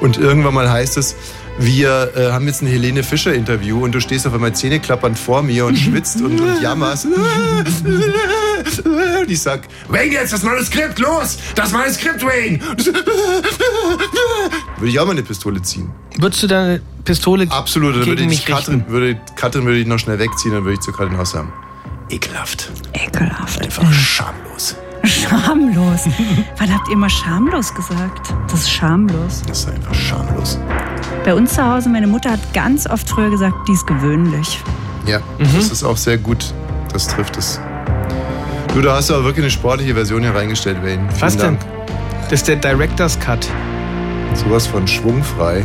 [0.00, 1.14] Und irgendwann mal heißt es,
[1.58, 5.42] wir äh, haben jetzt ein Helene Fischer Interview und du stehst auf einmal zähneklappernd vor
[5.42, 7.06] mir und schwitzt und, und jammerst.
[7.06, 7.14] Und
[9.30, 11.38] ich sag, Wayne jetzt das Manuskript, los!
[11.54, 12.58] Das Manuskript, Wayne!
[14.78, 15.90] Würde ich auch mal eine Pistole ziehen.
[16.18, 18.90] Würdest du deine Pistole Absolut, dann gegen würde ich mich Katrin, richten?
[18.92, 21.52] würde, Katrin würde ich noch schnell wegziehen, dann würde ich zu Katrin auch sagen,
[22.10, 22.70] ekelhaft.
[22.92, 23.60] Ekelhaft.
[23.62, 24.76] Einfach schamlos.
[25.04, 26.00] Schamlos.
[26.58, 28.32] Wann habt ihr mal schamlos gesagt?
[28.50, 29.42] Das ist schamlos.
[29.46, 30.58] Das ist einfach schamlos.
[31.24, 34.58] Bei uns zu Hause, meine Mutter hat ganz oft früher gesagt, die ist gewöhnlich.
[35.06, 36.54] Ja, das ist auch sehr gut.
[36.92, 37.60] Das trifft es.
[38.72, 41.06] Du, da hast du aber wirklich eine sportliche Version hier reingestellt, Wayne.
[41.10, 41.58] Vielen Was denn?
[41.58, 41.60] Dank.
[42.30, 43.46] Das ist der Director's Cut.
[44.34, 45.64] Sowas von schwungfrei.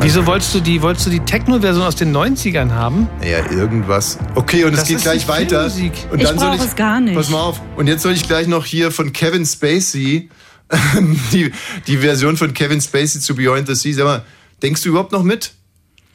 [0.00, 3.08] Wieso wolltest du die, wolltest du die Techno-Version aus den 90ern haben?
[3.20, 4.18] Naja, irgendwas.
[4.34, 5.70] Okay, und es Das geht ist gleich weiter.
[5.70, 5.92] Filmmusik.
[6.10, 7.14] Und Ich dann soll brauch es gar nicht.
[7.14, 7.60] Pass mal auf.
[7.76, 10.28] Und jetzt soll ich gleich noch hier von Kevin Spacey
[11.32, 11.52] die,
[11.86, 13.92] die Version von Kevin Spacey zu Beyond the Sea.
[13.94, 14.22] Sag mal,
[14.62, 15.52] denkst du überhaupt noch mit?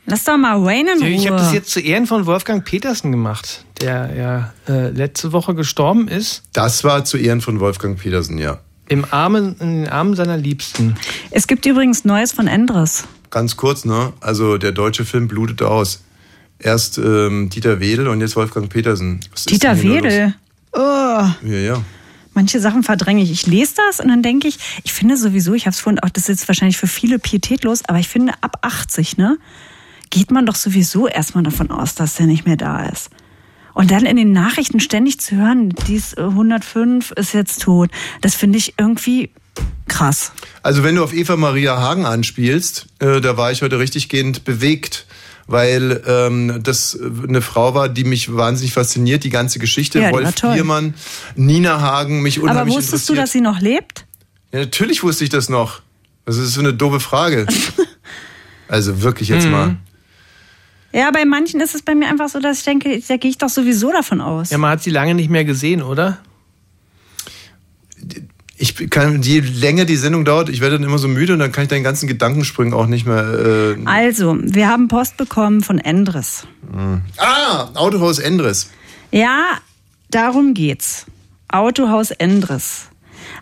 [0.06, 1.10] Lass doch mal Wayne in Ruhe.
[1.10, 5.54] Ich habe das jetzt zu Ehren von Wolfgang Petersen gemacht, der ja äh, letzte Woche
[5.54, 6.44] gestorben ist.
[6.54, 8.60] Das war zu Ehren von Wolfgang Petersen, ja.
[8.88, 10.96] Im Armen, in den Armen seiner Liebsten.
[11.30, 13.04] Es gibt übrigens Neues von Endres.
[13.30, 14.14] Ganz kurz, ne?
[14.22, 16.04] Also der deutsche Film blutet aus.
[16.60, 19.20] Erst ähm, Dieter Wedel und jetzt Wolfgang Petersen.
[19.32, 19.82] Was Dieter?
[19.82, 20.34] Wedel.
[20.74, 21.84] Oh, Ja, ja.
[22.34, 23.32] manche Sachen verdränge ich.
[23.32, 26.10] Ich lese das und dann denke ich, ich finde sowieso, ich habe es vorhin auch,
[26.10, 29.38] das ist jetzt wahrscheinlich für viele pietätlos, aber ich finde ab 80, ne,
[30.10, 33.10] geht man doch sowieso erstmal davon aus, dass der nicht mehr da ist.
[33.74, 38.34] Und dann in den Nachrichten ständig zu hören, dies äh, 105 ist jetzt tot, das
[38.34, 39.30] finde ich irgendwie
[39.88, 40.32] krass.
[40.64, 44.44] Also wenn du auf Eva Maria Hagen anspielst, äh, da war ich heute richtig gehend
[44.44, 45.06] bewegt,
[45.48, 50.00] weil ähm, das äh, eine Frau war, die mich wahnsinnig fasziniert, die ganze Geschichte.
[50.00, 50.36] Ja, Wolf.
[50.42, 50.94] Biermann,
[51.36, 54.06] Nina Hagen, mich Aber unheimlich wusstest du, dass sie noch lebt?
[54.52, 55.82] Ja, natürlich wusste ich das noch.
[56.26, 57.46] Das ist so eine doofe Frage.
[58.68, 59.52] also wirklich jetzt Mhm.
[59.52, 59.76] mal.
[60.94, 63.38] Ja, bei manchen ist es bei mir einfach so, dass ich denke, da gehe ich
[63.38, 64.50] doch sowieso davon aus.
[64.50, 66.18] Ja, man hat sie lange nicht mehr gesehen, oder?
[68.60, 71.52] Ich kann, je länger die Sendung dauert, ich werde dann immer so müde und dann
[71.52, 73.76] kann ich deinen ganzen Gedankensprüngen auch nicht mehr.
[73.78, 76.48] Äh, Also, wir haben Post bekommen von Endres.
[77.18, 78.72] ah, Autohaus Endres.
[79.12, 79.60] Ja,
[80.10, 81.06] darum geht's.
[81.50, 82.88] Autohaus Endres.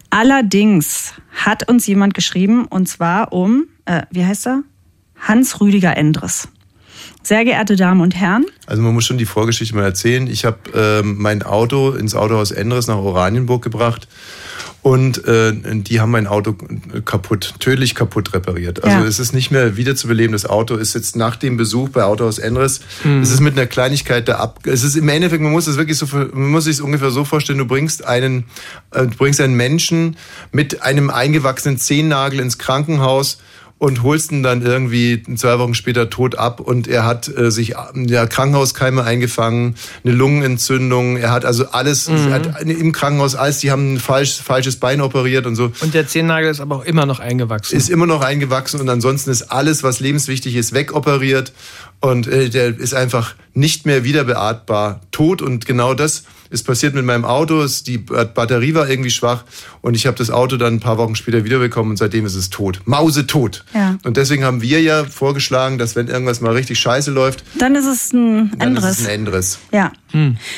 [0.10, 4.64] Allerdings hat uns jemand geschrieben, und zwar um, äh, wie heißt er?
[5.20, 6.48] Hans Rüdiger Endres.
[7.24, 10.28] Sehr geehrte Damen und Herren, Also man muss schon die Vorgeschichte mal erzählen.
[10.28, 14.08] Ich habe ähm, mein Auto ins Autohaus Endres nach Oranienburg gebracht
[14.86, 16.56] und äh, die haben mein Auto
[17.06, 18.84] kaputt, tödlich kaputt repariert.
[18.84, 19.04] Also Ja.
[19.04, 20.32] es ist nicht mehr wiederzubeleben.
[20.34, 23.24] Das Auto ist jetzt nach dem Besuch bei Autohaus Endres, Mhm.
[23.24, 24.60] es ist mit einer Kleinigkeit da ab.
[24.68, 27.58] Es ist im Endeffekt, man muss es wirklich so, man muss sich ungefähr so vorstellen:
[27.58, 28.44] Du bringst einen,
[28.92, 30.18] äh, du bringst einen Menschen
[30.52, 33.40] mit einem eingewachsenen Zehennagel ins Krankenhaus
[33.86, 37.76] und holst ihn dann irgendwie zwei Wochen später tot ab und er hat äh, sich
[37.94, 42.34] ja, Krankenhauskeime eingefangen, eine Lungenentzündung, er hat also alles Mhm.
[42.34, 45.72] hat im Krankenhaus alles, die haben ein falsch, falsches Bein operiert und so.
[45.82, 47.78] Und der Zehennagel ist aber auch immer noch eingewachsen.
[47.78, 51.54] Ist immer noch eingewachsen und ansonsten ist alles, was lebenswichtig ist, wegoperiert
[52.00, 56.94] und äh, der ist einfach nicht mehr wieder beatmbar, tot und genau das ist passiert
[56.94, 57.62] mit meinem Auto.
[57.62, 59.44] Es, die Batterie war irgendwie schwach
[59.82, 62.50] und ich habe das Auto dann ein paar Wochen später wiederbekommen und seitdem ist es
[62.50, 62.82] tot.
[62.86, 63.64] Mausetot.
[63.74, 63.98] Ja.
[64.04, 67.86] Und deswegen haben wir ja vorgeschlagen, dass wenn irgendwas mal richtig scheiße läuft, dann ist
[67.86, 68.92] es ein dann Endres.
[68.92, 69.60] ist es ein Endres.
[69.72, 69.92] Ja.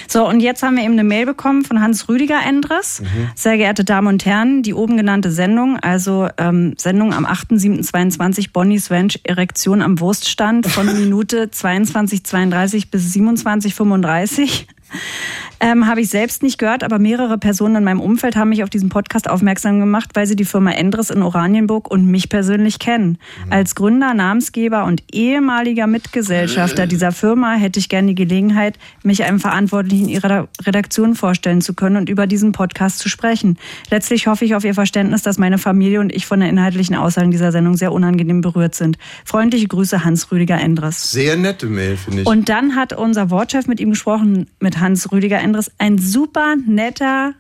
[0.08, 3.02] So, und jetzt haben wir eben eine Mail bekommen von Hans Rüdiger Endres.
[3.36, 8.92] Sehr geehrte Damen und Herren, die oben genannte Sendung, also ähm, Sendung am 8.7.22, Bonnie's
[8.92, 14.66] Ranch, Erektion am Wurststand von Minute 22.32 bis 27.35.
[15.60, 18.70] Ähm, habe ich selbst nicht gehört, aber mehrere Personen in meinem Umfeld haben mich auf
[18.70, 23.18] diesen Podcast aufmerksam gemacht, weil sie die Firma Endres in Oranienburg und mich persönlich kennen.
[23.50, 29.40] Als Gründer, Namensgeber und ehemaliger Mitgesellschafter dieser Firma hätte ich gerne die Gelegenheit, mich einem
[29.40, 33.57] Verantwortlichen ihrer Redaktion vorstellen zu können und über diesen Podcast zu sprechen.
[33.90, 37.32] Letztlich hoffe ich auf Ihr Verständnis, dass meine Familie und ich von der inhaltlichen Aussagen
[37.32, 38.99] dieser Sendung sehr unangenehm berührt sind.
[39.26, 41.11] Freundliche Grüße, Hans Rüdiger Endres.
[41.11, 42.28] Sehr nette Mail, finde ich.
[42.28, 47.34] Und dann hat unser Wortchef mit ihm gesprochen, mit Hans Rüdiger Endres ein super netter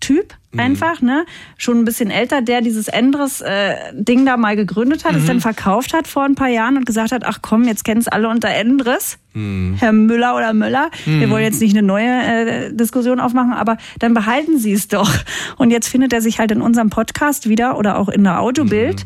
[0.00, 0.36] Typ.
[0.58, 1.24] Einfach, ne?
[1.56, 5.26] Schon ein bisschen älter, der dieses Endres äh, Ding da mal gegründet hat, es Mhm.
[5.26, 8.08] dann verkauft hat vor ein paar Jahren und gesagt hat, ach komm, jetzt kennen es
[8.08, 9.18] alle unter Endres.
[9.36, 9.74] Mhm.
[9.80, 10.90] Herr Müller oder Möller.
[11.06, 11.30] Wir Mhm.
[11.30, 15.10] wollen jetzt nicht eine neue äh, Diskussion aufmachen, aber dann behalten Sie es doch.
[15.56, 19.04] Und jetzt findet er sich halt in unserem Podcast wieder oder auch in der Autobild.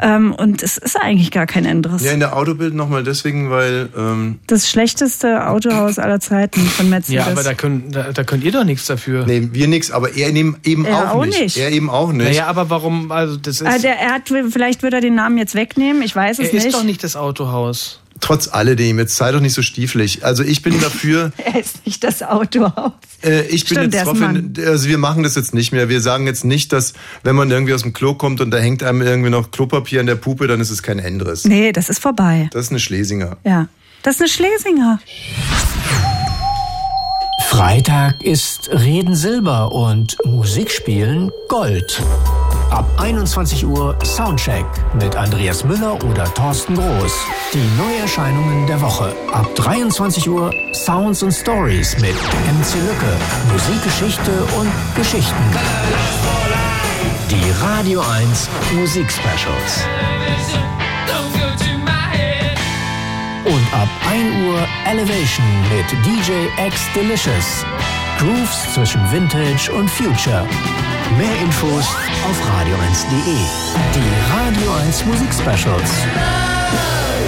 [0.00, 2.02] Ähm, und es ist eigentlich gar kein Endres.
[2.02, 2.06] Mhm.
[2.06, 7.24] Ja, in der Autobild nochmal deswegen, weil ähm, Das schlechteste Autohaus aller Zeiten von Mercedes.
[7.26, 9.26] Ja, aber da, können, da, da könnt ihr doch nichts dafür.
[9.26, 10.28] Nee, wir nix, aber er
[10.64, 11.40] eben, eben Er auch, auch nicht.
[11.40, 11.56] nicht.
[11.56, 12.26] Er eben auch nicht.
[12.28, 13.10] Naja, aber warum?
[13.12, 16.38] Also das ist, der, er hat, vielleicht wird er den Namen jetzt wegnehmen, ich weiß
[16.38, 16.66] es er nicht.
[16.66, 18.00] ist doch nicht das Autohaus.
[18.20, 20.24] Trotz alledem, jetzt sei doch nicht so stiefelig.
[20.24, 22.92] Also ich bin dafür, Er ist nicht das Autohaus.
[23.24, 24.18] äh, ich bin Stimmt, jetzt drauf,
[24.66, 25.88] also wir machen das jetzt nicht mehr.
[25.88, 26.94] Wir sagen jetzt nicht, dass
[27.24, 30.06] wenn man irgendwie aus dem Klo kommt und da hängt einem irgendwie noch Klopapier an
[30.06, 31.44] der Puppe, dann ist es kein Endres.
[31.44, 32.48] Nee, das ist vorbei.
[32.52, 33.36] Das ist eine Schlesinger.
[33.44, 33.66] Ja.
[34.02, 35.00] Das ist eine Schlesinger.
[37.56, 42.02] Freitag ist Reden Silber und Musikspielen Gold.
[42.70, 44.66] Ab 21 Uhr Soundcheck
[45.00, 47.12] mit Andreas Müller oder Thorsten Groß.
[47.52, 49.14] Die Neuerscheinungen der Woche.
[49.32, 53.16] Ab 23 Uhr Sounds und Stories mit MC Lücke.
[53.52, 55.44] Musikgeschichte und Geschichten.
[57.30, 59.84] Die Radio 1 Musikspecials.
[63.84, 67.64] Ab 1 Uhr Elevation mit DJ X Delicious.
[68.18, 70.46] Grooves zwischen Vintage und Future.
[71.18, 71.84] Mehr Infos
[72.24, 73.36] auf radio1.de.
[73.94, 75.90] Die Radio 1 Musik Specials.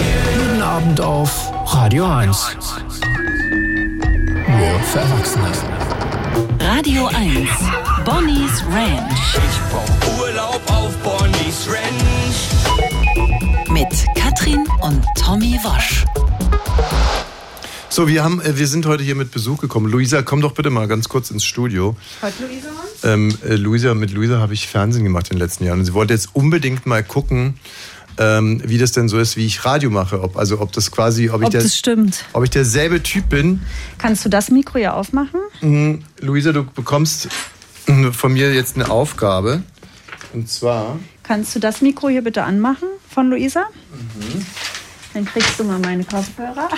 [0.01, 2.57] Jeden Abend auf Radio 1.
[4.49, 5.53] Nur für Erwachsene.
[6.61, 7.51] Radio 1.
[8.07, 9.35] Bonnie's Ranch.
[9.35, 12.39] Ich brauch Urlaub auf Bonnie's Ranch.
[13.69, 16.07] Mit Katrin und Tommy Wosch.
[17.89, 19.91] So, wir haben, äh, wir sind heute hier mit Besuch gekommen.
[19.91, 21.97] Luisa, komm doch bitte mal ganz kurz ins Studio.
[22.21, 22.69] Hat Luisa
[23.05, 25.79] Ähm, äh, Luisa, mit Luisa habe ich Fernsehen gemacht in den letzten Jahren.
[25.79, 27.55] Und sie wollte jetzt unbedingt mal gucken,
[28.19, 30.21] ähm, wie das denn so ist, wie ich Radio mache.
[30.23, 32.25] Ob, also ob das quasi, ob, ich Ob der, das stimmt.
[32.35, 33.63] ob ich derselbe Typ bin.
[33.97, 35.41] Kannst du das Mikro hier aufmachen?
[35.63, 36.03] Mhm.
[36.21, 37.29] Luisa, du bekommst
[37.87, 39.63] äh, von mir jetzt eine Aufgabe.
[40.35, 40.99] Und zwar.
[41.23, 43.65] Kannst du das Mikro hier bitte anmachen von Luisa?
[45.17, 46.69] Dann kriegst du mal meine Kopfhörer.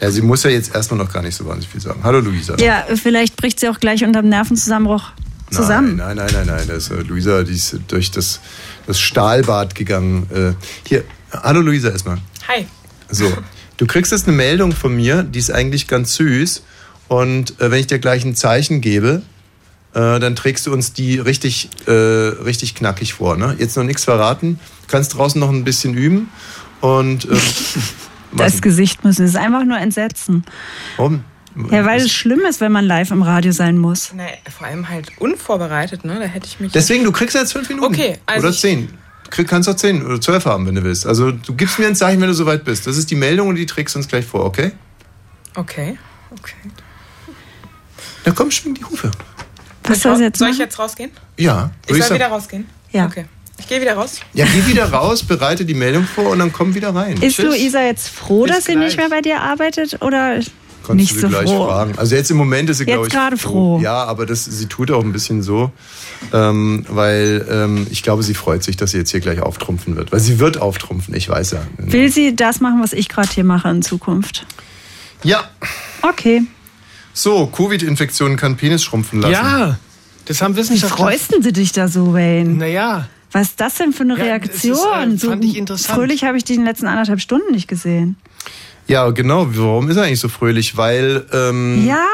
[0.00, 1.98] Ja, sie muss ja jetzt erstmal noch gar nicht so wahnsinnig viel sagen.
[2.04, 2.56] Hallo Luisa.
[2.58, 5.10] Ja, vielleicht bricht sie auch gleich unterm Nervenzusammenbruch
[5.50, 5.96] zusammen.
[5.96, 6.68] Nein, nein, nein, nein, nein.
[6.68, 8.38] Das, äh, Luisa, die ist durch das,
[8.86, 10.28] das Stahlbad gegangen.
[10.32, 10.52] Äh,
[10.86, 11.02] hier,
[11.32, 12.18] hallo Luisa erstmal.
[12.46, 12.68] Hi.
[13.10, 13.36] So,
[13.78, 16.62] du kriegst jetzt eine Meldung von mir, die ist eigentlich ganz süß.
[17.08, 19.22] Und äh, wenn ich dir gleich ein Zeichen gebe,
[19.94, 23.36] äh, dann trägst du uns die richtig, äh, richtig knackig vor.
[23.36, 23.56] Ne?
[23.58, 24.60] Jetzt noch nichts verraten.
[24.82, 26.28] Du kannst draußen noch ein bisschen üben.
[26.82, 27.40] Und ähm,
[28.36, 29.24] Das Gesicht müssen.
[29.24, 30.44] Es ist einfach nur Entsetzen.
[30.96, 31.24] warum?
[31.70, 34.14] Ja, weil es schlimm ist, wenn man live im Radio sein muss.
[34.14, 34.22] Nee,
[34.56, 36.18] vor allem halt unvorbereitet, ne?
[36.18, 36.72] Da hätte ich mich.
[36.72, 37.92] Deswegen, du kriegst jetzt fünf Minuten.
[37.92, 38.46] Okay, also.
[38.46, 38.88] Oder ich- zehn.
[39.28, 41.06] Krieg, kannst auch zehn oder zwölf haben, wenn du willst.
[41.06, 42.86] Also du gibst mir ein Zeichen, wenn du soweit bist.
[42.86, 44.72] Das ist die Meldung und die trägst du uns gleich vor, okay?
[45.54, 45.98] Okay,
[46.30, 46.54] okay.
[48.24, 49.10] Na komm, schwing die Hufe.
[49.84, 51.10] Was soll, sie jetzt soll ich jetzt rausgehen?
[51.38, 51.70] Ja.
[51.86, 52.66] Ich soll sagen- wieder rausgehen?
[52.90, 53.06] Ja.
[53.06, 53.24] Okay.
[53.62, 54.20] Ich gehe wieder raus.
[54.34, 57.16] Ja, geh wieder raus, bereite die Meldung vor und dann komm wieder rein.
[57.22, 57.44] Ist Tschüss.
[57.46, 60.40] Luisa jetzt froh, Bis dass sie nicht mehr bei dir arbeitet oder
[60.84, 61.66] Kannst nicht du sie so gleich froh?
[61.66, 61.96] fragen.
[61.96, 63.78] Also jetzt im Moment ist sie, glaube ich, gerade froh.
[63.80, 65.70] Ja, aber das, sie tut auch ein bisschen so,
[66.32, 70.10] ähm, weil ähm, ich glaube, sie freut sich, dass sie jetzt hier gleich auftrumpfen wird.
[70.10, 71.62] Weil sie wird auftrumpfen, ich weiß ja.
[71.78, 74.44] Will sie das machen, was ich gerade hier mache in Zukunft?
[75.22, 75.44] Ja.
[76.02, 76.42] Okay.
[77.14, 79.32] So, Covid-Infektionen kann Penis schrumpfen lassen.
[79.34, 79.78] Ja,
[80.24, 80.96] das haben Wie Wissenschaftler.
[80.96, 82.50] freust denn du dich da so, Wayne?
[82.54, 83.06] Naja.
[83.32, 85.14] Was ist das denn für eine Ja, das ist, Reaktion?
[85.14, 85.96] äh, fand ich interessant.
[85.98, 88.16] fröhlich habe ich dich in den letzten anderthalb Stunden nicht gesehen.
[88.88, 89.46] Ja, genau.
[89.50, 90.76] Warum ist er eigentlich so fröhlich?
[90.76, 92.04] Weil ähm, Ja.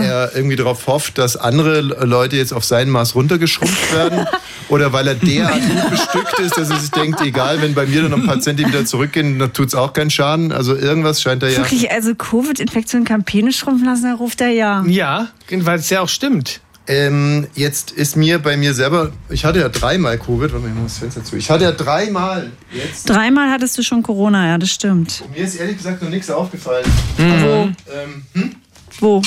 [0.00, 4.26] er irgendwie darauf hofft, dass andere Leute jetzt auf sein Maß runtergeschrumpft werden.
[4.68, 8.02] Oder weil er derart gut bestückt ist, dass er sich denkt, egal, wenn bei mir
[8.02, 10.52] dann noch ein paar Zentimeter zurückgehen, dann tut's auch keinen Schaden.
[10.52, 11.56] Also irgendwas scheint er ja.
[11.58, 14.84] Wirklich, also Covid-Infektion kann Penis schrumpfen lassen, da ruft er ja.
[14.86, 16.60] Ja, weil es ja auch stimmt.
[16.90, 20.74] Ähm, jetzt ist mir bei mir selber, ich hatte ja dreimal Covid, warte mal, ich
[20.74, 21.36] mach das Fenster zu.
[21.36, 23.08] Ich hatte ja dreimal jetzt.
[23.08, 25.22] Dreimal hattest du schon Corona, ja, das stimmt.
[25.32, 26.84] Mir ist ehrlich gesagt noch nichts aufgefallen.
[27.16, 27.42] Mhm.
[27.42, 27.70] Wo?
[27.92, 28.56] Ähm, hm?
[28.98, 29.22] Wo?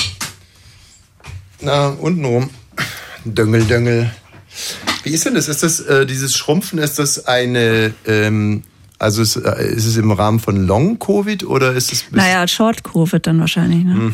[1.62, 2.50] Na, unten rum.
[3.24, 4.10] Döngel, Döngel.
[5.02, 5.48] Wie ist denn das?
[5.48, 8.62] Ist das, äh, dieses Schrumpfen, ist das eine, ähm,
[8.98, 13.26] also ist, äh, ist es im Rahmen von Long-Covid oder ist es bis Naja, Short-Covid
[13.26, 14.12] dann wahrscheinlich, ne?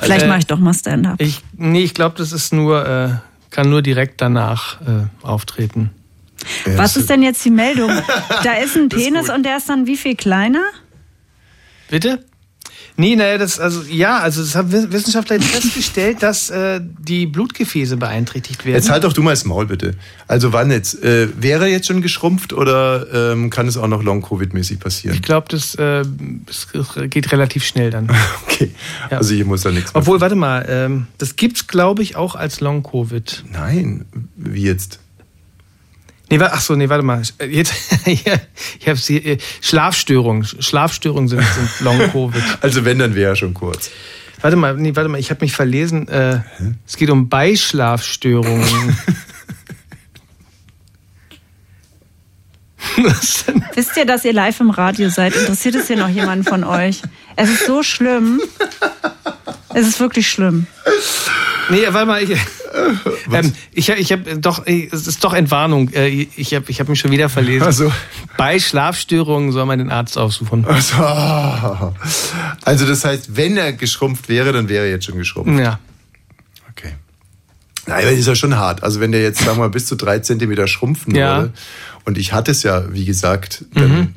[0.00, 1.20] Vielleicht Äh, mache ich doch mal Stand-up.
[1.20, 3.10] Ich, nee, ich glaube, das ist nur, äh,
[3.50, 5.90] kann nur direkt danach äh, auftreten.
[6.76, 7.90] Was ist denn jetzt die Meldung?
[8.44, 10.62] Da ist ein Penis und der ist dann wie viel kleiner?
[11.90, 12.24] Bitte?
[13.00, 17.26] Nee, naja, das, also, ja, also, das haben Wiss- Wissenschaftler jetzt festgestellt, dass äh, die
[17.26, 18.74] Blutgefäße beeinträchtigt werden.
[18.74, 19.94] Jetzt halt doch du mal das Maul, bitte.
[20.26, 21.00] Also wann jetzt?
[21.04, 25.14] Äh, wäre er jetzt schon geschrumpft oder ähm, kann es auch noch Long-Covid-mäßig passieren?
[25.14, 26.02] Ich glaube, das, äh,
[26.46, 26.66] das
[27.08, 28.10] geht relativ schnell dann.
[28.50, 28.72] Okay,
[29.10, 29.94] also hier muss da nichts.
[29.94, 33.44] Obwohl, warte mal, ähm, das gibt's, glaube ich, auch als Long-Covid.
[33.52, 34.04] Nein,
[34.34, 34.98] wie jetzt?
[36.30, 37.22] Nee, ach so, nee, warte mal.
[37.48, 37.74] Jetzt,
[38.06, 38.24] ich
[38.86, 39.16] habe sie.
[39.18, 40.44] äh, Schlafstörungen.
[40.44, 42.42] Schlafstörungen sind, sind Long-Covid.
[42.60, 43.90] Also wenn, dann wäre er schon kurz.
[44.40, 46.06] Warte mal, nee, warte mal, ich habe mich verlesen.
[46.08, 46.40] Äh,
[46.86, 48.96] es geht um Beischlafstörungen.
[53.74, 55.34] Wisst ihr, dass ihr live im Radio seid?
[55.34, 57.02] Interessiert es hier noch jemanden von euch?
[57.36, 58.40] Es ist so schlimm.
[59.78, 60.66] Es ist wirklich schlimm.
[61.70, 62.30] Nee, warte mal, ich,
[63.30, 65.90] ähm, ich, ich habe doch, es ist doch Entwarnung.
[65.92, 67.66] Äh, Ich habe ich hab mich schon wieder verlesen.
[67.68, 67.92] Ach so.
[68.36, 70.64] Bei Schlafstörungen soll man den Arzt aufsuchen.
[70.64, 70.96] Also,
[72.64, 75.60] also das heißt, wenn er geschrumpft wäre, dann wäre er jetzt schon geschrumpft.
[75.60, 75.78] Ja.
[77.86, 78.82] Nein, aber das ist ja schon hart.
[78.82, 81.38] Also wenn der jetzt, sagen wir mal, bis zu drei Zentimeter schrumpfen Ja.
[81.38, 81.52] würde.
[82.04, 84.14] Und ich hatte es ja, wie gesagt, dann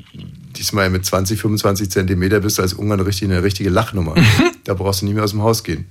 [0.57, 4.15] diesmal mit 20, 25 Zentimeter bist du als Ungarn richtig eine richtige Lachnummer.
[4.64, 5.86] Da brauchst du nie mehr aus dem Haus gehen.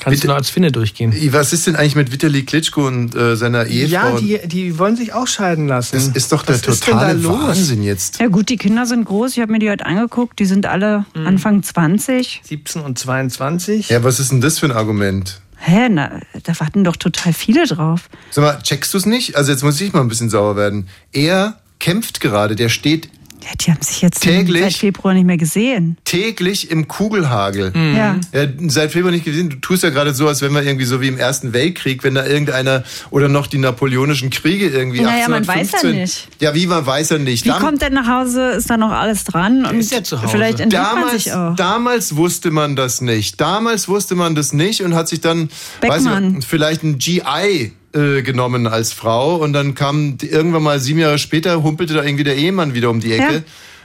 [0.00, 1.14] Kannst du noch als Finne durchgehen.
[1.32, 4.18] Was ist denn eigentlich mit Vitali Klitschko und äh, seiner Ehefrau?
[4.18, 5.96] Ja, die, die wollen sich auch scheiden lassen.
[5.96, 7.22] das ist doch der Was totale?
[7.24, 8.18] Wahnsinn jetzt.
[8.18, 9.32] Ja gut, die Kinder sind groß.
[9.32, 10.38] Ich habe mir die heute angeguckt.
[10.38, 12.40] Die sind alle Anfang 20.
[12.44, 13.90] 17 und 22.
[13.90, 15.40] Ja, was ist denn das für ein Argument?
[15.56, 18.08] Hä, na, da warten doch total viele drauf.
[18.30, 19.36] Sag mal, checkst du es nicht?
[19.36, 20.88] Also jetzt muss ich mal ein bisschen sauer werden.
[21.12, 23.10] Er kämpft gerade, der steht
[23.42, 24.62] Ja, die haben sich jetzt Täglich?
[24.62, 25.96] seit Februar nicht mehr gesehen.
[26.04, 27.72] täglich im Kugelhagel.
[27.74, 28.16] Ja.
[28.32, 29.50] Ja, seit Februar nicht gesehen.
[29.50, 32.14] Du tust ja gerade so, als wenn wir irgendwie so wie im Ersten Weltkrieg, wenn
[32.14, 36.00] da irgendeiner oder noch die napoleonischen Kriege irgendwie Naja, man weiß ja 1815.
[36.00, 36.28] nicht.
[36.40, 37.44] Ja, wie man weiß ja nicht.
[37.44, 38.50] Wie Dann- kommt er nach Hause?
[38.50, 39.64] Ist da noch alles dran?
[39.64, 40.28] Und ist ja zu Hause.
[40.30, 41.56] Vielleicht entdeckt man damals, sich auch.
[41.56, 43.40] damals wusste man das nicht.
[43.40, 45.48] Damals wusste man das nicht und hat sich dann
[45.80, 46.38] weiß Beckmann.
[46.38, 51.00] ich, vielleicht ein GI äh, genommen als Frau und dann kam die- irgendwann mal sieben
[51.00, 53.42] Jahre später humpelte da irgendwie der Ehemann wieder um die Ecke, Ja.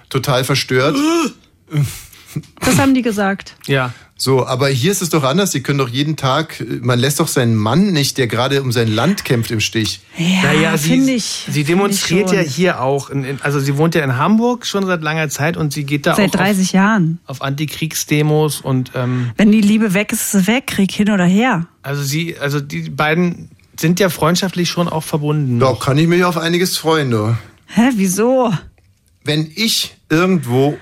[0.09, 0.95] total verstört.
[2.59, 3.55] Das haben die gesagt.
[3.65, 3.93] Ja.
[4.17, 5.53] So, aber hier ist es doch anders.
[5.53, 8.89] Sie können doch jeden Tag, man lässt doch seinen Mann nicht, der gerade um sein
[8.89, 10.01] Land kämpft, im Stich.
[10.17, 11.45] Ja, naja, finde sie, ich.
[11.49, 12.53] sie demonstriert ja ich schon.
[12.55, 13.09] hier auch.
[13.09, 16.05] In, in, also sie wohnt ja in Hamburg schon seit langer Zeit und sie geht
[16.05, 17.19] da Seit auch 30 Jahren.
[17.25, 20.67] auf, auf Antikriegsdemos und ähm, Wenn die Liebe weg ist, ist sie weg.
[20.67, 21.67] Krieg hin oder her.
[21.83, 23.49] also sie, also die beiden
[23.79, 25.59] sind ja freundschaftlich schon auch verbunden.
[25.59, 27.35] Da kann ich mich auf einiges freuen, du.
[27.67, 28.53] Hä, wieso?
[29.23, 30.77] Wenn ich irgendwo,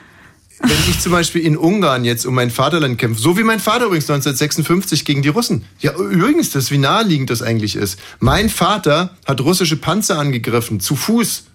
[0.60, 3.86] wenn ich zum Beispiel in Ungarn jetzt um mein Vaterland kämpfe, so wie mein Vater
[3.86, 5.66] übrigens 1956 gegen die Russen.
[5.80, 8.00] Ja, übrigens, das wie naheliegend das eigentlich ist.
[8.20, 11.46] Mein Vater hat russische Panzer angegriffen, zu Fuß.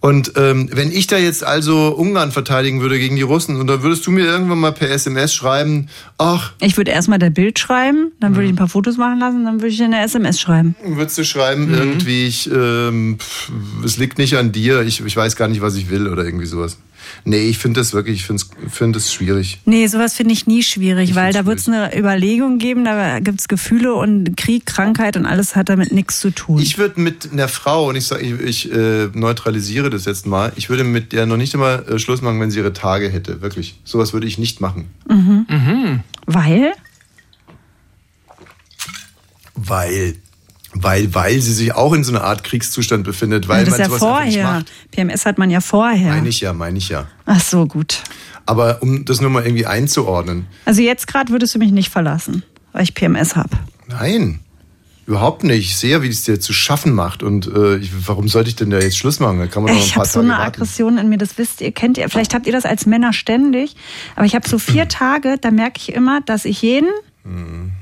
[0.00, 3.82] Und ähm, wenn ich da jetzt also Ungarn verteidigen würde gegen die Russen, und dann
[3.82, 8.12] würdest du mir irgendwann mal per SMS schreiben, ach, Ich würde erstmal der Bild schreiben,
[8.20, 10.76] dann würde ich ein paar Fotos machen lassen, dann würde ich eine SMS schreiben.
[10.84, 13.50] würdest du schreiben, irgendwie, ich, ähm, pff,
[13.84, 16.46] es liegt nicht an dir, ich, ich weiß gar nicht, was ich will oder irgendwie
[16.46, 16.78] sowas.
[17.24, 19.60] Nee, ich finde das wirklich, ich finde find das schwierig.
[19.64, 23.40] Nee, sowas finde ich nie schwierig, weil da wird es eine Überlegung geben, da gibt
[23.40, 26.60] es Gefühle und Krieg, Krankheit und alles hat damit nichts zu tun.
[26.60, 30.52] Ich würde mit einer Frau, und ich sage, ich, ich äh, neutralisiere das jetzt mal,
[30.56, 33.40] ich würde mit der noch nicht immer äh, Schluss machen, wenn sie ihre Tage hätte.
[33.40, 33.80] Wirklich.
[33.84, 34.88] Sowas würde ich nicht machen.
[35.08, 36.00] Mhm.
[36.26, 36.72] Weil?
[39.54, 40.16] Weil.
[40.78, 43.80] Weil, weil sie sich auch in so einer Art Kriegszustand befindet, weil ja, das man
[43.80, 44.64] ist ja nicht vorher.
[44.90, 46.14] PMS hat man ja vorher.
[46.14, 47.06] Meine ich ja, meine ich ja.
[47.24, 48.02] Ach so, gut.
[48.44, 50.46] Aber um das nur mal irgendwie einzuordnen.
[50.66, 52.42] Also jetzt gerade würdest du mich nicht verlassen,
[52.72, 53.50] weil ich PMS habe.
[53.88, 54.40] Nein,
[55.06, 55.64] überhaupt nicht.
[55.64, 57.22] Ich sehe ja, wie es dir zu schaffen macht.
[57.22, 59.38] Und äh, ich, warum sollte ich denn da jetzt Schluss machen?
[59.38, 60.42] Da kann man Ich habe so eine warten.
[60.42, 63.76] Aggression in mir, das wisst ihr, kennt ihr, vielleicht habt ihr das als Männer ständig,
[64.14, 66.90] aber ich habe so vier Tage, da merke ich immer, dass ich jeden
[67.24, 67.72] eine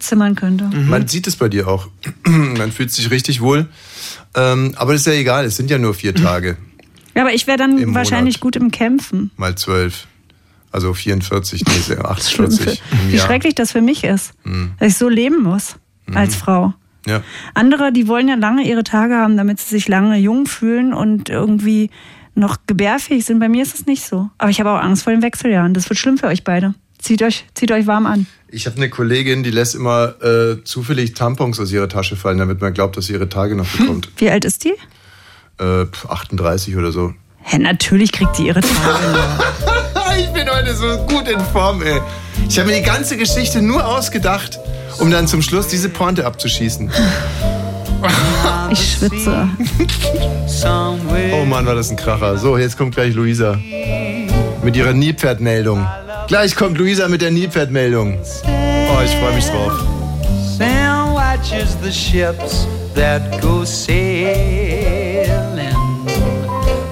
[0.00, 0.64] zimmern könnte.
[0.64, 1.88] Man sieht es bei dir auch.
[2.26, 3.66] Man fühlt sich richtig wohl.
[4.34, 6.56] Ähm, aber das ist ja egal, es sind ja nur vier Tage.
[7.14, 9.30] Ja, aber ich wäre dann wahrscheinlich gut im Kämpfen.
[9.36, 10.06] Mal zwölf.
[10.70, 14.72] Also 44, nee, Schlimm, 48 im wie schrecklich das für mich ist, Mhm.
[14.78, 15.76] dass ich so leben muss
[16.14, 16.72] als Frau.
[17.06, 17.22] Ja.
[17.52, 21.28] Andere, die wollen ja lange ihre Tage haben, damit sie sich lange jung fühlen und
[21.28, 21.90] irgendwie
[22.34, 23.38] noch gebärfähig sind.
[23.40, 24.30] Bei mir ist es nicht so.
[24.38, 25.74] Aber ich habe auch Angst vor den Wechseljahren.
[25.74, 26.74] Das wird schlimm für euch beide.
[27.02, 28.26] Zieht euch, zieht euch warm an.
[28.48, 32.60] Ich habe eine Kollegin, die lässt immer äh, zufällig Tampons aus ihrer Tasche fallen, damit
[32.60, 34.08] man glaubt, dass sie ihre Tage noch bekommt.
[34.16, 34.74] Wie alt ist die?
[35.58, 37.14] äh, 38 oder so.
[37.42, 39.18] Hä, natürlich kriegt sie ihre Tage.
[40.20, 42.00] ich bin heute so gut in Form, ey.
[42.48, 44.58] Ich habe mir die ganze Geschichte nur ausgedacht,
[44.98, 46.90] um dann zum Schluss diese Pointe abzuschießen.
[48.70, 49.48] Ich schwitze.
[51.32, 52.36] Oh Mann, war das ein Kracher.
[52.36, 53.58] So, jetzt kommt gleich Luisa.
[54.62, 55.86] mit ihrer Nilpferdmeldung.
[56.28, 58.18] Gleich kommt Luisa mit der Nilpferdmeldung.
[58.44, 59.72] Oh, ich freue mich drauf.
[60.56, 65.16] Sam watches the ships that go sailing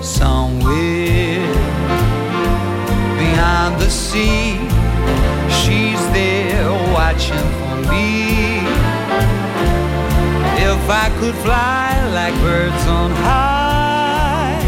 [0.02, 1.40] somewhere
[3.18, 4.58] beyond the sea.
[5.48, 8.60] She's there watching for me.
[10.58, 14.62] If I could fly like birds on high,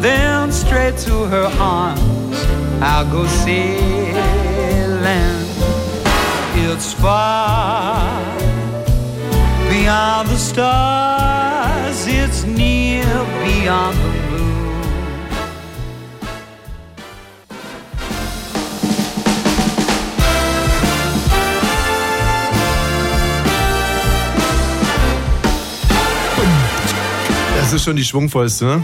[0.00, 2.13] then straight to her arms
[2.80, 3.74] I'll go sailing.
[6.56, 8.22] It's far
[9.68, 13.04] beyond the stars, it's near
[13.42, 14.44] beyond the moon.
[27.56, 28.82] Das ist schon die schwungvollste, ne?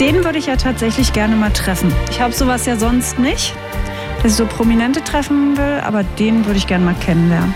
[0.00, 1.92] Den würde ich ja tatsächlich gerne mal treffen.
[2.10, 3.52] Ich habe sowas ja sonst nicht,
[4.22, 7.52] dass ich so Prominente treffen will, aber den würde ich gerne mal kennenlernen.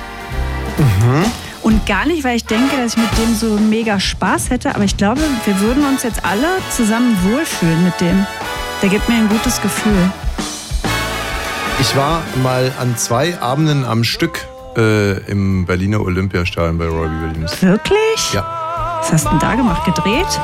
[0.76, 1.24] Mhm.
[1.62, 4.82] Und gar nicht, weil ich denke, dass ich mit dem so mega Spaß hätte, aber
[4.82, 8.26] ich glaube, wir würden uns jetzt alle zusammen wohlfühlen mit dem.
[8.82, 10.10] Der gibt mir ein gutes Gefühl.
[11.80, 17.62] Ich war mal an zwei Abenden am Stück äh, im Berliner Olympiastadion bei Robbie Williams.
[17.62, 18.32] Wirklich?
[18.32, 18.98] Ja.
[19.00, 19.84] Was hast du denn da gemacht?
[19.84, 20.40] Gedreht?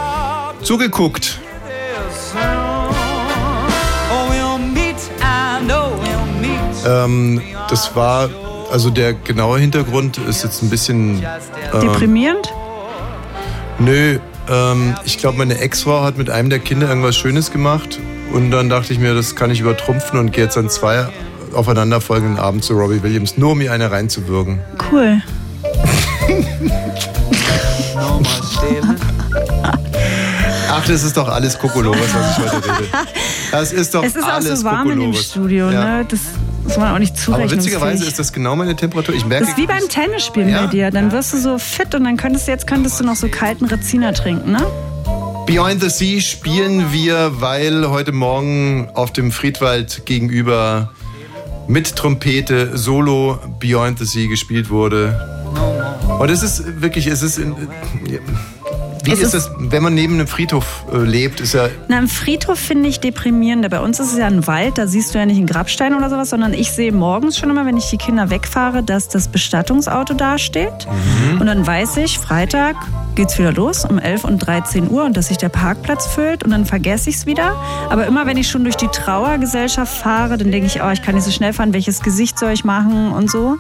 [0.62, 1.40] Zugeguckt.
[6.86, 8.28] Ähm, das war,
[8.70, 11.22] also der genaue Hintergrund ist jetzt ein bisschen.
[11.74, 12.52] ähm, Deprimierend?
[13.78, 14.18] Nö,
[14.50, 17.98] ähm, ich glaube, meine Ex-Frau hat mit einem der Kinder irgendwas Schönes gemacht
[18.32, 21.06] und dann dachte ich mir, das kann ich übertrumpfen und gehe jetzt an zwei
[21.54, 24.60] aufeinanderfolgenden Abend zu Robbie Williams, nur um mir eine reinzuwürgen.
[24.90, 25.20] Cool.
[30.70, 32.88] Ach, das ist doch alles Kokolores, was ich heute rede.
[33.50, 35.30] Das ist doch es ist auch alles so warm in dem Kokolores.
[35.30, 35.84] Studio, Ja.
[35.98, 36.04] ne?
[36.06, 36.20] Das
[36.68, 37.64] muss man auch nicht Aber zurechnungsfähig.
[37.64, 39.14] witzigerweise ist das genau meine Temperatur.
[39.14, 40.90] Ich merke, Das ist wie beim Tennisspielen bei dir.
[40.90, 43.64] Dann wirst du so fit und dann könntest du jetzt könntest du noch so kalten
[43.64, 44.64] Reziner trinken, ne?
[45.46, 50.90] Beyond the Sea spielen wir, weil heute Morgen auf dem Friedwald gegenüber
[51.66, 55.18] mit Trompete solo Beyond the Sea gespielt wurde.
[56.18, 57.54] Und es ist wirklich, es ist in,
[59.08, 62.08] wie Es ist es, wenn man neben einem Friedhof äh, lebt, ist ja Na, im
[62.08, 63.68] Friedhof finde ich deprimierender.
[63.68, 66.10] Bei uns ist es ja ein Wald, da siehst du ja nicht einen Grabstein oder
[66.10, 70.14] sowas, sondern ich sehe morgens schon immer, wenn ich die Kinder wegfahre, dass das Bestattungsauto
[70.14, 70.86] dasteht.
[71.38, 72.76] Und dann weiß ich, Freitag
[73.14, 76.50] geht's wieder los um 11 und 13 Uhr und dass sich der Parkplatz füllt und
[76.50, 77.56] dann vergesse ich es wieder.
[77.90, 81.14] Aber immer wenn ich schon durch die Trauergesellschaft fahre, dann denke ich, oh, ich kann
[81.14, 83.56] nicht so schnell fahren, welches Gesicht soll ich machen und so.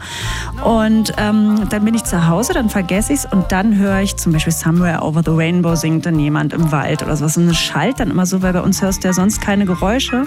[0.62, 4.16] Und ähm, dann bin ich zu Hause, dann vergesse ich es und dann höre ich
[4.16, 7.36] zum Beispiel Somewhere Over the Rainbow singt dann jemand im Wald oder sowas.
[7.36, 10.24] Und es schallt dann immer so, weil bei uns hörst du ja sonst keine Geräusche.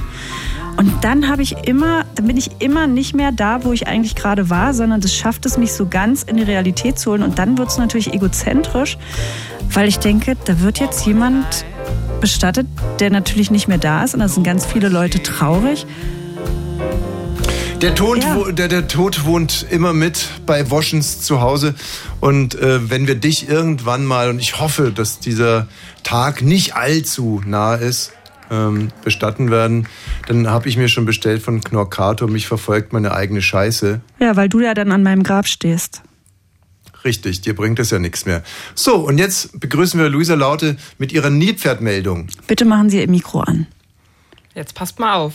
[0.78, 4.16] Und dann habe ich immer, dann bin ich immer nicht mehr da, wo ich eigentlich
[4.16, 7.24] gerade war, sondern das schafft es mich so ganz in die Realität zu holen.
[7.24, 8.98] Und dann wird es natürlich egozentrisch,
[9.74, 11.66] weil ich denke, da wird jetzt jemand
[12.22, 12.68] bestattet,
[13.00, 14.14] der natürlich nicht mehr da ist.
[14.14, 15.86] Und da sind ganz viele Leute traurig.
[17.82, 21.74] Der Tod, wo, der, der Tod wohnt immer mit bei Woschens zu Hause.
[22.20, 25.68] Und äh, wenn wir dich irgendwann mal, und ich hoffe, dass dieser
[26.04, 28.12] Tag nicht allzu nah ist,
[28.52, 29.88] ähm, bestatten werden,
[30.28, 34.00] dann habe ich mir schon bestellt von Knorkato, mich verfolgt meine eigene Scheiße.
[34.20, 36.04] Ja, weil du ja dann an meinem Grab stehst.
[37.04, 38.44] Richtig, dir bringt es ja nichts mehr.
[38.76, 42.28] So, und jetzt begrüßen wir Luisa Laute mit ihrer Nilpferdmeldung.
[42.46, 43.66] Bitte machen Sie Ihr Mikro an.
[44.54, 45.34] Jetzt passt mal auf.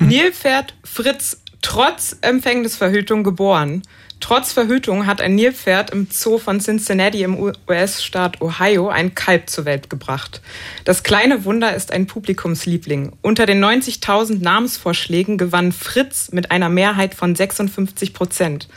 [0.00, 3.82] Nilpferd Fritz trotz Empfängnisverhütung geboren.
[4.20, 9.64] Trotz Verhütung hat ein Nilpferd im Zoo von Cincinnati im US-Staat Ohio ein Kalb zur
[9.64, 10.40] Welt gebracht.
[10.84, 13.12] Das kleine Wunder ist ein Publikumsliebling.
[13.22, 18.68] Unter den 90.000 Namensvorschlägen gewann Fritz mit einer Mehrheit von 56 Prozent.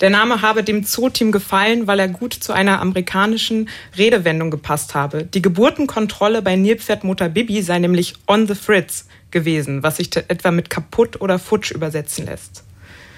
[0.00, 5.24] Der Name habe dem Zoo-Team gefallen, weil er gut zu einer amerikanischen Redewendung gepasst habe.
[5.24, 10.70] Die Geburtenkontrolle bei Nilpferdmutter Bibi sei nämlich on the fritz gewesen, was sich etwa mit
[10.70, 12.62] kaputt oder futsch übersetzen lässt.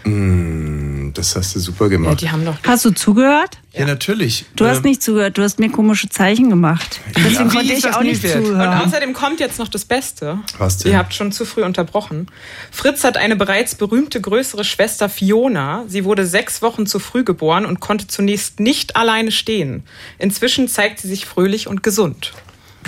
[0.05, 2.21] Mm, das hast du super gemacht.
[2.21, 2.57] die haben doch.
[2.67, 3.59] Hast du zugehört?
[3.73, 4.47] Ja, natürlich.
[4.57, 7.01] Du hast Ähm, nicht zugehört, du hast mir komische Zeichen gemacht.
[7.17, 8.61] Deswegen Wie konnte ist ich auch nicht zuhören.
[8.61, 10.39] Und außerdem kommt jetzt noch das Beste.
[10.57, 10.93] Was denn?
[10.93, 12.29] Ihr habt schon zu früh unterbrochen.
[12.71, 15.85] Fritz hat eine bereits berühmte größere Schwester Fiona.
[15.89, 19.83] Sie wurde sechs Wochen zu früh geboren und konnte zunächst nicht alleine stehen.
[20.19, 22.33] Inzwischen zeigt sie sich fröhlich und gesund.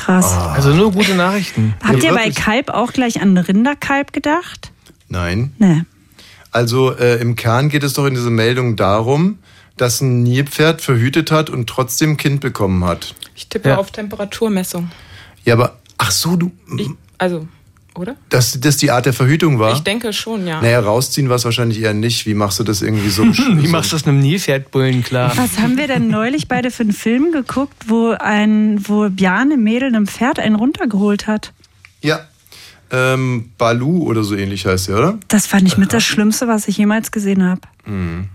[0.00, 0.32] Krass.
[0.32, 1.74] Also nur gute Nachrichten.
[1.84, 4.72] Habt ihr bei Kalb auch gleich an Rinderkalb gedacht?
[5.08, 5.52] Nein.
[5.58, 5.82] Nee.
[6.50, 9.38] Also äh, im Kern geht es doch in dieser Meldung darum,
[9.76, 13.14] dass ein Nilpferd verhütet hat und trotzdem Kind bekommen hat.
[13.36, 13.76] Ich tippe Ja.
[13.76, 14.90] auf Temperaturmessung.
[15.44, 16.50] Ja, aber ach so, du.
[16.76, 17.46] Ich, also,
[17.94, 18.16] oder?
[18.28, 19.72] Dass das die Art der Verhütung war?
[19.74, 20.60] Ich denke schon, ja.
[20.60, 22.26] Naja, rausziehen war es wahrscheinlich eher nicht.
[22.26, 23.24] Wie machst du das irgendwie so?
[23.24, 25.32] Wie machst du das einem Nilpferdbullen klar?
[25.36, 29.88] Was haben wir denn neulich beide für einen Film geguckt, wo ein, wo Bjane Mädel
[29.88, 31.52] einem Pferd einen runtergeholt hat?
[32.00, 32.26] Ja.
[32.92, 35.18] Ähm, Balu oder so ähnlich heißt er, oder?
[35.28, 37.60] Das fand ich mit das Schlimmste, was ich jemals gesehen habe.
[37.86, 38.28] Mhm.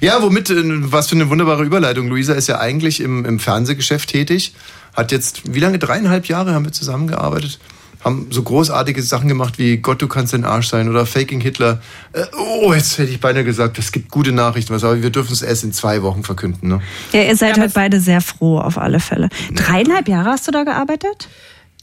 [0.00, 2.08] Ja, womit, äh, was für eine wunderbare Überleitung.
[2.08, 4.54] Luisa ist ja eigentlich im, im Fernsehgeschäft tätig.
[4.94, 5.78] Hat jetzt, wie lange?
[5.78, 7.58] Dreieinhalb Jahre haben wir zusammengearbeitet.
[8.04, 11.80] Haben so großartige Sachen gemacht wie Gott, du kannst ein Arsch sein oder Faking Hitler.
[12.12, 15.32] Äh, oh, jetzt hätte ich beinahe gesagt, es gibt gute Nachrichten, was, aber wir dürfen
[15.32, 16.68] es erst in zwei Wochen verkünden.
[16.68, 16.80] Ne?
[17.12, 19.28] Ja, ihr seid halt beide sehr froh auf alle Fälle.
[19.54, 21.28] Dreieinhalb Jahre hast du da gearbeitet?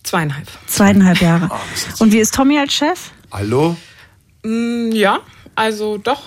[0.04, 0.48] Zweieinhalb.
[0.68, 1.50] Zweieinhalb Jahre.
[2.00, 3.12] Und wie ist Tommy als Chef?
[3.32, 3.76] Hallo?
[4.44, 5.20] Mm, ja,
[5.56, 6.24] also doch.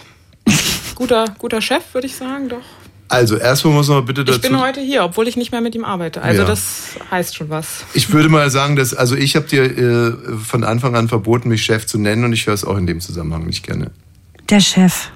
[0.95, 2.65] guter, guter Chef, würde ich sagen, doch.
[3.09, 4.37] Also, erstmal muss man bitte dazu.
[4.39, 6.23] Ich bin heute hier, obwohl ich nicht mehr mit ihm arbeite.
[6.23, 6.49] Also Ja.
[6.49, 7.85] das heißt schon was.
[7.95, 11.63] Ich würde mal sagen, dass, also ich habe dir äh, von Anfang an verboten, mich
[11.65, 13.91] Chef zu nennen und ich höre es auch in dem Zusammenhang nicht gerne.
[14.51, 15.11] Der Chef.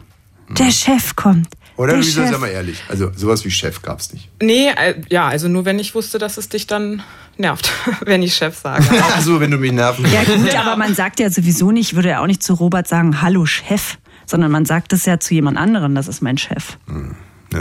[0.51, 1.49] Der Chef kommt.
[1.77, 2.31] Oder Der Luisa, Chef.
[2.33, 2.83] sag mal ehrlich.
[2.89, 4.29] Also sowas wie Chef gab's nicht.
[4.43, 7.03] Nee, äh, ja, also nur wenn ich wusste, dass es dich dann
[7.39, 7.73] nervt,
[8.05, 8.85] wenn ich Chef sage.
[9.17, 12.11] Also wenn du mich nerven Ja gut, aber man sagt ja sowieso nicht, ich würde
[12.11, 13.97] ja auch nicht zu Robert sagen, hallo Chef,
[14.27, 16.77] sondern man sagt es ja zu jemand anderem, das ist mein Chef.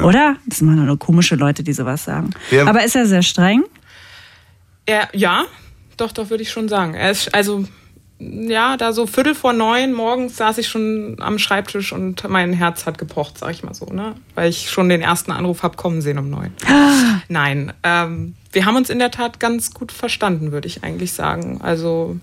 [0.04, 0.38] Oder?
[0.46, 2.32] Das sind nur komische Leute, die sowas sagen.
[2.52, 2.68] Ja.
[2.68, 3.64] Aber ist er sehr streng?
[4.86, 5.46] Er, ja,
[5.98, 6.94] doch, doch, würde ich schon sagen.
[6.94, 7.66] Er ist, also,
[8.20, 12.86] ja, da so Viertel vor neun morgens saß ich schon am Schreibtisch und mein Herz
[12.86, 14.16] hat gepocht, sag ich mal so, ne?
[14.36, 16.54] Weil ich schon den ersten Anruf hab kommen sehen um neun.
[17.30, 21.62] Nein, ähm, wir haben uns in der Tat ganz gut verstanden, würde ich eigentlich sagen.
[21.62, 22.18] Also,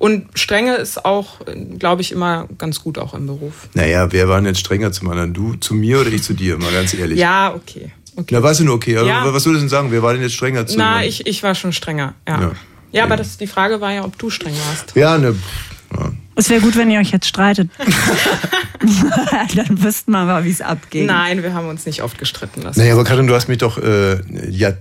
[0.00, 1.40] und Strenge ist auch,
[1.78, 3.68] glaube ich, immer ganz gut auch im Beruf.
[3.74, 5.34] Naja, wer war denn jetzt strenger zum anderen?
[5.34, 6.56] Du zu mir oder ich zu dir?
[6.56, 7.18] Mal ganz ehrlich.
[7.18, 7.92] Ja, okay.
[8.30, 8.96] Na, was denn okay?
[8.96, 9.20] Aber Ja.
[9.26, 9.92] Was würdest du denn sagen?
[9.92, 12.40] Wer war denn jetzt strenger zu Na, ich, ich war schon strenger, ja.
[12.40, 12.52] Ja.
[12.92, 14.96] Ja, aber das, die Frage war ja, ob du streng warst.
[14.96, 15.36] Ja, ne.
[16.34, 17.68] Es wäre gut, wenn ihr euch jetzt streitet.
[19.54, 21.06] Dann wüssten wir mal, wie es abgeht.
[21.06, 22.80] Nein, wir haben uns nicht oft gestritten lassen.
[22.80, 24.20] Naja, aber Karin, du hast mich doch äh,
[24.50, 24.72] ja,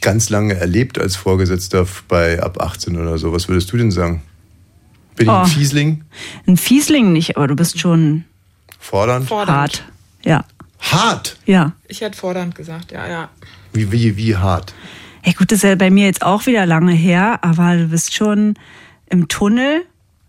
[0.00, 3.32] ganz lange erlebt als Vorgesetzter bei ab 18 oder so.
[3.32, 4.22] Was würdest du denn sagen?
[5.18, 5.36] Bin ich Oh.
[5.38, 6.04] ein Fiesling?
[6.46, 8.24] Ein Fiesling nicht, aber du bist schon
[8.78, 9.28] Fordernd?
[9.30, 9.84] hart.
[10.24, 10.44] Ja.
[10.80, 11.36] Hart?
[11.44, 11.72] Ja.
[11.88, 13.28] Ich hätte fordernd gesagt, ja, ja.
[13.72, 14.72] Wie, wie, wie hart?
[15.24, 18.14] Ja gut, das ist ja bei mir jetzt auch wieder lange her, aber du bist
[18.14, 18.54] schon
[19.10, 19.82] im Tunnel.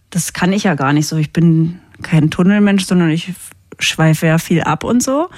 [0.09, 1.17] Das kann ich ja gar nicht so.
[1.17, 3.31] Ich bin kein Tunnelmensch, sondern ich
[3.79, 5.29] schweife ja viel ab und so.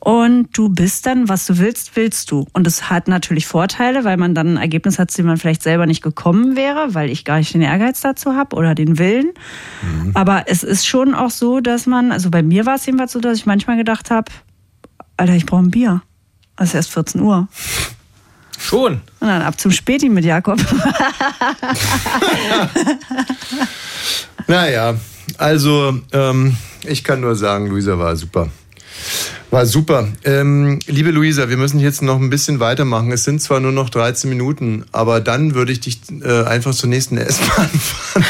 [0.00, 2.46] Und du bist dann, was du willst, willst du.
[2.52, 5.62] Und es hat natürlich Vorteile, weil man dann ein Ergebnis hat, zu dem man vielleicht
[5.62, 9.32] selber nicht gekommen wäre, weil ich gar nicht den Ehrgeiz dazu habe oder den Willen.
[10.14, 13.20] Aber es ist schon auch so, dass man, also bei mir war es jedenfalls so,
[13.20, 14.30] dass ich manchmal gedacht habe,
[15.16, 16.02] Alter, ich brauche ein Bier.
[16.56, 17.48] Es ist erst 14 Uhr.
[18.58, 18.94] Schon.
[19.20, 20.58] Und dann ab zum Späti mit Jakob.
[24.46, 24.94] Naja,
[25.38, 28.48] also ähm, ich kann nur sagen, Luisa war super.
[29.50, 30.08] War super.
[30.24, 33.12] Ähm, liebe Luisa, wir müssen jetzt noch ein bisschen weitermachen.
[33.12, 36.88] Es sind zwar nur noch 13 Minuten, aber dann würde ich dich äh, einfach zur
[36.88, 38.24] nächsten S-Bahn fahren.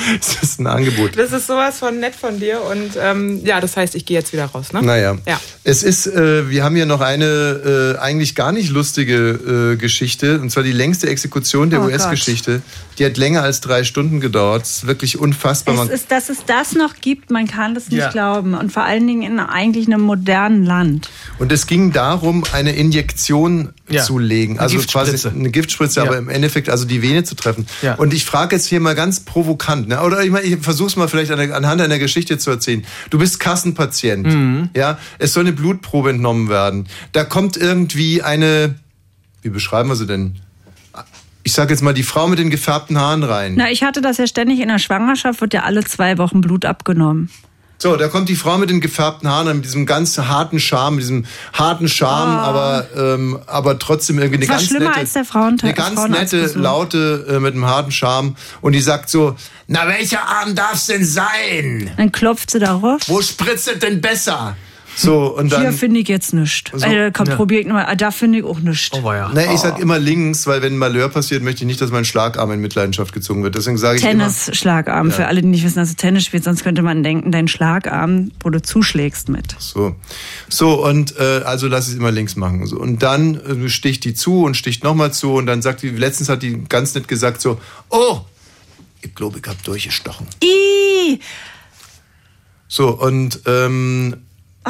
[0.18, 1.16] das ist ein Angebot.
[1.16, 4.32] Das ist sowas von nett von dir und ähm, ja, das heißt, ich gehe jetzt
[4.32, 4.82] wieder raus, ne?
[4.82, 5.16] Naja.
[5.26, 5.40] Ja.
[5.64, 10.40] Es ist, äh, wir haben hier noch eine äh, eigentlich gar nicht lustige äh, Geschichte,
[10.40, 12.62] und zwar die längste Exekution der Oh US-Geschichte.
[12.98, 14.62] Die hat länger als drei Stunden gedauert.
[14.62, 15.74] Das ist wirklich unfassbar.
[15.74, 18.10] Es Man- ist, dass es das noch gibt, man kann das nicht Ja.
[18.10, 18.54] glauben.
[18.54, 21.08] Und vor allen Dingen in eigentlich einem modernen Land.
[21.38, 24.02] Und es ging darum, eine Injektion Ja.
[24.04, 24.54] zu legen.
[24.54, 26.06] Eine Also quasi eine Giftspritze, Ja.
[26.06, 27.66] aber im Endeffekt also die Vene zu treffen.
[27.82, 27.94] Ja.
[27.94, 30.00] Und ich frage jetzt hier mal ganz provokant, ne?
[30.02, 32.84] oder ich, meine, ich versuche es mal vielleicht an- anhand einer Geschichte zu erzählen.
[33.10, 34.26] Du bist Kassenpatient.
[34.26, 34.68] Mhm.
[34.76, 36.86] Ja, es soll eine Blutprobe entnommen werden.
[37.12, 38.74] Da kommt irgendwie eine,
[39.42, 40.36] wie beschreiben wir sie denn?
[41.42, 43.54] Ich sage jetzt mal die Frau mit den gefärbten Haaren rein.
[43.56, 46.64] Na, ich hatte das ja ständig in der Schwangerschaft, wird ja alle zwei Wochen Blut
[46.66, 47.30] abgenommen.
[47.82, 51.02] So, da kommt die Frau mit den gefärbten Haaren, mit diesem ganz harten Charme, mit
[51.02, 51.24] diesem
[51.54, 55.72] harten Charme, aber, ähm, aber trotzdem irgendwie eine ganz schlimmer nette, als der Frauentag- eine
[55.72, 59.34] ganz nette, laute äh, mit einem harten Charme und die sagt so,
[59.66, 61.90] na welcher Arm darf's denn sein?
[61.96, 63.00] Dann klopft sie darauf.
[63.06, 64.56] Wo spritzt es denn besser?
[64.96, 66.70] So und Hier dann finde ich jetzt nichts.
[66.74, 67.36] So, äh, komm, ja.
[67.36, 67.86] probier ich nochmal.
[67.86, 68.90] Ah, Da finde ich auch nichts.
[68.92, 69.32] Oh, ja.
[69.32, 72.04] Ne, ich sag immer links, weil wenn ein Malheur passiert, möchte ich nicht, dass mein
[72.04, 73.54] Schlagarm in Mitleidenschaft gezogen wird.
[73.54, 75.08] Deswegen sage ich immer, Tennis-Schlagarm.
[75.08, 75.14] Ja.
[75.14, 78.30] Für alle, die nicht wissen, dass du Tennis spielst, sonst könnte man denken, dein Schlagarm,
[78.42, 79.54] wo du zuschlägst mit.
[79.58, 79.94] So,
[80.48, 82.66] so und äh, also lass es immer links machen.
[82.66, 82.78] So.
[82.78, 86.28] Und dann äh, sticht die zu und sticht nochmal zu und dann sagt die, letztens
[86.28, 88.20] hat die ganz nett gesagt so, oh,
[89.02, 90.26] ich glaube, ich hab durchgestochen.
[90.42, 91.20] Ih!
[92.68, 94.16] So, und ähm,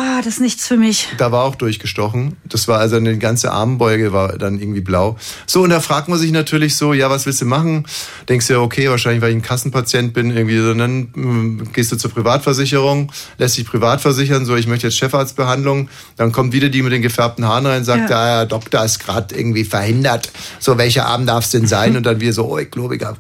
[0.03, 1.09] Ah, das ist nichts für mich.
[1.19, 2.39] Da war auch durchgestochen.
[2.47, 5.19] Das war also eine ganze Armbeuge war dann irgendwie blau.
[5.45, 7.87] So, und da fragt man sich natürlich so, ja, was willst du machen?
[8.27, 11.93] Denkst du ja, okay, wahrscheinlich, weil ich ein Kassenpatient bin, irgendwie, so, dann mm, gehst
[11.93, 15.91] du zur Privatversicherung, lässt dich privat versichern, so, ich möchte jetzt Chefarztbehandlung.
[16.17, 18.27] Dann kommt wieder die mit den gefärbten Haaren rein, sagt, Ja.
[18.27, 20.33] ja, ja Doktor ist gerade irgendwie verhindert.
[20.61, 21.95] So, welcher Arm darf es denn sein?
[21.99, 23.19] Und dann wir so, oh, ich glaube, ich habe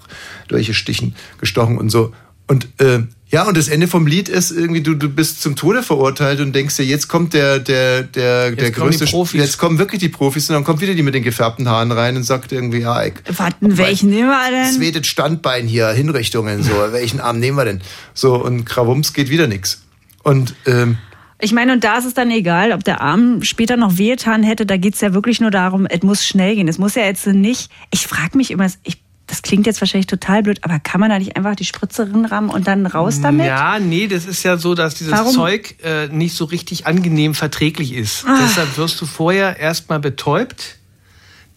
[0.48, 2.12] durchgestichen, gestochen und so.
[2.50, 5.84] Und äh, ja, und das Ende vom Lied ist irgendwie, du, du bist zum Tode
[5.84, 9.40] verurteilt und denkst dir, jetzt kommt der, der, der, der kommen die größte Profis.
[9.40, 12.16] Jetzt kommen wirklich die Profis und dann kommt wieder die mit den gefärbten Haaren rein
[12.16, 14.74] und sagt irgendwie, ja, ich, Warten, welchen nehmen wir denn?
[14.74, 17.82] zweite Standbein hier, Hinrichtungen, so, welchen Arm nehmen wir denn?
[18.14, 19.84] So, und Krawums geht wieder nix.
[20.24, 20.98] Und ähm,
[21.38, 24.66] Ich meine, und da ist es dann egal, ob der Arm später noch wehgetan hätte.
[24.66, 26.66] Da geht's ja wirklich nur darum, es muss schnell gehen.
[26.66, 27.70] Es muss ja jetzt nicht.
[27.92, 29.00] Ich frage mich immer, ich,
[29.30, 32.50] das klingt jetzt wahrscheinlich total blöd, aber kann man da nicht einfach die Spritze rinrammen
[32.50, 33.46] und dann raus damit?
[33.46, 35.32] Ja, nee, das ist ja so, dass dieses Warum?
[35.32, 38.24] Zeug äh, nicht so richtig angenehm verträglich ist.
[38.26, 38.40] Ah.
[38.42, 40.78] Deshalb wirst du vorher erstmal betäubt.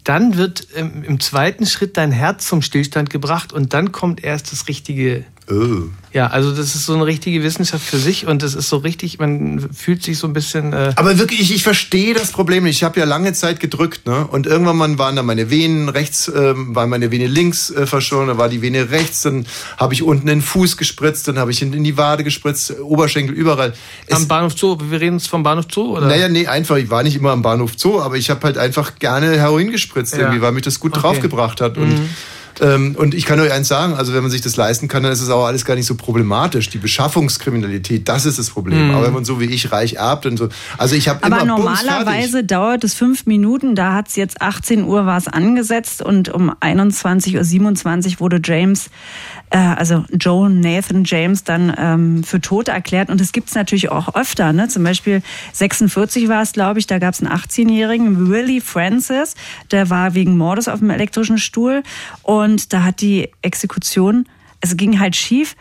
[0.03, 4.51] Dann wird ähm, im zweiten Schritt dein Herz zum Stillstand gebracht und dann kommt erst
[4.51, 5.25] das richtige.
[5.51, 5.89] Oh.
[6.13, 9.17] Ja, also das ist so eine richtige Wissenschaft für sich und das ist so richtig,
[9.19, 10.71] man fühlt sich so ein bisschen.
[10.71, 12.77] Äh, Aber wirklich, ich, ich verstehe das Problem nicht.
[12.77, 14.25] Ich habe ja lange Zeit gedrückt, ne?
[14.27, 18.27] Und irgendwann mal waren da meine Venen rechts, ähm, war meine Vene links äh, verschollen,
[18.27, 19.45] dann war die Vene rechts, dann
[19.77, 22.79] habe ich unten in den Fuß gespritzt, dann habe ich in, in die Wade gespritzt,
[22.79, 23.73] Oberschenkel überall.
[24.11, 26.07] am Bahnhof Zoo, wir reden jetzt vom Bahnhof Zoo, oder?
[26.07, 28.99] Naja, nee, einfach, ich war nicht immer am Bahnhof Zoo, aber ich habe halt einfach
[28.99, 30.19] gerne Heroin gespritzt, Ja.
[30.19, 31.01] irgendwie, weil mich das gut Okay.
[31.01, 31.77] draufgebracht hat.
[31.77, 32.09] Und, Mhm.
[32.61, 35.11] Ähm, und ich kann euch eins sagen, also wenn man sich das leisten kann, dann
[35.11, 36.69] ist es auch alles gar nicht so problematisch.
[36.69, 38.89] Die Beschaffungskriminalität, das ist das Problem.
[38.89, 38.95] Mhm.
[38.95, 41.45] Aber wenn man so wie ich reich erbt und so, also ich habe immer Aber
[41.45, 43.75] normalerweise dauert es fünf Minuten.
[43.75, 48.89] Da hat es jetzt 18 Uhr war es angesetzt und um 21.27 Uhr wurde James,
[49.53, 53.09] äh, also Joe Nathan James, dann ähm, für tot erklärt.
[53.09, 54.51] Und das gibt es natürlich auch öfter.
[54.51, 54.67] Ne?
[54.67, 55.21] Zum Beispiel
[55.53, 59.35] 46 war es, glaube ich, da gab es einen 18-Jährigen, Willie Francis,
[59.69, 61.83] der war wegen Mordes auf dem elektrischen Stuhl.
[62.23, 64.27] Und da hat die Exekution,
[64.59, 65.55] es ging halt schief,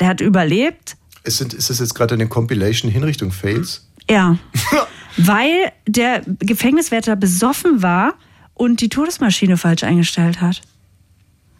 [0.00, 0.96] der hat überlebt.
[1.22, 3.86] Ist, sind, ist das jetzt gerade eine Compilation Hinrichtung Fails?
[4.10, 4.38] Ja.
[5.16, 8.14] Weil der Gefängniswärter besoffen war
[8.54, 10.62] und die Todesmaschine falsch eingestellt hat.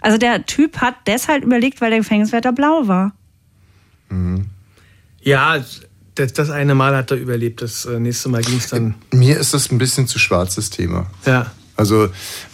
[0.07, 3.12] Also der Typ hat deshalb überlegt, weil der Gefängniswärter blau war.
[5.20, 5.57] Ja,
[6.15, 8.95] das, das eine Mal hat er überlebt, das äh, nächste Mal ging es dann.
[9.12, 11.11] Mir ist das ein bisschen zu schwarzes Thema.
[11.24, 11.51] Ja.
[11.74, 12.09] Also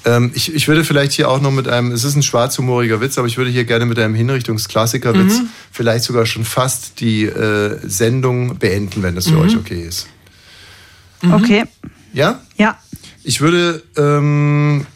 [0.07, 3.19] ähm, ich, ich würde vielleicht hier auch noch mit einem, es ist ein schwarzhumoriger Witz,
[3.19, 5.49] aber ich würde hier gerne mit einem Hinrichtungsklassikerwitz Mhm.
[5.70, 9.41] vielleicht sogar schon fast die äh, Sendung beenden, wenn das für Mhm.
[9.43, 10.09] euch okay ist.
[11.31, 11.65] Okay.
[12.15, 12.41] Ja?
[12.57, 12.79] Ja.
[13.23, 14.87] Ich würde ähm,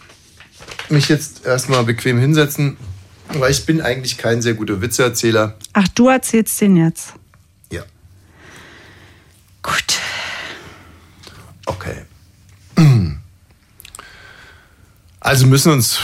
[0.91, 2.77] mich jetzt erstmal bequem hinsetzen,
[3.35, 5.55] weil ich bin eigentlich kein sehr guter Witzeerzähler.
[5.73, 7.15] Ach, du erzählst den jetzt.
[7.71, 7.83] Ja.
[9.63, 9.99] Gut.
[11.67, 12.03] Okay.
[15.27, 15.99] Also müssen wir uns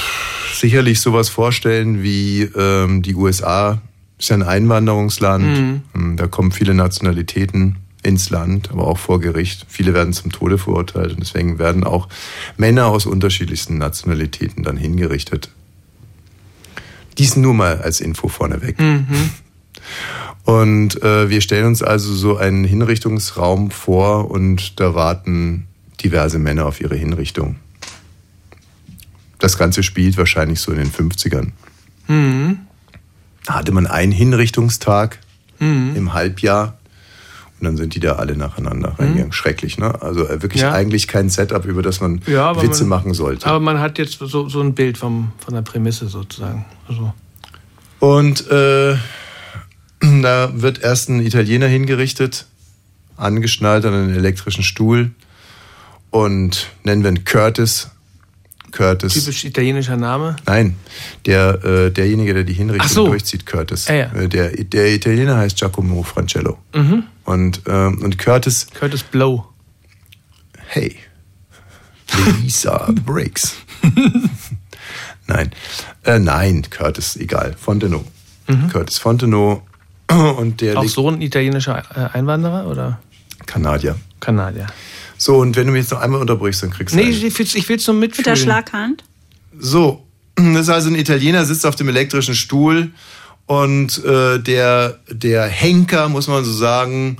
[0.53, 3.81] sicherlich sowas vorstellen wie ähm, die USA
[4.19, 5.45] ist ja ein Einwanderungsland.
[5.45, 5.83] Mhm.
[5.95, 9.67] Ähm, Da kommen viele Nationalitäten ins Land, aber auch vor Gericht.
[9.69, 12.09] Viele werden zum Tode verurteilt und deswegen werden auch
[12.57, 15.51] Männer aus unterschiedlichsten Nationalitäten dann hingerichtet.
[17.19, 18.81] Dies nur mal als Info vorneweg.
[18.81, 19.31] Mhm.
[20.45, 25.67] Und äh, wir stellen uns also so einen Hinrichtungsraum vor und da warten
[26.03, 27.57] diverse Männer auf ihre Hinrichtung.
[29.39, 31.51] Das Ganze spielt wahrscheinlich so in den 50ern.
[32.09, 32.59] Mhm.
[33.45, 35.19] Da hatte man einen Hinrichtungstag
[35.59, 35.95] Mhm.
[35.95, 36.79] im Halbjahr
[37.63, 39.33] und dann sind die da alle nacheinander reingegangen.
[39.33, 40.03] Schrecklich, ne?
[40.03, 40.73] Also äh, wirklich Ja.
[40.73, 43.47] eigentlich kein Setup, über das man Ja, Witze man- machen sollte.
[43.47, 46.65] Aber man hat jetzt so, so ein Bild vom, von der Prämisse sozusagen.
[46.89, 47.13] Also,
[48.01, 48.97] Und äh,
[50.23, 52.47] da wird erst ein Italiener hingerichtet,
[53.17, 55.13] angeschnallt an einen elektrischen Stuhl
[56.11, 57.91] und nennen wir ihn Curtis.
[58.73, 59.13] Curtis.
[59.13, 60.35] typisch italienischer Name.
[60.47, 60.77] Nein,
[61.27, 63.07] der, äh, derjenige, der die Hinrichtung so.
[63.07, 63.87] durchzieht, Curtis.
[63.87, 64.13] Ja, ja.
[64.15, 66.57] Äh, Der, der Italiener heißt Giacomo Francello.
[66.75, 67.05] Mhm.
[67.25, 68.67] Und, ähm, und Curtis.
[68.75, 69.47] Curtis Blow.
[70.67, 70.97] Hey,
[72.41, 73.57] Lisa Breaks.
[75.27, 75.51] nein,
[76.05, 77.55] äh, nein, Curtis, egal.
[77.59, 78.05] Fontenot.
[78.71, 79.63] Curtis Fontenot.
[80.11, 80.79] Und der Mhm.
[80.79, 83.01] Auch so ein italienischer äh, Einwanderer oder
[83.47, 83.97] Kanadier.
[84.21, 84.67] Kanadier?
[85.17, 86.99] So, und wenn du mich jetzt noch einmal unterbrichst, dann kriegst du.
[86.99, 87.27] Nee, einen.
[87.27, 88.25] ich ich will's nur Mit mitfühlen.
[88.25, 89.05] der Schlaghand?
[89.59, 90.05] So,
[90.35, 92.91] das ist also ein Italiener, sitzt auf dem elektrischen Stuhl
[93.47, 97.19] und äh, der, der Henker, muss man so sagen,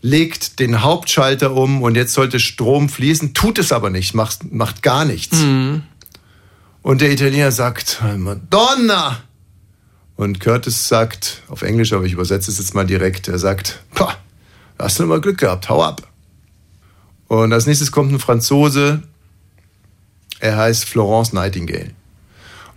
[0.00, 4.82] legt den Hauptschalter um und jetzt sollte Strom fließen, tut es aber nicht, macht, macht
[4.82, 5.38] gar nichts.
[5.38, 5.82] Mhm.
[6.82, 9.22] Und der Italiener sagt, Madonna!
[10.16, 14.16] Und Curtis sagt, auf Englisch, aber ich übersetze es jetzt mal direkt, er sagt, Pah,
[14.78, 16.08] hast du mal Glück gehabt, hau ab.
[17.28, 19.02] Und als nächstes kommt ein Franzose,
[20.40, 21.90] er heißt Florence Nightingale.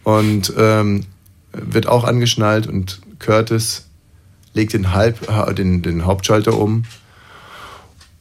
[0.03, 1.05] Und ähm,
[1.53, 3.85] wird auch angeschnallt und Curtis
[4.53, 6.85] legt den, Halb, ha- den, den Hauptschalter um.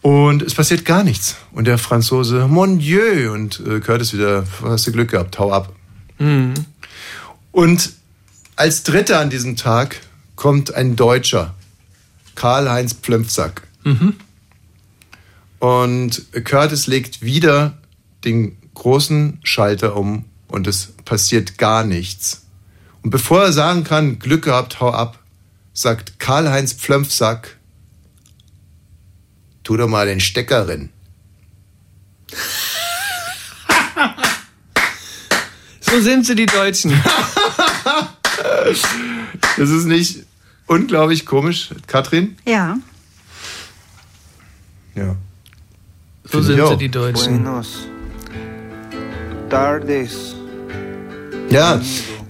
[0.03, 1.37] Und es passiert gar nichts.
[1.53, 5.75] Und der Franzose, mon Dieu, und äh, Curtis wieder, hast du Glück gehabt, hau ab.
[6.19, 6.55] Mhm.
[7.53, 7.93] Und
[8.57, 9.97] als Dritter an diesem Tag
[10.37, 11.55] kommt ein Deutscher,
[12.35, 13.63] Karl-Heinz Plömpfsack.
[13.85, 14.15] Mhm.
[15.59, 17.77] Und Curtis legt wieder
[18.25, 22.47] den großen Schalter um und es passiert gar nichts.
[23.03, 25.19] Und bevor er sagen kann, Glück gehabt, hau ab,
[25.73, 27.57] sagt Karl-Heinz Pflömpfsack,
[29.63, 30.91] tu doch mal den Stecker rein.
[35.83, 36.93] So sind sie, die Deutschen.
[39.57, 40.25] Das ist nicht
[40.69, 42.37] unglaublich komisch, Katrin?
[42.47, 42.79] Ja.
[44.95, 45.17] Ja.
[46.25, 47.43] So sind sie, die Deutschen.
[47.43, 47.91] Buenos
[49.51, 50.35] tardes.
[51.51, 51.81] Ja,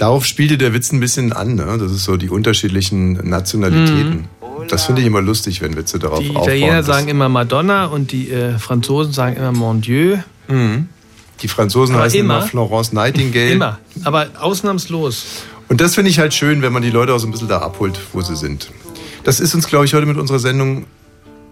[0.01, 1.55] darauf spielte der Witz ein bisschen an.
[1.55, 1.77] Ne?
[1.78, 4.27] Das ist so die unterschiedlichen Nationalitäten.
[4.68, 6.44] Das finde ich immer lustig, wenn Witze darauf Die aufbauen.
[6.44, 10.16] Italiener Das- sagen immer Madonna und die äh, Franzosen sagen immer Mon Dieu.
[10.48, 10.89] Mhm.
[11.43, 12.47] Die Franzosen Aber heißen immer, immer.
[12.47, 13.51] Florence Nightingale.
[13.52, 13.78] Immer.
[14.05, 15.24] Aber ausnahmslos.
[15.68, 17.59] Und das finde ich halt schön, wenn man die Leute auch so ein bisschen da
[17.60, 18.70] abholt, wo sie sind.
[19.24, 20.85] Das ist uns, glaube ich, heute mit unserer Sendung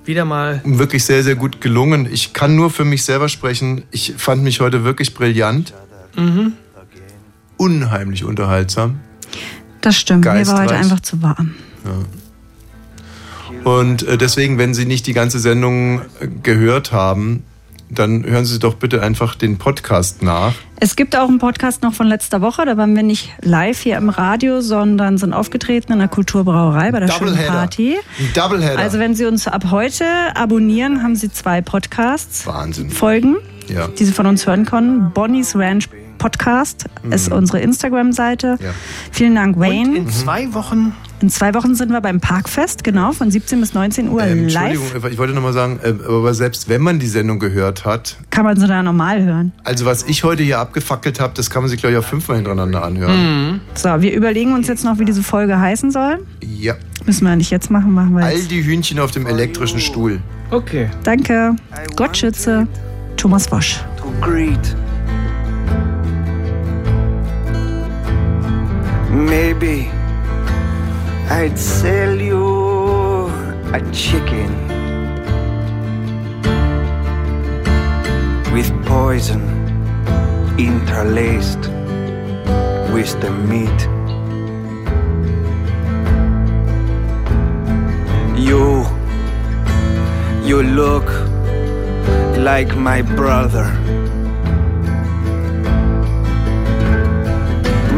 [0.04, 0.60] Wieder mal.
[0.64, 2.08] wirklich sehr, sehr gut gelungen.
[2.10, 3.82] Ich kann nur für mich selber sprechen.
[3.90, 5.72] Ich fand mich heute wirklich brillant,
[6.16, 6.52] Mhm.
[7.58, 9.00] Unheimlich unterhaltsam.
[9.82, 10.24] Das stimmt.
[10.24, 10.78] Mir war heute Geistreich.
[10.78, 11.54] einfach zu warm.
[11.84, 13.70] Ja.
[13.70, 17.44] Und äh, deswegen, wenn Sie nicht die ganze Sendung äh, gehört haben,
[17.90, 20.52] dann hören Sie doch bitte einfach den Podcast nach.
[20.78, 22.66] Es gibt auch einen Podcast noch von letzter Woche.
[22.66, 27.00] Da waren wir nicht live hier im Radio, sondern sind aufgetreten in der Kulturbrauerei bei
[27.00, 27.36] der schönen.
[27.46, 27.96] Party.
[28.34, 28.78] Doubleheader.
[28.78, 30.04] Also wenn Sie uns ab heute
[30.34, 32.46] abonnieren, haben Sie zwei Podcasts.
[32.46, 32.90] Wahnsinn.
[32.90, 33.36] Folgen,
[33.68, 33.88] Ja.
[33.88, 35.10] die Sie von uns hören können.
[35.12, 38.58] Bonnie's Ranch Podcast ist unsere Instagram-Seite.
[38.60, 38.70] Ja.
[39.12, 39.96] Vielen Dank, Wayne.
[39.96, 40.92] In zwei Wochen.
[41.20, 44.72] In zwei Wochen sind wir beim Parkfest, genau, von 17 bis 19 Uhr Ähm, live.
[44.76, 48.44] Entschuldigung, ich wollte nochmal sagen, äh, aber selbst wenn man die Sendung gehört hat, Kann
[48.44, 49.52] man sie da normal hören.
[49.64, 52.36] also was ich heute hier abgefackelt habe, das kann man sich, glaube ich, auch fünfmal
[52.36, 53.48] hintereinander anhören.
[53.54, 53.60] Mhm.
[53.74, 56.24] So, wir überlegen uns jetzt noch, wie diese Folge heißen soll.
[56.44, 56.74] Ja.
[57.04, 58.50] Müssen wir nicht jetzt machen, machen wir All jetzt.
[58.52, 60.20] die Hühnchen auf dem elektrischen Stuhl.
[60.50, 60.88] Okay.
[61.02, 61.56] Danke.
[61.96, 62.68] Gott schütze.
[63.16, 63.80] Thomas Wosch.
[69.18, 69.90] Maybe
[71.28, 73.26] I'd sell you
[73.74, 74.48] a chicken
[78.52, 79.42] with poison
[80.56, 81.58] interlaced
[82.94, 83.80] with the meat.
[88.38, 88.86] You,
[90.46, 91.08] you look
[92.38, 93.66] like my brother.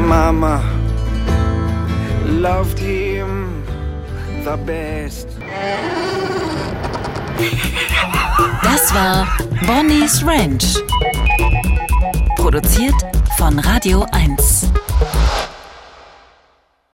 [0.08, 0.79] Mama
[2.30, 3.64] loved him
[4.44, 5.28] the best.
[8.62, 9.26] Das war
[9.66, 10.76] Bonnie's Ranch.
[12.36, 12.94] Produziert
[13.36, 14.70] von Radio 1.